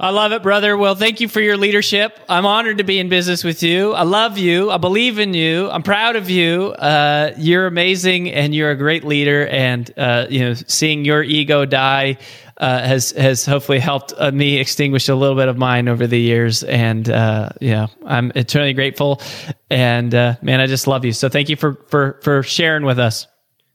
I 0.00 0.10
love 0.10 0.30
it, 0.30 0.44
brother. 0.44 0.76
Well, 0.76 0.94
thank 0.94 1.20
you 1.20 1.26
for 1.26 1.40
your 1.40 1.56
leadership. 1.56 2.20
I'm 2.28 2.46
honored 2.46 2.78
to 2.78 2.84
be 2.84 3.00
in 3.00 3.08
business 3.08 3.42
with 3.42 3.64
you. 3.64 3.94
I 3.94 4.04
love 4.04 4.38
you. 4.38 4.70
I 4.70 4.76
believe 4.76 5.18
in 5.18 5.34
you. 5.34 5.68
I'm 5.68 5.82
proud 5.82 6.14
of 6.14 6.30
you. 6.30 6.66
Uh, 6.66 7.32
you're 7.36 7.66
amazing, 7.66 8.30
and 8.30 8.54
you're 8.54 8.70
a 8.70 8.76
great 8.76 9.02
leader. 9.02 9.48
And 9.48 9.90
uh, 9.98 10.26
you 10.30 10.38
know, 10.38 10.54
seeing 10.54 11.04
your 11.04 11.24
ego 11.24 11.64
die 11.64 12.18
uh, 12.58 12.80
has 12.80 13.10
has 13.10 13.44
hopefully 13.44 13.80
helped 13.80 14.12
uh, 14.16 14.30
me 14.30 14.58
extinguish 14.58 15.08
a 15.08 15.16
little 15.16 15.34
bit 15.34 15.48
of 15.48 15.58
mine 15.58 15.88
over 15.88 16.06
the 16.06 16.20
years. 16.20 16.62
And 16.62 17.08
uh, 17.10 17.48
you 17.60 17.72
know, 17.72 17.88
I'm 18.06 18.30
eternally 18.36 18.74
grateful. 18.74 19.20
And 19.68 20.14
uh, 20.14 20.36
man, 20.42 20.60
I 20.60 20.68
just 20.68 20.86
love 20.86 21.04
you. 21.04 21.12
So 21.12 21.28
thank 21.28 21.48
you 21.48 21.56
for 21.56 21.74
for 21.88 22.20
for 22.22 22.44
sharing 22.44 22.84
with 22.84 23.00
us. 23.00 23.26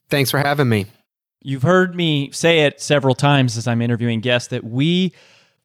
Thanks 0.10 0.32
for 0.32 0.38
having 0.38 0.70
me. 0.70 0.86
You've 1.42 1.64
heard 1.64 1.96
me 1.96 2.32
say 2.32 2.62
it 2.62 2.80
several 2.80 3.14
times 3.14 3.58
as 3.58 3.68
I'm 3.68 3.82
interviewing 3.82 4.22
guests 4.22 4.48
that 4.50 4.64
we 4.64 5.12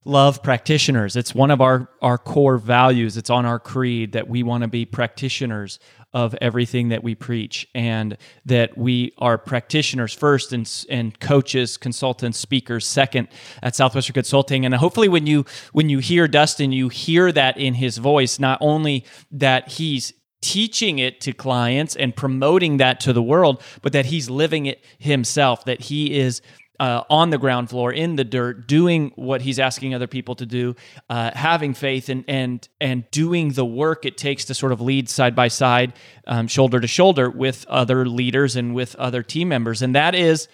love 0.05 0.43
practitioners. 0.43 1.17
It's 1.17 1.35
one 1.35 1.51
of 1.51 1.61
our, 1.61 1.89
our 2.01 2.19
core 2.19 2.57
values. 2.57 3.17
It's 3.17 3.31
on 3.31 3.45
our 3.45 3.59
creed 3.59 4.13
that 4.13 4.29
we 4.29 4.43
want 4.43 4.63
to 4.63 4.69
be 4.69 4.85
practitioners 4.85 5.79
of 6.15 6.35
everything 6.41 6.89
that 6.89 7.03
we 7.03 7.15
preach 7.15 7.69
and 7.75 8.17
that 8.47 8.79
we 8.79 9.13
are 9.19 9.37
practitioners 9.37 10.15
first 10.15 10.53
and, 10.53 10.87
and 10.89 11.19
coaches, 11.21 11.77
consultants, 11.77 12.39
speakers 12.39 12.87
second 12.87 13.29
at 13.63 13.77
Southwestern 13.77 14.15
Consulting. 14.15 14.65
And 14.65 14.75
hopefully 14.75 15.09
when 15.09 15.27
you 15.27 15.45
when 15.73 15.91
you 15.91 15.99
hear 15.99 16.27
Dustin, 16.27 16.73
you 16.73 16.89
hear 16.89 17.31
that 17.33 17.59
in 17.59 17.75
his 17.75 17.99
voice, 17.99 18.39
not 18.39 18.59
only 18.63 19.05
that 19.31 19.69
he's 19.69 20.15
teaching 20.41 20.99
it 20.99 21.21
to 21.21 21.33
clients 21.33 21.97
and 21.97 22.15
promoting 22.15 22.79
that 22.79 23.01
to 23.01 23.13
the 23.13 23.23
world, 23.23 23.63
but 23.83 23.93
that 23.93 24.07
he's 24.07 24.31
living 24.31 24.67
it 24.67 24.85
himself, 24.99 25.65
that 25.65 25.83
he 25.83 26.19
is 26.19 26.41
uh, 26.81 27.03
on 27.11 27.31
the 27.31 27.38
ground 27.38 27.69
floor 27.69 27.93
in 27.93 28.17
the 28.17 28.25
dirt, 28.25 28.67
doing 28.67 29.12
what 29.17 29.43
he's 29.43 29.59
asking 29.59 29.95
other 29.95 30.07
people 30.07 30.35
to 30.37 30.47
do, 30.47 30.77
uh, 31.11 31.31
having 31.35 31.75
faith 31.75 32.09
and 32.09 32.25
and 32.29 32.69
and 32.81 33.11
doing 33.11 33.53
the 33.53 33.64
work 33.64 34.05
it 34.05 34.17
takes 34.17 34.45
to 34.47 34.55
sort 34.55 34.73
of 34.73 34.81
lead 34.81 35.09
side 35.09 35.35
by 35.35 35.49
side, 35.49 35.93
um, 36.27 36.47
shoulder 36.47 36.81
to 36.81 36.87
shoulder 36.87 37.31
with 37.31 37.67
other 37.69 38.07
leaders 38.07 38.57
and 38.57 38.75
with 38.75 38.95
other 38.97 39.23
team 39.23 39.49
members, 39.49 39.83
and 39.83 39.95
that 39.95 40.14
is 40.14 40.49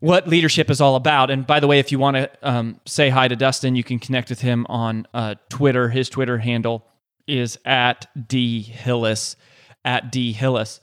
what 0.00 0.28
leadership 0.28 0.70
is 0.70 0.80
all 0.80 0.96
about. 0.96 1.30
And 1.30 1.46
by 1.46 1.60
the 1.60 1.66
way, 1.66 1.78
if 1.78 1.90
you 1.90 1.98
want 1.98 2.16
to 2.16 2.30
um, 2.42 2.80
say 2.86 3.08
hi 3.08 3.28
to 3.28 3.36
Dustin, 3.36 3.74
you 3.74 3.84
can 3.84 3.98
connect 3.98 4.28
with 4.28 4.40
him 4.40 4.66
on 4.68 5.06
uh, 5.14 5.36
Twitter. 5.48 5.88
His 5.88 6.08
Twitter 6.08 6.38
handle 6.38 6.86
is 7.26 7.58
at 7.64 8.06
d 8.28 8.62
hillis 8.62 9.36
at 9.84 10.10
d 10.10 10.32
hillis, 10.32 10.80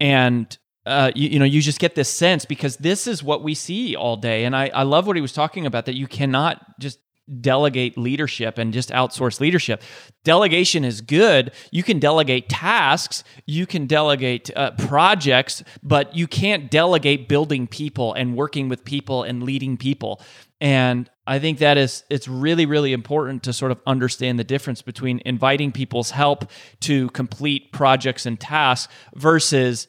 and 0.00 0.56
uh, 0.86 1.10
you, 1.14 1.30
you, 1.30 1.38
know, 1.38 1.44
you 1.44 1.62
just 1.62 1.78
get 1.78 1.94
this 1.94 2.10
sense 2.10 2.44
because 2.44 2.76
this 2.76 3.06
is 3.06 3.22
what 3.22 3.42
we 3.42 3.54
see 3.54 3.96
all 3.96 4.16
day. 4.16 4.44
And 4.44 4.54
I, 4.54 4.70
I 4.74 4.82
love 4.82 5.06
what 5.06 5.16
he 5.16 5.22
was 5.22 5.32
talking 5.32 5.66
about 5.66 5.86
that 5.86 5.94
you 5.94 6.06
cannot 6.06 6.78
just 6.78 6.98
delegate 7.40 7.96
leadership 7.96 8.58
and 8.58 8.72
just 8.72 8.90
outsource 8.90 9.40
leadership. 9.40 9.82
Delegation 10.24 10.84
is 10.84 11.00
good. 11.00 11.52
You 11.70 11.82
can 11.82 11.98
delegate 11.98 12.48
tasks, 12.48 13.24
you 13.46 13.66
can 13.66 13.86
delegate 13.86 14.54
uh, 14.54 14.72
projects, 14.72 15.62
but 15.82 16.14
you 16.14 16.26
can't 16.26 16.70
delegate 16.70 17.28
building 17.28 17.66
people 17.66 18.12
and 18.12 18.36
working 18.36 18.68
with 18.68 18.84
people 18.84 19.22
and 19.22 19.42
leading 19.42 19.78
people. 19.78 20.20
And 20.60 21.08
I 21.26 21.38
think 21.38 21.58
that 21.58 21.78
is 21.78 22.04
it's 22.10 22.28
really 22.28 22.66
really 22.66 22.92
important 22.92 23.42
to 23.44 23.52
sort 23.52 23.72
of 23.72 23.80
understand 23.86 24.38
the 24.38 24.44
difference 24.44 24.82
between 24.82 25.22
inviting 25.24 25.72
people's 25.72 26.10
help 26.10 26.50
to 26.80 27.08
complete 27.10 27.72
projects 27.72 28.26
and 28.26 28.38
tasks 28.38 28.92
versus 29.14 29.88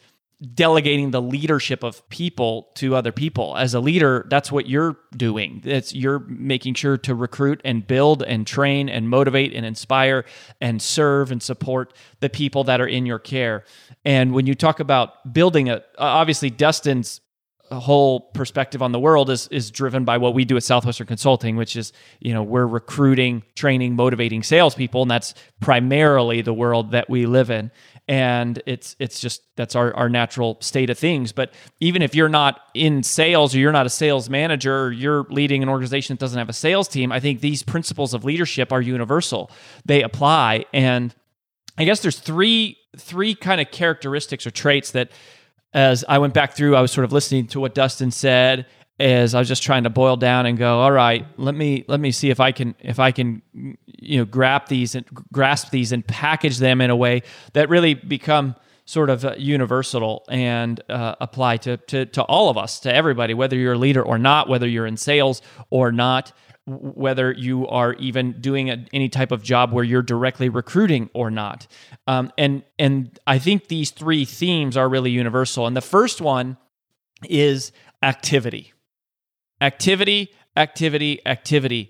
delegating 0.53 1.12
the 1.12 1.21
leadership 1.21 1.84
of 1.84 2.08
people 2.10 2.69
to 2.75 2.95
other 2.95 3.12
people. 3.12 3.58
As 3.58 3.73
a 3.73 3.79
leader, 3.79 4.25
that's 4.29 4.51
what 4.51 4.67
you're 4.67 4.97
doing. 5.15 5.62
It's 5.65 5.93
you're 5.93 6.19
making 6.19 6.75
sure 6.75 6.97
to 6.99 7.15
recruit 7.15 7.62
and 7.65 7.86
build 7.86 8.23
and 8.23 8.45
train 8.45 8.89
and 8.89 9.10
motivate 9.10 9.53
and 9.53 9.65
inspire 9.65 10.25
and 10.62 10.81
serve 10.81 11.31
and 11.31 11.41
support 11.41 11.93
the 12.19 12.29
people 12.29 12.63
that 12.65 12.79
are 12.79 12.88
in 12.88 13.05
your 13.05 13.19
care. 13.19 13.63
And 14.03 14.34
when 14.34 14.45
you 14.45 14.55
talk 14.55 14.79
about 14.79 15.34
building 15.34 15.69
a 15.69 15.84
obviously 15.97 16.49
Dustin's 16.49 17.21
whole 17.71 18.19
perspective 18.19 18.81
on 18.81 18.91
the 18.91 18.99
world 18.99 19.29
is 19.29 19.47
is 19.47 19.71
driven 19.71 20.05
by 20.05 20.17
what 20.17 20.34
we 20.34 20.45
do 20.45 20.55
at 20.55 20.63
Southwestern 20.63 21.08
Consulting, 21.08 21.55
which 21.55 21.75
is 21.75 21.93
you 22.19 22.34
know 22.34 22.43
we're 22.43 22.67
recruiting, 22.67 23.43
training, 23.55 23.95
motivating 23.95 24.43
salespeople, 24.43 25.01
and 25.01 25.12
that's 25.12 25.34
primarily 25.60 26.41
the 26.41 26.53
world 26.53 26.91
that 26.91 27.10
we 27.10 27.25
live 27.25 27.49
in 27.49 27.71
and 28.07 28.61
it's 28.65 28.95
it's 28.99 29.19
just 29.19 29.41
that's 29.55 29.75
our, 29.75 29.93
our 29.95 30.09
natural 30.09 30.57
state 30.61 30.89
of 30.89 30.97
things. 30.97 31.31
But 31.31 31.53
even 31.79 32.01
if 32.01 32.13
you're 32.13 32.29
not 32.29 32.61
in 32.73 33.01
sales 33.01 33.55
or 33.55 33.59
you're 33.59 33.71
not 33.71 33.85
a 33.85 33.89
sales 33.89 34.29
manager 34.29 34.85
or 34.85 34.91
you're 34.91 35.23
leading 35.29 35.63
an 35.63 35.69
organization 35.69 36.15
that 36.15 36.19
doesn't 36.19 36.37
have 36.37 36.49
a 36.49 36.53
sales 36.53 36.87
team 36.87 37.11
i 37.11 37.19
think 37.19 37.41
these 37.41 37.63
principles 37.63 38.13
of 38.13 38.23
leadership 38.23 38.71
are 38.71 38.81
universal. 38.81 39.49
They 39.85 40.03
apply. 40.03 40.65
And 40.73 41.13
i 41.77 41.85
guess 41.85 41.99
there's 42.01 42.19
three 42.19 42.77
three 42.97 43.35
kind 43.35 43.59
of 43.59 43.71
characteristics 43.71 44.45
or 44.45 44.51
traits 44.51 44.91
that 44.91 45.11
as 45.73 46.05
i 46.07 46.17
went 46.17 46.33
back 46.33 46.53
through 46.53 46.75
i 46.75 46.81
was 46.81 46.91
sort 46.91 47.03
of 47.03 47.11
listening 47.11 47.45
to 47.45 47.59
what 47.59 47.75
dustin 47.75 48.09
said 48.09 48.65
as 48.99 49.36
I 49.36 49.39
was 49.39 49.47
just 49.47 49.63
trying 49.63 49.84
to 49.84 49.89
boil 49.89 50.15
down 50.15 50.45
and 50.45 50.58
go, 50.58 50.79
all 50.79 50.91
right, 50.91 51.25
let 51.38 51.53
me 51.53 51.84
let 51.88 51.99
me 51.99 52.12
see 52.12 52.29
if 52.29 52.39
I 52.39 52.51
can 52.51 52.75
if 52.79 52.99
I 52.99 53.12
can 53.12 53.41
you 53.53 54.19
know 54.19 54.25
grasp 54.25 54.67
these 54.67 54.95
and 54.95 55.05
grasp 55.34 55.71
these 55.71 55.91
and 55.91 56.05
package 56.05 56.60
them 56.60 56.81
in 56.81 56.89
a 56.89 56.95
way 56.95 57.23
that 57.53 57.69
really 57.69 57.93
become 57.93 58.55
sort 58.86 59.10
of 59.10 59.25
uh, 59.25 59.34
universal 59.38 60.23
and 60.29 60.81
uh, 60.89 61.15
apply 61.19 61.58
to, 61.58 61.77
to 61.77 62.05
to 62.05 62.23
all 62.23 62.49
of 62.49 62.58
us, 62.58 62.79
to 62.81 62.93
everybody, 62.93 63.34
whether 63.34 63.58
you're 63.58 63.73
a 63.73 63.77
leader 63.77 64.01
or 64.01 64.17
not, 64.17 64.47
whether 64.47 64.67
you're 64.67 64.86
in 64.86 64.95
sales 64.95 65.41
or 65.69 65.91
not, 65.91 66.31
whether 66.65 67.34
you 67.34 67.67
are 67.67 67.93
even 67.95 68.39
doing 68.39 68.69
a, 68.69 68.86
any 68.93 69.10
type 69.10 69.31
of 69.31 69.43
job 69.43 69.73
where 69.73 69.84
you're 69.84 70.01
directly 70.01 70.47
recruiting 70.47 71.10
or 71.13 71.29
not. 71.29 71.67
Um, 72.08 72.31
and 72.38 72.63
and 72.79 73.19
I 73.27 73.39
think 73.39 73.67
these 73.67 73.91
three 73.91 74.23
themes 74.23 74.77
are 74.77 74.88
really 74.88 75.12
universal. 75.12 75.67
And 75.67 75.75
the 75.75 75.81
first 75.81 76.21
one 76.21 76.55
is 77.27 77.73
activity 78.01 78.71
Activity, 79.65 80.32
activity, 80.56 81.21
activity. 81.25 81.89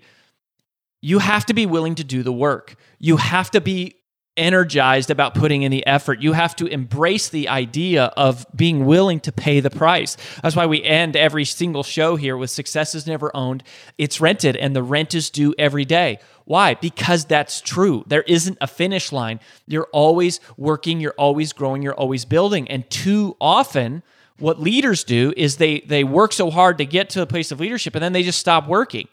You 1.02 1.18
have 1.18 1.44
to 1.46 1.54
be 1.54 1.66
willing 1.66 1.94
to 1.96 2.04
do 2.04 2.22
the 2.22 2.32
work. 2.32 2.76
You 2.98 3.18
have 3.18 3.50
to 3.50 3.60
be 3.60 3.96
energized 4.34 5.10
about 5.10 5.34
putting 5.34 5.62
in 5.62 5.70
the 5.70 5.86
effort. 5.86 6.20
You 6.22 6.32
have 6.32 6.56
to 6.56 6.66
embrace 6.66 7.28
the 7.28 7.48
idea 7.50 8.04
of 8.16 8.46
being 8.54 8.86
willing 8.86 9.20
to 9.20 9.32
pay 9.32 9.60
the 9.60 9.68
price. 9.68 10.16
That's 10.42 10.56
why 10.56 10.64
we 10.64 10.82
end 10.82 11.16
every 11.16 11.44
single 11.44 11.82
show 11.82 12.16
here 12.16 12.36
with 12.36 12.50
success 12.50 12.94
is 12.94 13.06
never 13.06 13.34
owned, 13.36 13.62
it's 13.98 14.20
rented, 14.22 14.56
and 14.56 14.74
the 14.74 14.82
rent 14.82 15.14
is 15.14 15.28
due 15.28 15.54
every 15.58 15.84
day. 15.84 16.18
Why? 16.46 16.74
Because 16.74 17.26
that's 17.26 17.60
true. 17.60 18.04
There 18.06 18.22
isn't 18.22 18.56
a 18.60 18.66
finish 18.66 19.12
line. 19.12 19.40
You're 19.66 19.88
always 19.92 20.40
working, 20.56 20.98
you're 21.00 21.14
always 21.18 21.52
growing, 21.52 21.82
you're 21.82 21.94
always 21.94 22.24
building. 22.24 22.68
And 22.68 22.88
too 22.88 23.36
often, 23.38 24.02
what 24.38 24.60
leaders 24.60 25.04
do 25.04 25.32
is 25.36 25.56
they 25.56 25.80
they 25.80 26.04
work 26.04 26.32
so 26.32 26.50
hard 26.50 26.78
to 26.78 26.84
get 26.84 27.10
to 27.10 27.22
a 27.22 27.26
place 27.26 27.50
of 27.52 27.60
leadership 27.60 27.94
and 27.94 28.02
then 28.02 28.12
they 28.12 28.22
just 28.22 28.38
stop 28.38 28.68
working. 28.68 29.08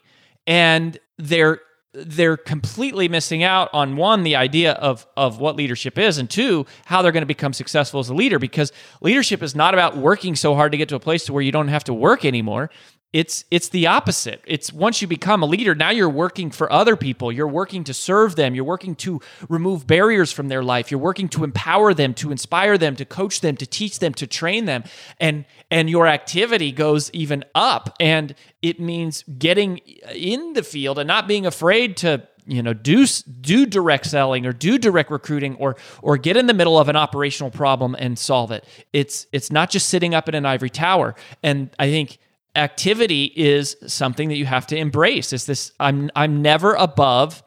And 0.46 0.98
they're 1.18 1.60
they're 1.94 2.36
completely 2.36 3.08
missing 3.08 3.44
out 3.44 3.70
on 3.72 3.96
one 3.96 4.24
the 4.24 4.34
idea 4.34 4.72
of 4.72 5.06
of 5.16 5.38
what 5.38 5.56
leadership 5.56 5.96
is 5.96 6.18
and 6.18 6.28
two 6.28 6.66
how 6.86 7.00
they're 7.02 7.12
going 7.12 7.22
to 7.22 7.26
become 7.26 7.52
successful 7.52 8.00
as 8.00 8.08
a 8.08 8.14
leader 8.14 8.38
because 8.38 8.72
leadership 9.00 9.42
is 9.42 9.54
not 9.54 9.74
about 9.74 9.96
working 9.96 10.34
so 10.34 10.54
hard 10.54 10.72
to 10.72 10.78
get 10.78 10.88
to 10.88 10.96
a 10.96 11.00
place 11.00 11.24
to 11.24 11.32
where 11.32 11.42
you 11.42 11.52
don't 11.52 11.68
have 11.68 11.84
to 11.84 11.94
work 11.94 12.24
anymore 12.24 12.68
it's 13.14 13.44
it's 13.52 13.68
the 13.68 13.86
opposite. 13.86 14.42
It's 14.44 14.72
once 14.72 15.00
you 15.00 15.06
become 15.06 15.44
a 15.44 15.46
leader 15.46 15.72
now 15.72 15.90
you're 15.90 16.10
working 16.10 16.50
for 16.50 16.70
other 16.72 16.96
people. 16.96 17.30
You're 17.30 17.46
working 17.46 17.84
to 17.84 17.94
serve 17.94 18.34
them. 18.34 18.56
You're 18.56 18.64
working 18.64 18.96
to 18.96 19.20
remove 19.48 19.86
barriers 19.86 20.32
from 20.32 20.48
their 20.48 20.64
life. 20.64 20.90
You're 20.90 20.98
working 20.98 21.28
to 21.28 21.44
empower 21.44 21.94
them 21.94 22.12
to 22.14 22.32
inspire 22.32 22.76
them 22.76 22.96
to 22.96 23.04
coach 23.04 23.40
them 23.40 23.56
to 23.58 23.66
teach 23.66 24.00
them 24.00 24.14
to 24.14 24.26
train 24.26 24.64
them. 24.64 24.82
And 25.20 25.44
and 25.70 25.88
your 25.88 26.08
activity 26.08 26.72
goes 26.72 27.08
even 27.12 27.44
up. 27.54 27.94
And 28.00 28.34
it 28.62 28.80
means 28.80 29.22
getting 29.38 29.78
in 30.12 30.54
the 30.54 30.64
field 30.64 30.98
and 30.98 31.06
not 31.06 31.28
being 31.28 31.46
afraid 31.46 31.96
to 31.98 32.26
you 32.46 32.64
know 32.64 32.72
do 32.72 33.06
do 33.40 33.64
direct 33.64 34.06
selling 34.06 34.44
or 34.44 34.52
do 34.52 34.76
direct 34.76 35.12
recruiting 35.12 35.54
or 35.60 35.76
or 36.02 36.16
get 36.16 36.36
in 36.36 36.48
the 36.48 36.52
middle 36.52 36.80
of 36.80 36.88
an 36.88 36.96
operational 36.96 37.52
problem 37.52 37.94
and 37.96 38.18
solve 38.18 38.50
it. 38.50 38.64
It's 38.92 39.28
it's 39.30 39.52
not 39.52 39.70
just 39.70 39.88
sitting 39.88 40.16
up 40.16 40.28
in 40.28 40.34
an 40.34 40.44
ivory 40.44 40.70
tower. 40.70 41.14
And 41.44 41.70
i 41.78 41.88
think 41.88 42.18
activity 42.56 43.32
is 43.34 43.76
something 43.86 44.28
that 44.28 44.36
you 44.36 44.46
have 44.46 44.66
to 44.68 44.76
embrace. 44.76 45.32
It's 45.32 45.44
this 45.44 45.72
I'm 45.80 46.10
I'm 46.14 46.42
never 46.42 46.74
above 46.74 47.42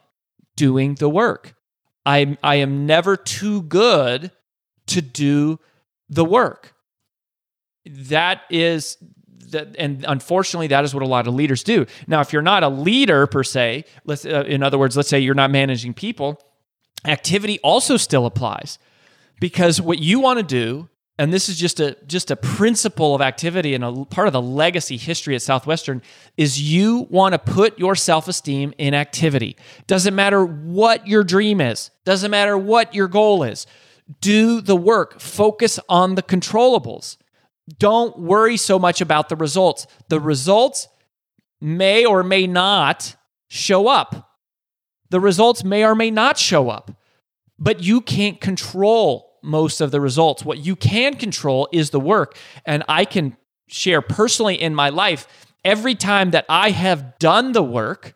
doing 0.56 0.96
the 0.96 1.10
work. 1.10 1.56
I 2.06 2.38
I 2.44 2.56
am 2.56 2.86
never 2.86 3.16
too 3.16 3.62
good 3.64 4.32
to 4.88 5.02
do 5.02 5.60
the 6.10 6.26
work. 6.26 6.74
That 7.86 8.42
is 8.50 8.98
that, 9.52 9.76
and 9.80 10.04
unfortunately, 10.08 10.68
that 10.68 10.84
is 10.84 10.94
what 10.94 11.04
a 11.04 11.08
lot 11.08 11.28
of 11.28 11.34
leaders 11.34 11.64
do. 11.64 11.86
Now, 12.06 12.22
if 12.22 12.34
you're 12.34 12.42
not 12.42 12.64
a 12.64 12.70
leader 12.70 13.28
per 13.28 13.44
se, 13.44 13.86
let's, 14.06 14.26
uh, 14.26 14.44
in 14.46 14.62
other 14.62 14.78
words, 14.78 14.98
let's 14.98 15.10
say 15.10 15.20
you're 15.20 15.36
not 15.36 15.52
managing 15.52 15.94
people, 15.94 16.42
activity 17.06 17.60
also 17.60 17.96
still 17.96 18.26
applies 18.26 18.78
because 19.40 19.80
what 19.80 20.00
you 20.00 20.20
want 20.20 20.40
to 20.40 20.44
do 20.44 20.90
and 21.20 21.34
this 21.34 21.50
is 21.50 21.58
just 21.58 21.80
a 21.80 21.98
just 22.06 22.30
a 22.30 22.36
principle 22.36 23.16
of 23.16 23.22
activity 23.22 23.74
and 23.74 23.84
a 23.84 24.06
part 24.06 24.28
of 24.28 24.34
the 24.34 24.42
legacy 24.42 24.98
history 24.98 25.36
at 25.36 25.42
Southwestern 25.42 26.02
is 26.38 26.62
you 26.62 27.08
want 27.10 27.34
to 27.34 27.40
put 27.40 27.80
your 27.80 27.96
self-esteem 27.96 28.74
in 28.78 28.94
activity. 28.94 29.58
Doesn't 29.88 30.14
matter 30.14 30.46
what 30.46 31.08
your 31.08 31.24
dream 31.24 31.60
is, 31.60 31.90
doesn't 32.06 32.30
matter 32.30 32.58
what 32.58 32.94
your 32.94 33.08
goal 33.08 33.44
is. 33.44 33.66
Do 34.22 34.62
the 34.62 34.76
work, 34.76 35.20
focus 35.20 35.80
on 35.90 36.16
the 36.16 36.24
controllables. 36.24 37.18
Don't 37.80 38.18
worry 38.20 38.56
so 38.56 38.80
much 38.80 39.02
about 39.02 39.28
the 39.28 39.36
results. 39.36 39.88
The 40.08 40.20
results 40.20 40.88
may 41.60 42.06
or 42.06 42.24
may 42.24 42.48
not 42.48 43.16
show 43.50 43.88
up. 43.88 44.32
The 45.10 45.20
results 45.20 45.64
may 45.64 45.84
or 45.84 45.96
may 45.96 46.12
not 46.12 46.38
show 46.38 46.70
up. 46.70 46.92
But 47.60 47.84
you 47.84 48.02
can't 48.02 48.40
control 48.40 49.27
most 49.42 49.82
of 49.82 49.92
the 49.92 50.02
results. 50.02 50.44
What 50.44 50.60
you 50.60 50.76
can 50.76 51.16
control 51.16 51.68
is 51.72 51.90
the 51.90 52.00
work. 52.00 52.38
And 52.66 52.84
I 52.88 53.06
can 53.06 53.38
share 53.68 54.02
personally 54.02 54.62
in 54.62 54.74
my 54.74 54.90
life 54.90 55.28
every 55.66 55.96
time 55.96 56.32
that 56.32 56.46
I 56.48 56.72
have 56.72 57.20
done 57.20 57.52
the 57.52 57.64
work 57.64 58.16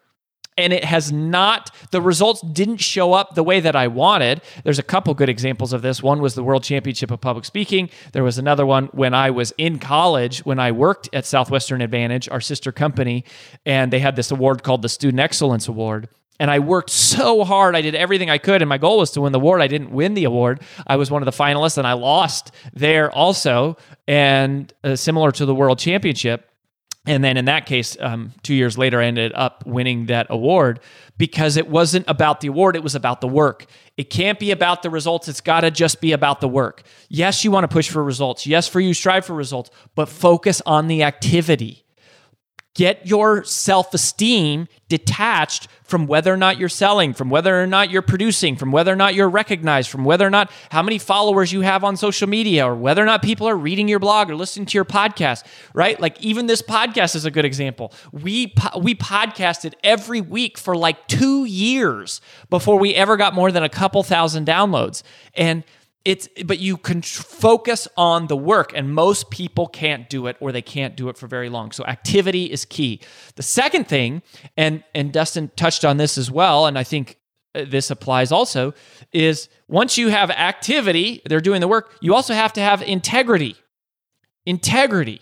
and 0.57 0.73
it 0.73 0.83
has 0.83 1.11
not 1.11 1.71
the 1.91 2.01
results 2.01 2.41
didn't 2.41 2.77
show 2.77 3.13
up 3.13 3.35
the 3.35 3.43
way 3.43 3.59
that 3.59 3.75
I 3.75 3.87
wanted. 3.87 4.41
There's 4.63 4.79
a 4.79 4.83
couple 4.83 5.13
good 5.13 5.29
examples 5.29 5.73
of 5.73 5.81
this. 5.81 6.03
One 6.03 6.21
was 6.21 6.35
the 6.35 6.43
World 6.43 6.63
Championship 6.63 7.09
of 7.09 7.21
Public 7.21 7.45
Speaking. 7.45 7.89
There 8.13 8.23
was 8.23 8.37
another 8.37 8.65
one 8.65 8.85
when 8.87 9.13
I 9.13 9.31
was 9.31 9.53
in 9.57 9.79
college 9.79 10.39
when 10.39 10.59
I 10.59 10.71
worked 10.71 11.09
at 11.13 11.25
Southwestern 11.25 11.81
Advantage, 11.81 12.29
our 12.29 12.41
sister 12.41 12.71
company, 12.71 13.23
and 13.65 13.91
they 13.91 13.99
had 13.99 14.15
this 14.15 14.31
award 14.31 14.63
called 14.63 14.81
the 14.81 14.89
Student 14.89 15.19
Excellence 15.19 15.67
Award. 15.67 16.09
And 16.41 16.49
I 16.49 16.57
worked 16.57 16.89
so 16.89 17.43
hard. 17.43 17.75
I 17.75 17.81
did 17.81 17.93
everything 17.93 18.31
I 18.31 18.39
could. 18.39 18.63
And 18.63 18.67
my 18.67 18.79
goal 18.79 18.97
was 18.97 19.11
to 19.11 19.21
win 19.21 19.31
the 19.31 19.37
award. 19.37 19.61
I 19.61 19.67
didn't 19.67 19.91
win 19.91 20.15
the 20.15 20.23
award. 20.23 20.61
I 20.87 20.95
was 20.95 21.11
one 21.11 21.21
of 21.21 21.27
the 21.27 21.43
finalists 21.43 21.77
and 21.77 21.85
I 21.85 21.93
lost 21.93 22.51
there 22.73 23.11
also. 23.11 23.77
And 24.07 24.73
uh, 24.83 24.95
similar 24.95 25.31
to 25.33 25.45
the 25.45 25.53
world 25.53 25.77
championship. 25.77 26.49
And 27.05 27.23
then 27.23 27.37
in 27.37 27.45
that 27.45 27.67
case, 27.67 27.95
um, 27.99 28.33
two 28.41 28.55
years 28.55 28.75
later, 28.75 28.99
I 28.99 29.05
ended 29.05 29.33
up 29.35 29.63
winning 29.67 30.07
that 30.07 30.27
award 30.31 30.79
because 31.19 31.57
it 31.57 31.67
wasn't 31.67 32.05
about 32.07 32.41
the 32.41 32.47
award, 32.47 32.75
it 32.75 32.81
was 32.81 32.95
about 32.95 33.21
the 33.21 33.27
work. 33.27 33.65
It 33.95 34.09
can't 34.09 34.39
be 34.39 34.49
about 34.49 34.81
the 34.81 34.89
results, 34.89 35.27
it's 35.27 35.41
got 35.41 35.61
to 35.61 35.69
just 35.69 36.01
be 36.01 36.11
about 36.11 36.41
the 36.41 36.47
work. 36.47 36.81
Yes, 37.07 37.43
you 37.43 37.51
want 37.51 37.63
to 37.65 37.67
push 37.67 37.89
for 37.89 38.03
results. 38.03 38.47
Yes, 38.47 38.67
for 38.67 38.79
you, 38.79 38.95
strive 38.95 39.25
for 39.25 39.35
results, 39.35 39.69
but 39.93 40.09
focus 40.09 40.61
on 40.65 40.87
the 40.87 41.03
activity. 41.03 41.85
Get 42.73 43.05
your 43.05 43.43
self 43.43 43.93
esteem 43.93 44.67
detached 44.87 45.67
from 45.83 46.07
whether 46.07 46.33
or 46.33 46.37
not 46.37 46.57
you're 46.57 46.69
selling, 46.69 47.13
from 47.13 47.29
whether 47.29 47.61
or 47.61 47.67
not 47.67 47.91
you're 47.91 48.01
producing, 48.01 48.55
from 48.55 48.71
whether 48.71 48.93
or 48.93 48.95
not 48.95 49.13
you're 49.13 49.29
recognized, 49.29 49.89
from 49.89 50.05
whether 50.05 50.25
or 50.25 50.29
not 50.29 50.49
how 50.69 50.81
many 50.81 50.97
followers 50.97 51.51
you 51.51 51.61
have 51.61 51.83
on 51.83 51.97
social 51.97 52.29
media, 52.29 52.65
or 52.65 52.73
whether 52.73 53.03
or 53.03 53.05
not 53.05 53.21
people 53.21 53.45
are 53.47 53.57
reading 53.57 53.89
your 53.89 53.99
blog 53.99 54.31
or 54.31 54.35
listening 54.37 54.65
to 54.67 54.77
your 54.77 54.85
podcast, 54.85 55.43
right? 55.73 55.99
Like 55.99 56.21
even 56.21 56.45
this 56.45 56.61
podcast 56.61 57.13
is 57.13 57.25
a 57.25 57.31
good 57.31 57.43
example. 57.43 57.91
We 58.13 58.53
we 58.79 58.95
podcasted 58.95 59.73
every 59.83 60.21
week 60.21 60.57
for 60.57 60.73
like 60.73 61.07
2 61.09 61.43
years 61.43 62.21
before 62.49 62.79
we 62.79 62.95
ever 62.95 63.17
got 63.17 63.33
more 63.33 63.51
than 63.51 63.63
a 63.63 63.69
couple 63.69 64.01
thousand 64.03 64.47
downloads. 64.47 65.03
And 65.33 65.65
it's 66.03 66.27
but 66.45 66.59
you 66.59 66.77
can 66.77 67.01
focus 67.01 67.87
on 67.95 68.27
the 68.27 68.35
work 68.35 68.71
and 68.75 68.93
most 68.93 69.29
people 69.29 69.67
can't 69.67 70.09
do 70.09 70.27
it 70.27 70.35
or 70.39 70.51
they 70.51 70.61
can't 70.61 70.95
do 70.95 71.09
it 71.09 71.17
for 71.17 71.27
very 71.27 71.49
long. 71.49 71.71
So 71.71 71.85
activity 71.85 72.45
is 72.45 72.65
key. 72.65 73.01
The 73.35 73.43
second 73.43 73.87
thing 73.87 74.23
and 74.57 74.83
and 74.95 75.13
dustin 75.13 75.51
touched 75.55 75.85
on 75.85 75.97
this 75.97 76.17
as 76.17 76.31
well 76.31 76.65
and 76.65 76.77
i 76.77 76.83
think 76.83 77.17
uh, 77.53 77.65
this 77.67 77.91
applies 77.91 78.31
also 78.31 78.73
is 79.11 79.49
once 79.67 79.97
you 79.97 80.07
have 80.07 80.31
activity 80.31 81.21
they're 81.25 81.39
doing 81.39 81.61
the 81.61 81.67
work 81.67 81.95
you 82.01 82.15
also 82.15 82.33
have 82.33 82.53
to 82.53 82.61
have 82.61 82.81
integrity. 82.81 83.55
Integrity. 84.45 85.21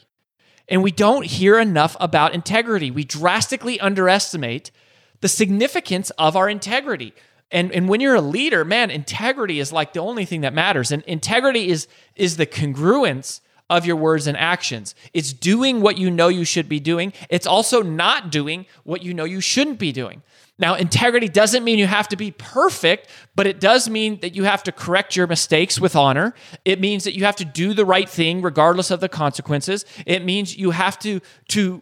And 0.70 0.84
we 0.84 0.92
don't 0.92 1.26
hear 1.26 1.60
enough 1.60 1.98
about 2.00 2.34
integrity. 2.34 2.92
We 2.92 3.04
drastically 3.04 3.80
underestimate 3.80 4.72
the 5.20 5.28
significance 5.28 6.12
of 6.12 6.36
our 6.36 6.48
integrity 6.48 7.14
and 7.52 7.72
and 7.72 7.90
when 7.90 8.00
you're 8.00 8.16
a 8.16 8.22
leader, 8.22 8.64
man, 8.64 8.92
integrity 8.92 9.60
is 9.60 9.72
like 9.74 9.94
the 9.94 10.00
only 10.00 10.26
thing 10.26 10.42
that 10.42 10.54
matters. 10.54 10.92
And 10.92 11.04
integrity 11.04 11.70
is 11.70 11.88
is 12.16 12.38
the 12.38 12.46
congruence 12.46 13.42
of 13.70 13.86
your 13.86 13.96
words 13.96 14.28
and 14.28 14.38
actions. 14.38 14.96
It's 15.14 15.32
doing 15.32 15.82
what 15.82 15.98
you 15.98 16.10
know 16.10 16.28
you 16.28 16.44
should 16.44 16.68
be 16.68 16.80
doing. 16.80 17.14
It's 17.30 17.46
also 17.48 17.82
not 17.82 18.32
doing 18.32 18.66
what 18.84 19.04
you 19.04 19.14
know 19.14 19.26
you 19.26 19.42
shouldn't 19.42 19.80
be 19.80 19.92
doing. 19.92 20.24
Now, 20.60 20.76
integrity 20.76 21.30
doesn't 21.30 21.64
mean 21.64 21.80
you 21.80 21.88
have 21.88 22.10
to 22.10 22.18
be 22.18 22.32
perfect, 22.32 23.10
but 23.34 23.48
it 23.48 23.60
does 23.60 23.90
mean 23.90 24.20
that 24.20 24.36
you 24.36 24.44
have 24.44 24.62
to 24.64 24.72
correct 24.72 25.16
your 25.16 25.26
mistakes 25.26 25.80
with 25.80 25.96
honor. 25.96 26.36
It 26.66 26.80
means 26.80 27.06
that 27.06 27.16
you 27.16 27.24
have 27.24 27.38
to 27.38 27.46
do 27.46 27.74
the 27.74 27.86
right 27.86 28.10
thing 28.10 28.42
regardless 28.42 28.92
of 28.92 29.00
the 29.00 29.10
consequences. 29.10 29.86
It 30.06 30.24
means 30.24 30.58
you 30.58 30.72
have 30.72 31.00
to 31.00 31.22
to 31.50 31.82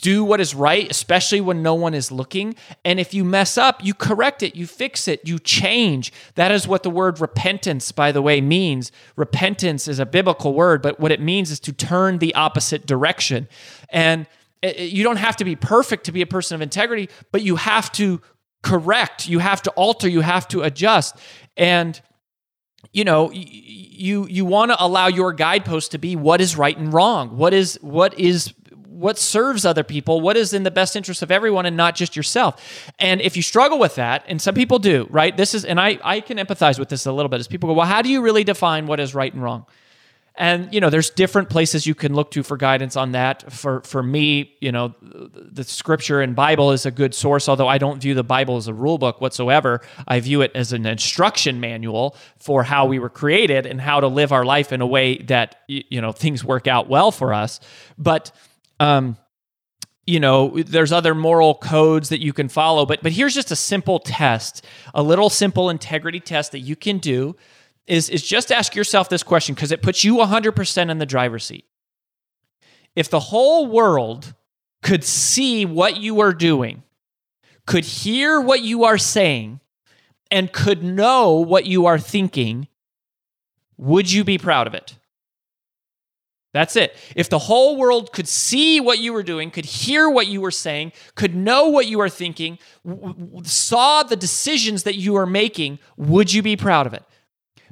do 0.00 0.22
what 0.22 0.40
is 0.40 0.54
right, 0.54 0.88
especially 0.90 1.40
when 1.40 1.62
no 1.62 1.74
one 1.74 1.92
is 1.92 2.12
looking. 2.12 2.54
And 2.84 3.00
if 3.00 3.12
you 3.12 3.24
mess 3.24 3.58
up, 3.58 3.84
you 3.84 3.94
correct 3.94 4.42
it, 4.42 4.54
you 4.54 4.66
fix 4.66 5.08
it, 5.08 5.26
you 5.26 5.38
change. 5.38 6.12
That 6.36 6.52
is 6.52 6.68
what 6.68 6.84
the 6.84 6.90
word 6.90 7.20
repentance, 7.20 7.90
by 7.90 8.12
the 8.12 8.22
way, 8.22 8.40
means. 8.40 8.92
Repentance 9.16 9.88
is 9.88 9.98
a 9.98 10.06
biblical 10.06 10.54
word, 10.54 10.82
but 10.82 11.00
what 11.00 11.10
it 11.10 11.20
means 11.20 11.50
is 11.50 11.58
to 11.60 11.72
turn 11.72 12.18
the 12.18 12.34
opposite 12.36 12.86
direction. 12.86 13.48
And 13.90 14.26
Eh, 14.62 14.72
eh, 14.76 14.82
you 14.84 15.04
don't 15.04 15.16
have 15.16 15.36
to 15.36 15.44
be 15.44 15.56
perfect 15.56 16.04
to 16.04 16.12
be 16.12 16.22
a 16.22 16.26
person 16.26 16.54
of 16.54 16.62
integrity, 16.62 17.08
but 17.32 17.42
you 17.42 17.56
have 17.56 17.90
to 17.92 18.20
correct, 18.62 19.28
you 19.28 19.38
have 19.38 19.62
to 19.62 19.70
alter, 19.72 20.08
you 20.08 20.20
have 20.20 20.48
to 20.48 20.62
adjust. 20.62 21.16
And 21.56 22.00
you 22.92 23.04
know 23.04 23.30
you 23.32 24.26
you 24.28 24.44
want 24.44 24.70
to 24.70 24.82
allow 24.82 25.08
your 25.08 25.32
guidepost 25.32 25.90
to 25.90 25.98
be 25.98 26.14
what 26.14 26.40
is 26.40 26.56
right 26.56 26.78
and 26.78 26.92
wrong 26.92 27.36
what 27.36 27.52
is 27.52 27.76
what 27.82 28.16
is 28.18 28.54
what 28.98 29.16
serves 29.16 29.64
other 29.64 29.84
people, 29.84 30.20
what 30.20 30.36
is 30.36 30.52
in 30.52 30.64
the 30.64 30.72
best 30.72 30.96
interest 30.96 31.22
of 31.22 31.30
everyone 31.30 31.66
and 31.66 31.76
not 31.76 31.94
just 31.94 32.16
yourself. 32.16 32.90
And 32.98 33.20
if 33.20 33.36
you 33.36 33.42
struggle 33.42 33.78
with 33.78 33.94
that, 33.94 34.24
and 34.26 34.42
some 34.42 34.56
people 34.56 34.80
do, 34.80 35.06
right? 35.08 35.36
This 35.36 35.54
is, 35.54 35.64
and 35.64 35.78
I, 35.78 36.00
I 36.02 36.20
can 36.20 36.36
empathize 36.36 36.80
with 36.80 36.88
this 36.88 37.06
a 37.06 37.12
little 37.12 37.28
bit 37.28 37.38
as 37.38 37.46
people 37.46 37.68
go, 37.68 37.74
well, 37.74 37.86
how 37.86 38.02
do 38.02 38.08
you 38.08 38.22
really 38.22 38.42
define 38.42 38.86
what 38.86 38.98
is 38.98 39.14
right 39.14 39.32
and 39.32 39.40
wrong? 39.40 39.66
And 40.38 40.72
you 40.72 40.80
know, 40.80 40.88
there's 40.88 41.10
different 41.10 41.50
places 41.50 41.84
you 41.84 41.96
can 41.96 42.14
look 42.14 42.30
to 42.30 42.44
for 42.44 42.56
guidance 42.56 42.94
on 42.94 43.12
that. 43.12 43.52
For 43.52 43.80
for 43.82 44.04
me, 44.04 44.56
you 44.60 44.70
know, 44.70 44.94
the 45.00 45.64
scripture 45.64 46.20
and 46.20 46.36
Bible 46.36 46.70
is 46.70 46.86
a 46.86 46.92
good 46.92 47.12
source, 47.12 47.48
although 47.48 47.66
I 47.66 47.78
don't 47.78 48.00
view 48.00 48.14
the 48.14 48.22
Bible 48.22 48.56
as 48.56 48.68
a 48.68 48.72
rule 48.72 48.98
book 48.98 49.20
whatsoever. 49.20 49.80
I 50.06 50.20
view 50.20 50.40
it 50.42 50.52
as 50.54 50.72
an 50.72 50.86
instruction 50.86 51.58
manual 51.58 52.16
for 52.38 52.62
how 52.62 52.86
we 52.86 53.00
were 53.00 53.10
created 53.10 53.66
and 53.66 53.80
how 53.80 53.98
to 53.98 54.06
live 54.06 54.30
our 54.30 54.44
life 54.44 54.72
in 54.72 54.80
a 54.80 54.86
way 54.86 55.18
that 55.24 55.56
you 55.66 56.00
know 56.00 56.12
things 56.12 56.44
work 56.44 56.68
out 56.68 56.88
well 56.88 57.10
for 57.10 57.34
us. 57.34 57.58
But 57.98 58.30
um 58.78 59.16
you 60.06 60.20
know 60.20 60.62
there's 60.62 60.92
other 60.92 61.14
moral 61.14 61.54
codes 61.56 62.08
that 62.08 62.20
you 62.20 62.32
can 62.32 62.48
follow 62.48 62.86
but 62.86 63.02
but 63.02 63.12
here's 63.12 63.34
just 63.34 63.50
a 63.50 63.56
simple 63.56 63.98
test 63.98 64.64
a 64.94 65.02
little 65.02 65.28
simple 65.28 65.68
integrity 65.68 66.18
test 66.18 66.52
that 66.52 66.60
you 66.60 66.74
can 66.74 66.96
do 66.96 67.36
is 67.88 68.08
is 68.08 68.22
just 68.22 68.52
ask 68.52 68.74
yourself 68.74 69.08
this 69.08 69.22
question 69.22 69.54
because 69.54 69.72
it 69.72 69.82
puts 69.82 70.04
you 70.04 70.16
100% 70.16 70.90
in 70.90 70.98
the 70.98 71.06
driver's 71.06 71.44
seat 71.44 71.64
if 72.94 73.10
the 73.10 73.20
whole 73.20 73.66
world 73.66 74.34
could 74.82 75.04
see 75.04 75.64
what 75.64 75.96
you 75.96 76.20
are 76.20 76.32
doing 76.32 76.82
could 77.66 77.84
hear 77.84 78.40
what 78.40 78.62
you 78.62 78.84
are 78.84 78.98
saying 78.98 79.60
and 80.30 80.52
could 80.52 80.82
know 80.82 81.34
what 81.34 81.66
you 81.66 81.86
are 81.86 81.98
thinking 81.98 82.68
would 83.76 84.10
you 84.10 84.24
be 84.24 84.38
proud 84.38 84.66
of 84.66 84.74
it 84.74 84.96
that's 86.54 86.76
it. 86.76 86.96
If 87.14 87.28
the 87.28 87.38
whole 87.38 87.76
world 87.76 88.12
could 88.12 88.26
see 88.26 88.80
what 88.80 88.98
you 88.98 89.12
were 89.12 89.22
doing, 89.22 89.50
could 89.50 89.66
hear 89.66 90.08
what 90.08 90.28
you 90.28 90.40
were 90.40 90.50
saying, 90.50 90.92
could 91.14 91.34
know 91.34 91.68
what 91.68 91.86
you 91.86 92.00
are 92.00 92.08
thinking, 92.08 92.58
w- 92.86 93.14
w- 93.14 93.44
saw 93.44 94.02
the 94.02 94.16
decisions 94.16 94.84
that 94.84 94.96
you 94.96 95.14
are 95.16 95.26
making, 95.26 95.78
would 95.96 96.32
you 96.32 96.42
be 96.42 96.56
proud 96.56 96.86
of 96.86 96.94
it? 96.94 97.04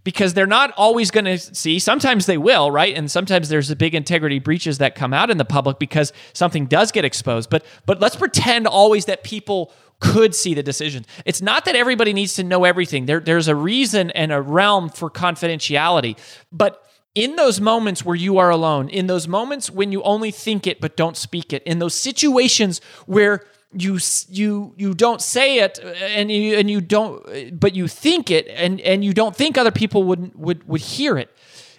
Because 0.07 0.35
they're 0.35 0.47
not 0.47 0.71
always 0.77 1.11
going 1.11 1.25
to 1.25 1.37
see. 1.37 1.81
Sometimes 1.81 2.27
they 2.27 2.39
will, 2.39 2.71
right? 2.71 2.97
And 2.97 3.11
sometimes 3.11 3.49
there's 3.49 3.73
a 3.73 3.77
big 3.77 3.93
integrity 3.93 4.39
breaches 4.39 4.79
that 4.79 4.95
come 4.95 5.13
out 5.13 5.31
in 5.31 5.37
the 5.37 5.45
public 5.45 5.81
because 5.81 6.13
something 6.33 6.67
does 6.67 6.93
get 6.93 7.05
exposed. 7.05 7.51
But 7.51 7.67
but 7.87 8.01
let's 8.01 8.15
pretend 8.15 8.69
always 8.69 9.07
that 9.07 9.25
people 9.25 9.73
could 9.99 10.33
see 10.33 10.55
the 10.55 10.63
decisions. 10.63 11.09
It's 11.25 11.43
not 11.43 11.65
that 11.65 11.75
everybody 11.75 12.13
needs 12.13 12.35
to 12.35 12.45
know 12.45 12.63
everything. 12.63 13.07
There, 13.07 13.19
there's 13.19 13.49
a 13.49 13.57
reason 13.57 14.13
and 14.13 14.31
a 14.31 14.41
realm 14.41 14.91
for 14.91 15.11
confidentiality. 15.11 16.17
But 16.53 16.85
in 17.17 17.35
those 17.35 17.61
moments 17.61 18.05
where 18.05 18.15
you 18.15 18.39
are 18.39 18.51
alone, 18.51 18.89
in 18.89 19.09
those 19.09 19.27
moments 19.27 19.71
when 19.71 19.91
you 19.91 20.05
only 20.05 20.31
think 20.31 20.69
it 20.69 20.81
but 20.81 20.97
don't 20.97 21.17
speak 21.17 21.53
it, 21.53 21.65
in 21.65 21.81
those 21.81 21.95
situations 21.95 22.81
where 23.07 23.45
you 23.77 23.99
you 24.29 24.75
you 24.77 24.95
don't 24.95 25.21
say 25.21 25.59
it 25.59 25.79
uh, 25.83 25.89
and 25.89 26.31
you 26.31 26.57
and 26.57 26.71
you 26.71 26.81
don't 26.81 27.27
uh, 27.29 27.51
but 27.53 27.75
you 27.75 27.89
think 27.89 28.31
it 28.31 28.49
and 28.49 28.81
and 28.81 29.05
you 29.05 29.13
don't 29.13 29.37
think 29.37 29.59
other 29.59 29.71
people 29.71 30.05
would 30.05 30.35
would 30.35 30.67
would 30.69 30.81
hear 30.81 31.19
it. 31.19 31.35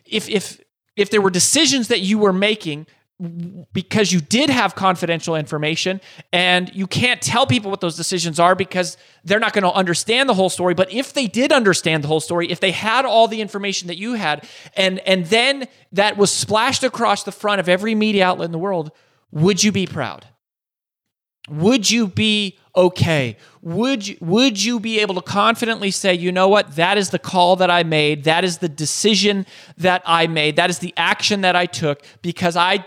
If 0.06 0.30
if 0.30 0.62
if 0.96 1.10
there 1.10 1.22
were 1.22 1.30
decisions 1.30 1.88
that 1.90 2.02
you 2.02 2.18
were 2.18 2.34
making 2.34 2.88
because 3.74 4.12
you 4.12 4.22
did 4.22 4.50
have 4.50 4.76
confidential 4.76 5.36
information 5.36 6.00
and 6.32 6.72
you 6.76 6.86
can't 6.86 7.20
tell 7.20 7.48
people 7.48 7.72
what 7.72 7.82
those 7.82 7.96
decisions 7.96 8.40
are 8.40 8.54
because 8.54 8.96
they're 9.24 9.40
not 9.40 9.54
going 9.54 9.64
to 9.64 9.72
understand 9.72 10.30
the 10.30 10.36
whole 10.36 10.52
story 10.52 10.76
but 10.76 10.92
if 10.94 11.14
they 11.14 11.26
did 11.26 11.52
understand 11.52 12.04
the 12.04 12.08
whole 12.08 12.20
story 12.20 12.48
if 12.52 12.60
they 12.60 12.70
had 12.70 13.06
all 13.06 13.28
the 13.28 13.42
information 13.42 13.88
that 13.88 13.98
you 13.98 14.14
had 14.14 14.48
and 14.76 15.00
and 15.00 15.26
then 15.28 15.68
that 15.92 16.16
was 16.16 16.32
splashed 16.32 16.84
across 16.84 17.24
the 17.24 17.32
front 17.32 17.60
of 17.60 17.68
every 17.68 17.96
media 17.96 18.24
outlet 18.24 18.46
in 18.46 18.52
the 18.52 18.60
world 18.60 18.92
would 19.32 19.64
you 19.64 19.72
be 19.72 19.88
proud 19.88 20.28
would 21.48 21.90
you 21.90 22.08
be 22.08 22.58
okay? 22.76 23.38
Would 23.62 24.08
you, 24.08 24.18
would 24.22 24.64
you 24.64 24.80
be 24.80 25.00
able 25.00 25.16
to 25.16 25.22
confidently 25.22 25.92
say, 25.92 26.14
you 26.14 26.32
know 26.32 26.48
what, 26.48 26.76
that 26.76 26.98
is 26.98 27.10
the 27.10 27.20
call 27.20 27.56
that 27.58 27.72
I 27.72 27.84
made, 27.84 28.26
that 28.26 28.44
is 28.44 28.60
the 28.60 28.70
decision 28.70 29.46
that 29.78 30.02
I 30.06 30.28
made, 30.28 30.56
that 30.58 30.70
is 30.70 30.80
the 30.80 30.94
action 30.96 31.42
that 31.42 31.56
I 31.56 31.66
took 31.66 32.02
because 32.22 32.56
I 32.56 32.86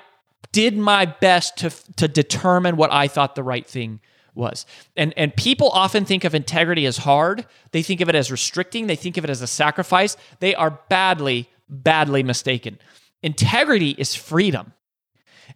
did 0.52 0.76
my 0.76 1.06
best 1.06 1.56
to, 1.58 1.70
to 1.96 2.08
determine 2.08 2.76
what 2.76 2.92
I 2.92 3.08
thought 3.08 3.34
the 3.34 3.42
right 3.42 3.66
thing 3.66 4.00
was. 4.34 4.66
And, 4.96 5.12
and 5.16 5.34
people 5.34 5.70
often 5.70 6.04
think 6.04 6.24
of 6.24 6.34
integrity 6.34 6.86
as 6.86 6.98
hard, 6.98 7.46
they 7.72 7.82
think 7.82 8.00
of 8.00 8.08
it 8.08 8.14
as 8.14 8.30
restricting, 8.30 8.86
they 8.86 8.96
think 8.96 9.16
of 9.16 9.24
it 9.24 9.30
as 9.30 9.42
a 9.42 9.46
sacrifice. 9.46 10.16
They 10.40 10.54
are 10.54 10.78
badly, 10.88 11.48
badly 11.68 12.22
mistaken. 12.22 12.78
Integrity 13.22 13.90
is 13.90 14.14
freedom. 14.14 14.72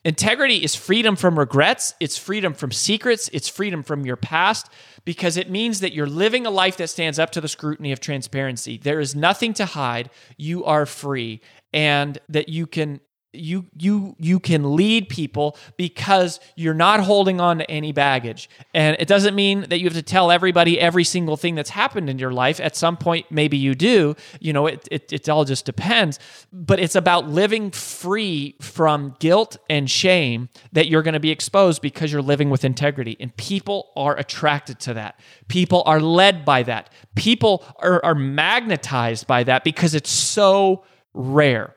Integrity 0.04 0.62
is 0.62 0.74
freedom 0.74 1.16
from 1.16 1.38
regrets, 1.38 1.94
it's 1.98 2.18
freedom 2.18 2.52
from 2.52 2.70
secrets, 2.70 3.30
it's 3.32 3.48
freedom 3.48 3.82
from 3.82 4.04
your 4.04 4.16
past 4.16 4.68
because 5.06 5.38
it 5.38 5.48
means 5.48 5.80
that 5.80 5.94
you're 5.94 6.06
living 6.06 6.44
a 6.44 6.50
life 6.50 6.76
that 6.76 6.88
stands 6.88 7.18
up 7.18 7.30
to 7.30 7.40
the 7.40 7.48
scrutiny 7.48 7.90
of 7.90 8.00
transparency. 8.00 8.76
There 8.76 9.00
is 9.00 9.14
nothing 9.14 9.54
to 9.54 9.64
hide. 9.64 10.10
You 10.36 10.62
are 10.64 10.84
free 10.84 11.40
and 11.72 12.18
that 12.28 12.50
you 12.50 12.66
can 12.66 13.00
you 13.34 13.66
you 13.76 14.16
you 14.18 14.40
can 14.40 14.76
lead 14.76 15.08
people 15.08 15.56
because 15.76 16.40
you're 16.56 16.74
not 16.74 17.00
holding 17.00 17.40
on 17.40 17.58
to 17.58 17.70
any 17.70 17.92
baggage. 17.92 18.48
And 18.72 18.96
it 18.98 19.08
doesn't 19.08 19.34
mean 19.34 19.66
that 19.68 19.78
you 19.78 19.84
have 19.86 19.94
to 19.94 20.02
tell 20.02 20.30
everybody 20.30 20.80
every 20.80 21.04
single 21.04 21.36
thing 21.36 21.54
that's 21.54 21.70
happened 21.70 22.08
in 22.08 22.18
your 22.18 22.32
life. 22.32 22.60
At 22.60 22.76
some 22.76 22.96
point 22.96 23.26
maybe 23.30 23.56
you 23.56 23.74
do. 23.74 24.14
You 24.40 24.52
know 24.52 24.66
it 24.66 24.88
it, 24.90 25.12
it 25.12 25.28
all 25.28 25.44
just 25.44 25.64
depends. 25.64 26.18
But 26.52 26.80
it's 26.80 26.94
about 26.94 27.28
living 27.28 27.70
free 27.70 28.56
from 28.60 29.16
guilt 29.18 29.56
and 29.68 29.90
shame 29.90 30.48
that 30.72 30.88
you're 30.88 31.02
going 31.02 31.14
to 31.14 31.20
be 31.20 31.30
exposed 31.30 31.82
because 31.82 32.12
you're 32.12 32.22
living 32.22 32.50
with 32.50 32.64
integrity. 32.64 33.16
And 33.20 33.36
people 33.36 33.92
are 33.96 34.16
attracted 34.16 34.80
to 34.80 34.94
that. 34.94 35.18
People 35.48 35.82
are 35.86 36.00
led 36.00 36.44
by 36.44 36.62
that. 36.64 36.90
People 37.14 37.64
are, 37.78 38.04
are 38.04 38.14
magnetized 38.14 39.26
by 39.26 39.44
that 39.44 39.64
because 39.64 39.94
it's 39.94 40.10
so 40.10 40.84
rare 41.14 41.74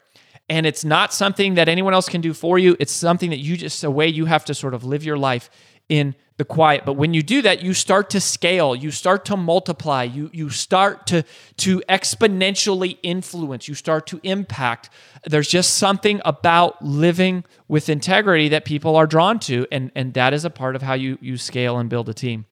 and 0.50 0.66
it's 0.66 0.86
not 0.86 1.14
something 1.14 1.56
that 1.56 1.68
anyone 1.68 1.94
else 1.94 2.08
can 2.08 2.22
do 2.22 2.34
for 2.34 2.58
you. 2.58 2.78
It's 2.80 2.94
something 2.94 3.30
that 3.32 3.40
you 3.40 3.58
just 3.58 3.84
a 3.84 3.92
way 3.92 4.08
you 4.08 4.26
have 4.26 4.46
to 4.46 4.54
sort 4.54 4.74
of 4.74 4.84
live 4.84 5.04
your 5.04 5.18
life 5.18 5.50
in 5.90 6.16
the 6.38 6.46
quiet. 6.46 6.86
But 6.86 6.94
when 6.94 7.14
you 7.14 7.24
do 7.24 7.42
that, 7.42 7.64
you 7.64 7.74
start 7.74 8.10
to 8.12 8.22
scale, 8.22 8.76
you 8.76 8.92
start 8.92 9.26
to 9.26 9.38
multiply, 9.38 10.04
you 10.04 10.30
you 10.34 10.50
start 10.50 11.08
to 11.08 11.24
to 11.58 11.82
exponentially 11.90 12.98
influence, 13.04 13.68
you 13.68 13.74
start 13.74 14.08
to 14.08 14.20
impact. 14.24 14.90
There's 15.26 15.50
just 15.50 15.74
something 15.74 16.22
about 16.24 16.84
living 16.84 17.44
with 17.68 17.90
integrity 17.90 18.50
that 18.50 18.66
people 18.66 18.96
are 18.96 19.08
drawn 19.08 19.40
to 19.42 19.66
and 19.72 19.92
and 19.96 20.14
that 20.14 20.34
is 20.34 20.46
a 20.46 20.50
part 20.50 20.76
of 20.76 20.82
how 20.82 20.94
you 20.94 21.18
you 21.22 21.38
scale 21.38 21.78
and 21.78 21.90
build 21.90 22.08
a 22.08 22.14
team. 22.14 22.46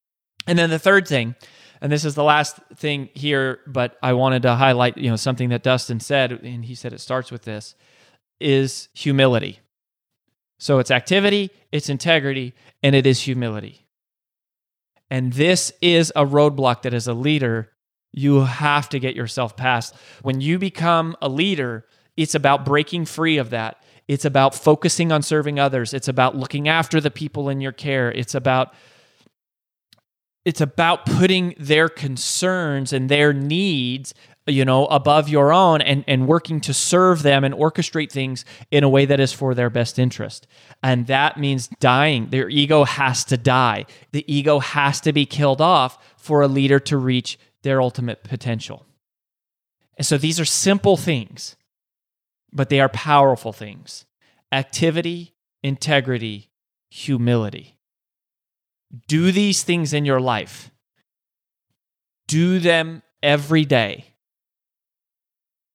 And 0.48 0.58
then 0.58 0.70
the 0.70 0.80
third 0.80 1.08
thing 1.08 1.36
and 1.82 1.91
this 1.91 2.05
is 2.05 2.15
the 2.15 2.23
last 2.23 2.57
thing 2.76 3.09
here, 3.13 3.59
but 3.67 3.97
I 4.01 4.13
wanted 4.13 4.43
to 4.43 4.55
highlight, 4.55 4.97
you 4.97 5.09
know, 5.09 5.15
something 5.15 5.49
that 5.49 5.63
Dustin 5.63 5.99
said, 5.99 6.32
and 6.32 6.65
he 6.65 6.76
said 6.76 6.93
it 6.93 7.01
starts 7.01 7.32
with 7.32 7.43
this, 7.43 7.76
is 8.39 8.89
humility. 8.93 9.59
So 10.57 10.80
it's 10.80 10.91
activity, 10.91 11.51
it's 11.71 11.89
integrity, 11.89 12.53
and 12.82 12.95
it 12.95 13.05
is 13.05 13.21
humility. 13.21 13.86
And 15.09 15.34
this 15.34 15.71
is 15.82 16.11
a 16.15 16.26
roadblock 16.26 16.84
that 16.84 16.93
as 16.93 17.07
a 17.07 17.13
leader, 17.13 17.71
you 18.11 18.41
have 18.41 18.89
to 18.89 18.99
get 18.99 19.15
yourself 19.15 19.57
past. 19.57 19.93
When 20.21 20.41
you 20.41 20.57
become 20.57 21.15
a 21.21 21.30
leader, 21.30 21.86
it's 22.15 22.36
about 22.36 22.65
breaking 22.65 23.05
free 23.05 23.38
of 23.38 23.49
that. 23.49 23.84
It's 24.07 24.26
about 24.26 24.55
focusing 24.55 25.11
on 25.11 25.21
serving 25.21 25.59
others. 25.59 25.93
It's 25.93 26.07
about 26.07 26.36
looking 26.36 26.67
after 26.67 27.01
the 27.01 27.11
people 27.11 27.49
in 27.49 27.59
your 27.59 27.71
care. 27.71 28.11
It's 28.11 28.36
about 28.36 28.73
it's 30.46 30.62
about 30.62 31.06
putting 31.06 31.56
their 31.60 31.89
concerns 31.89 32.93
and 32.93 33.10
their 33.10 33.34
needs 33.34 34.14
you 34.48 34.64
know 34.64 34.86
above 34.88 35.28
your 35.28 35.52
own 35.52 35.82
and 35.82 36.04
and 36.08 36.28
working 36.28 36.62
to 36.62 36.74
serve 36.74 37.24
them 37.24 37.43
and 37.43 37.54
orchestrate 37.56 38.12
things 38.12 38.46
in 38.70 38.84
a 38.84 38.89
way 38.89 39.06
that 39.06 39.20
is 39.20 39.34
for 39.34 39.56
their 39.56 39.72
best 39.72 39.98
interest. 39.98 40.48
And 40.84 41.08
that 41.08 41.39
means 41.39 41.68
dying. 41.80 42.30
Their 42.30 42.48
ego 42.48 42.84
has 42.84 43.26
to 43.26 43.38
die. 43.38 43.86
The 44.12 44.24
ego 44.32 44.60
has 44.60 45.02
to 45.02 45.12
be 45.12 45.26
killed 45.26 45.62
off 45.62 45.98
for 46.16 46.41
a 46.41 46.48
leader 46.48 46.80
to 46.82 46.98
reach 46.98 47.39
their 47.64 47.82
ultimate 47.82 48.24
potential. 48.24 48.86
And 49.98 50.06
so 50.06 50.18
these 50.18 50.39
are 50.39 50.46
simple 50.46 50.98
things 50.98 51.56
but 52.54 52.70
they 52.70 52.80
are 52.80 52.89
powerful 52.89 53.52
things. 53.52 54.06
Activity 54.52 55.34
integrity 55.64 56.52
humility 56.89 57.74
do 59.08 59.32
these 59.32 59.64
things 59.64 59.93
in 59.93 60.06
your 60.06 60.20
life. 60.20 60.72
Do 62.28 62.60
them 62.60 63.04
every 63.22 63.66
day. 63.66 64.06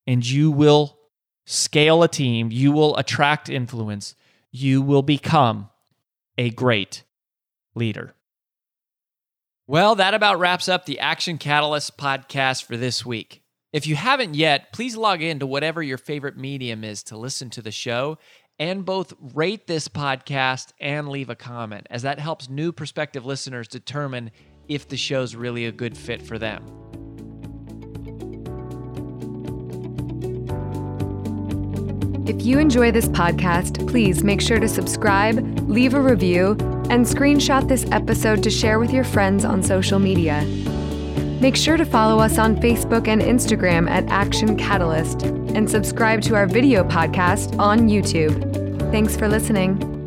And 0.06 0.28
you 0.28 0.50
will 0.50 0.98
scale 1.46 2.02
a 2.02 2.08
team, 2.08 2.50
you 2.50 2.72
will 2.72 2.96
attract 2.96 3.48
influence, 3.48 4.14
you 4.50 4.82
will 4.82 5.02
become 5.02 5.68
a 6.38 6.50
great 6.50 7.04
leader. 7.74 8.14
Well, 9.66 9.94
that 9.96 10.14
about 10.14 10.38
wraps 10.40 10.68
up 10.68 10.84
the 10.84 10.98
Action 10.98 11.38
Catalyst 11.38 11.96
podcast 11.96 12.64
for 12.64 12.76
this 12.76 13.06
week. 13.06 13.42
If 13.72 13.86
you 13.86 13.94
haven't 13.94 14.34
yet, 14.34 14.72
please 14.72 14.96
log 14.96 15.22
in 15.22 15.38
to 15.38 15.46
whatever 15.46 15.80
your 15.80 15.98
favorite 15.98 16.36
medium 16.36 16.82
is 16.82 17.04
to 17.04 17.16
listen 17.16 17.50
to 17.50 17.62
the 17.62 17.70
show 17.70 18.18
and 18.60 18.84
both 18.84 19.14
rate 19.34 19.66
this 19.66 19.88
podcast 19.88 20.72
and 20.78 21.08
leave 21.08 21.30
a 21.30 21.34
comment, 21.34 21.86
as 21.90 22.02
that 22.02 22.20
helps 22.20 22.50
new 22.50 22.70
prospective 22.70 23.24
listeners 23.24 23.66
determine 23.66 24.30
if 24.68 24.86
the 24.86 24.98
show's 24.98 25.34
really 25.34 25.64
a 25.64 25.72
good 25.72 25.96
fit 25.96 26.20
for 26.22 26.38
them. 26.38 26.62
If 32.28 32.46
you 32.46 32.58
enjoy 32.58 32.92
this 32.92 33.08
podcast, 33.08 33.88
please 33.88 34.22
make 34.22 34.42
sure 34.42 34.60
to 34.60 34.68
subscribe, 34.68 35.38
leave 35.68 35.94
a 35.94 36.00
review, 36.00 36.50
and 36.90 37.06
screenshot 37.06 37.66
this 37.66 37.86
episode 37.90 38.42
to 38.42 38.50
share 38.50 38.78
with 38.78 38.92
your 38.92 39.04
friends 39.04 39.44
on 39.44 39.62
social 39.62 39.98
media. 39.98 40.44
Make 41.40 41.56
sure 41.56 41.78
to 41.78 41.86
follow 41.86 42.20
us 42.20 42.38
on 42.38 42.56
Facebook 42.56 43.08
and 43.08 43.22
Instagram 43.22 43.88
at 43.88 44.06
Action 44.10 44.58
Catalyst 44.58 45.22
and 45.22 45.68
subscribe 45.68 46.20
to 46.22 46.34
our 46.34 46.46
video 46.46 46.84
podcast 46.84 47.58
on 47.58 47.88
YouTube. 47.88 48.90
Thanks 48.92 49.16
for 49.16 49.26
listening. 49.26 49.99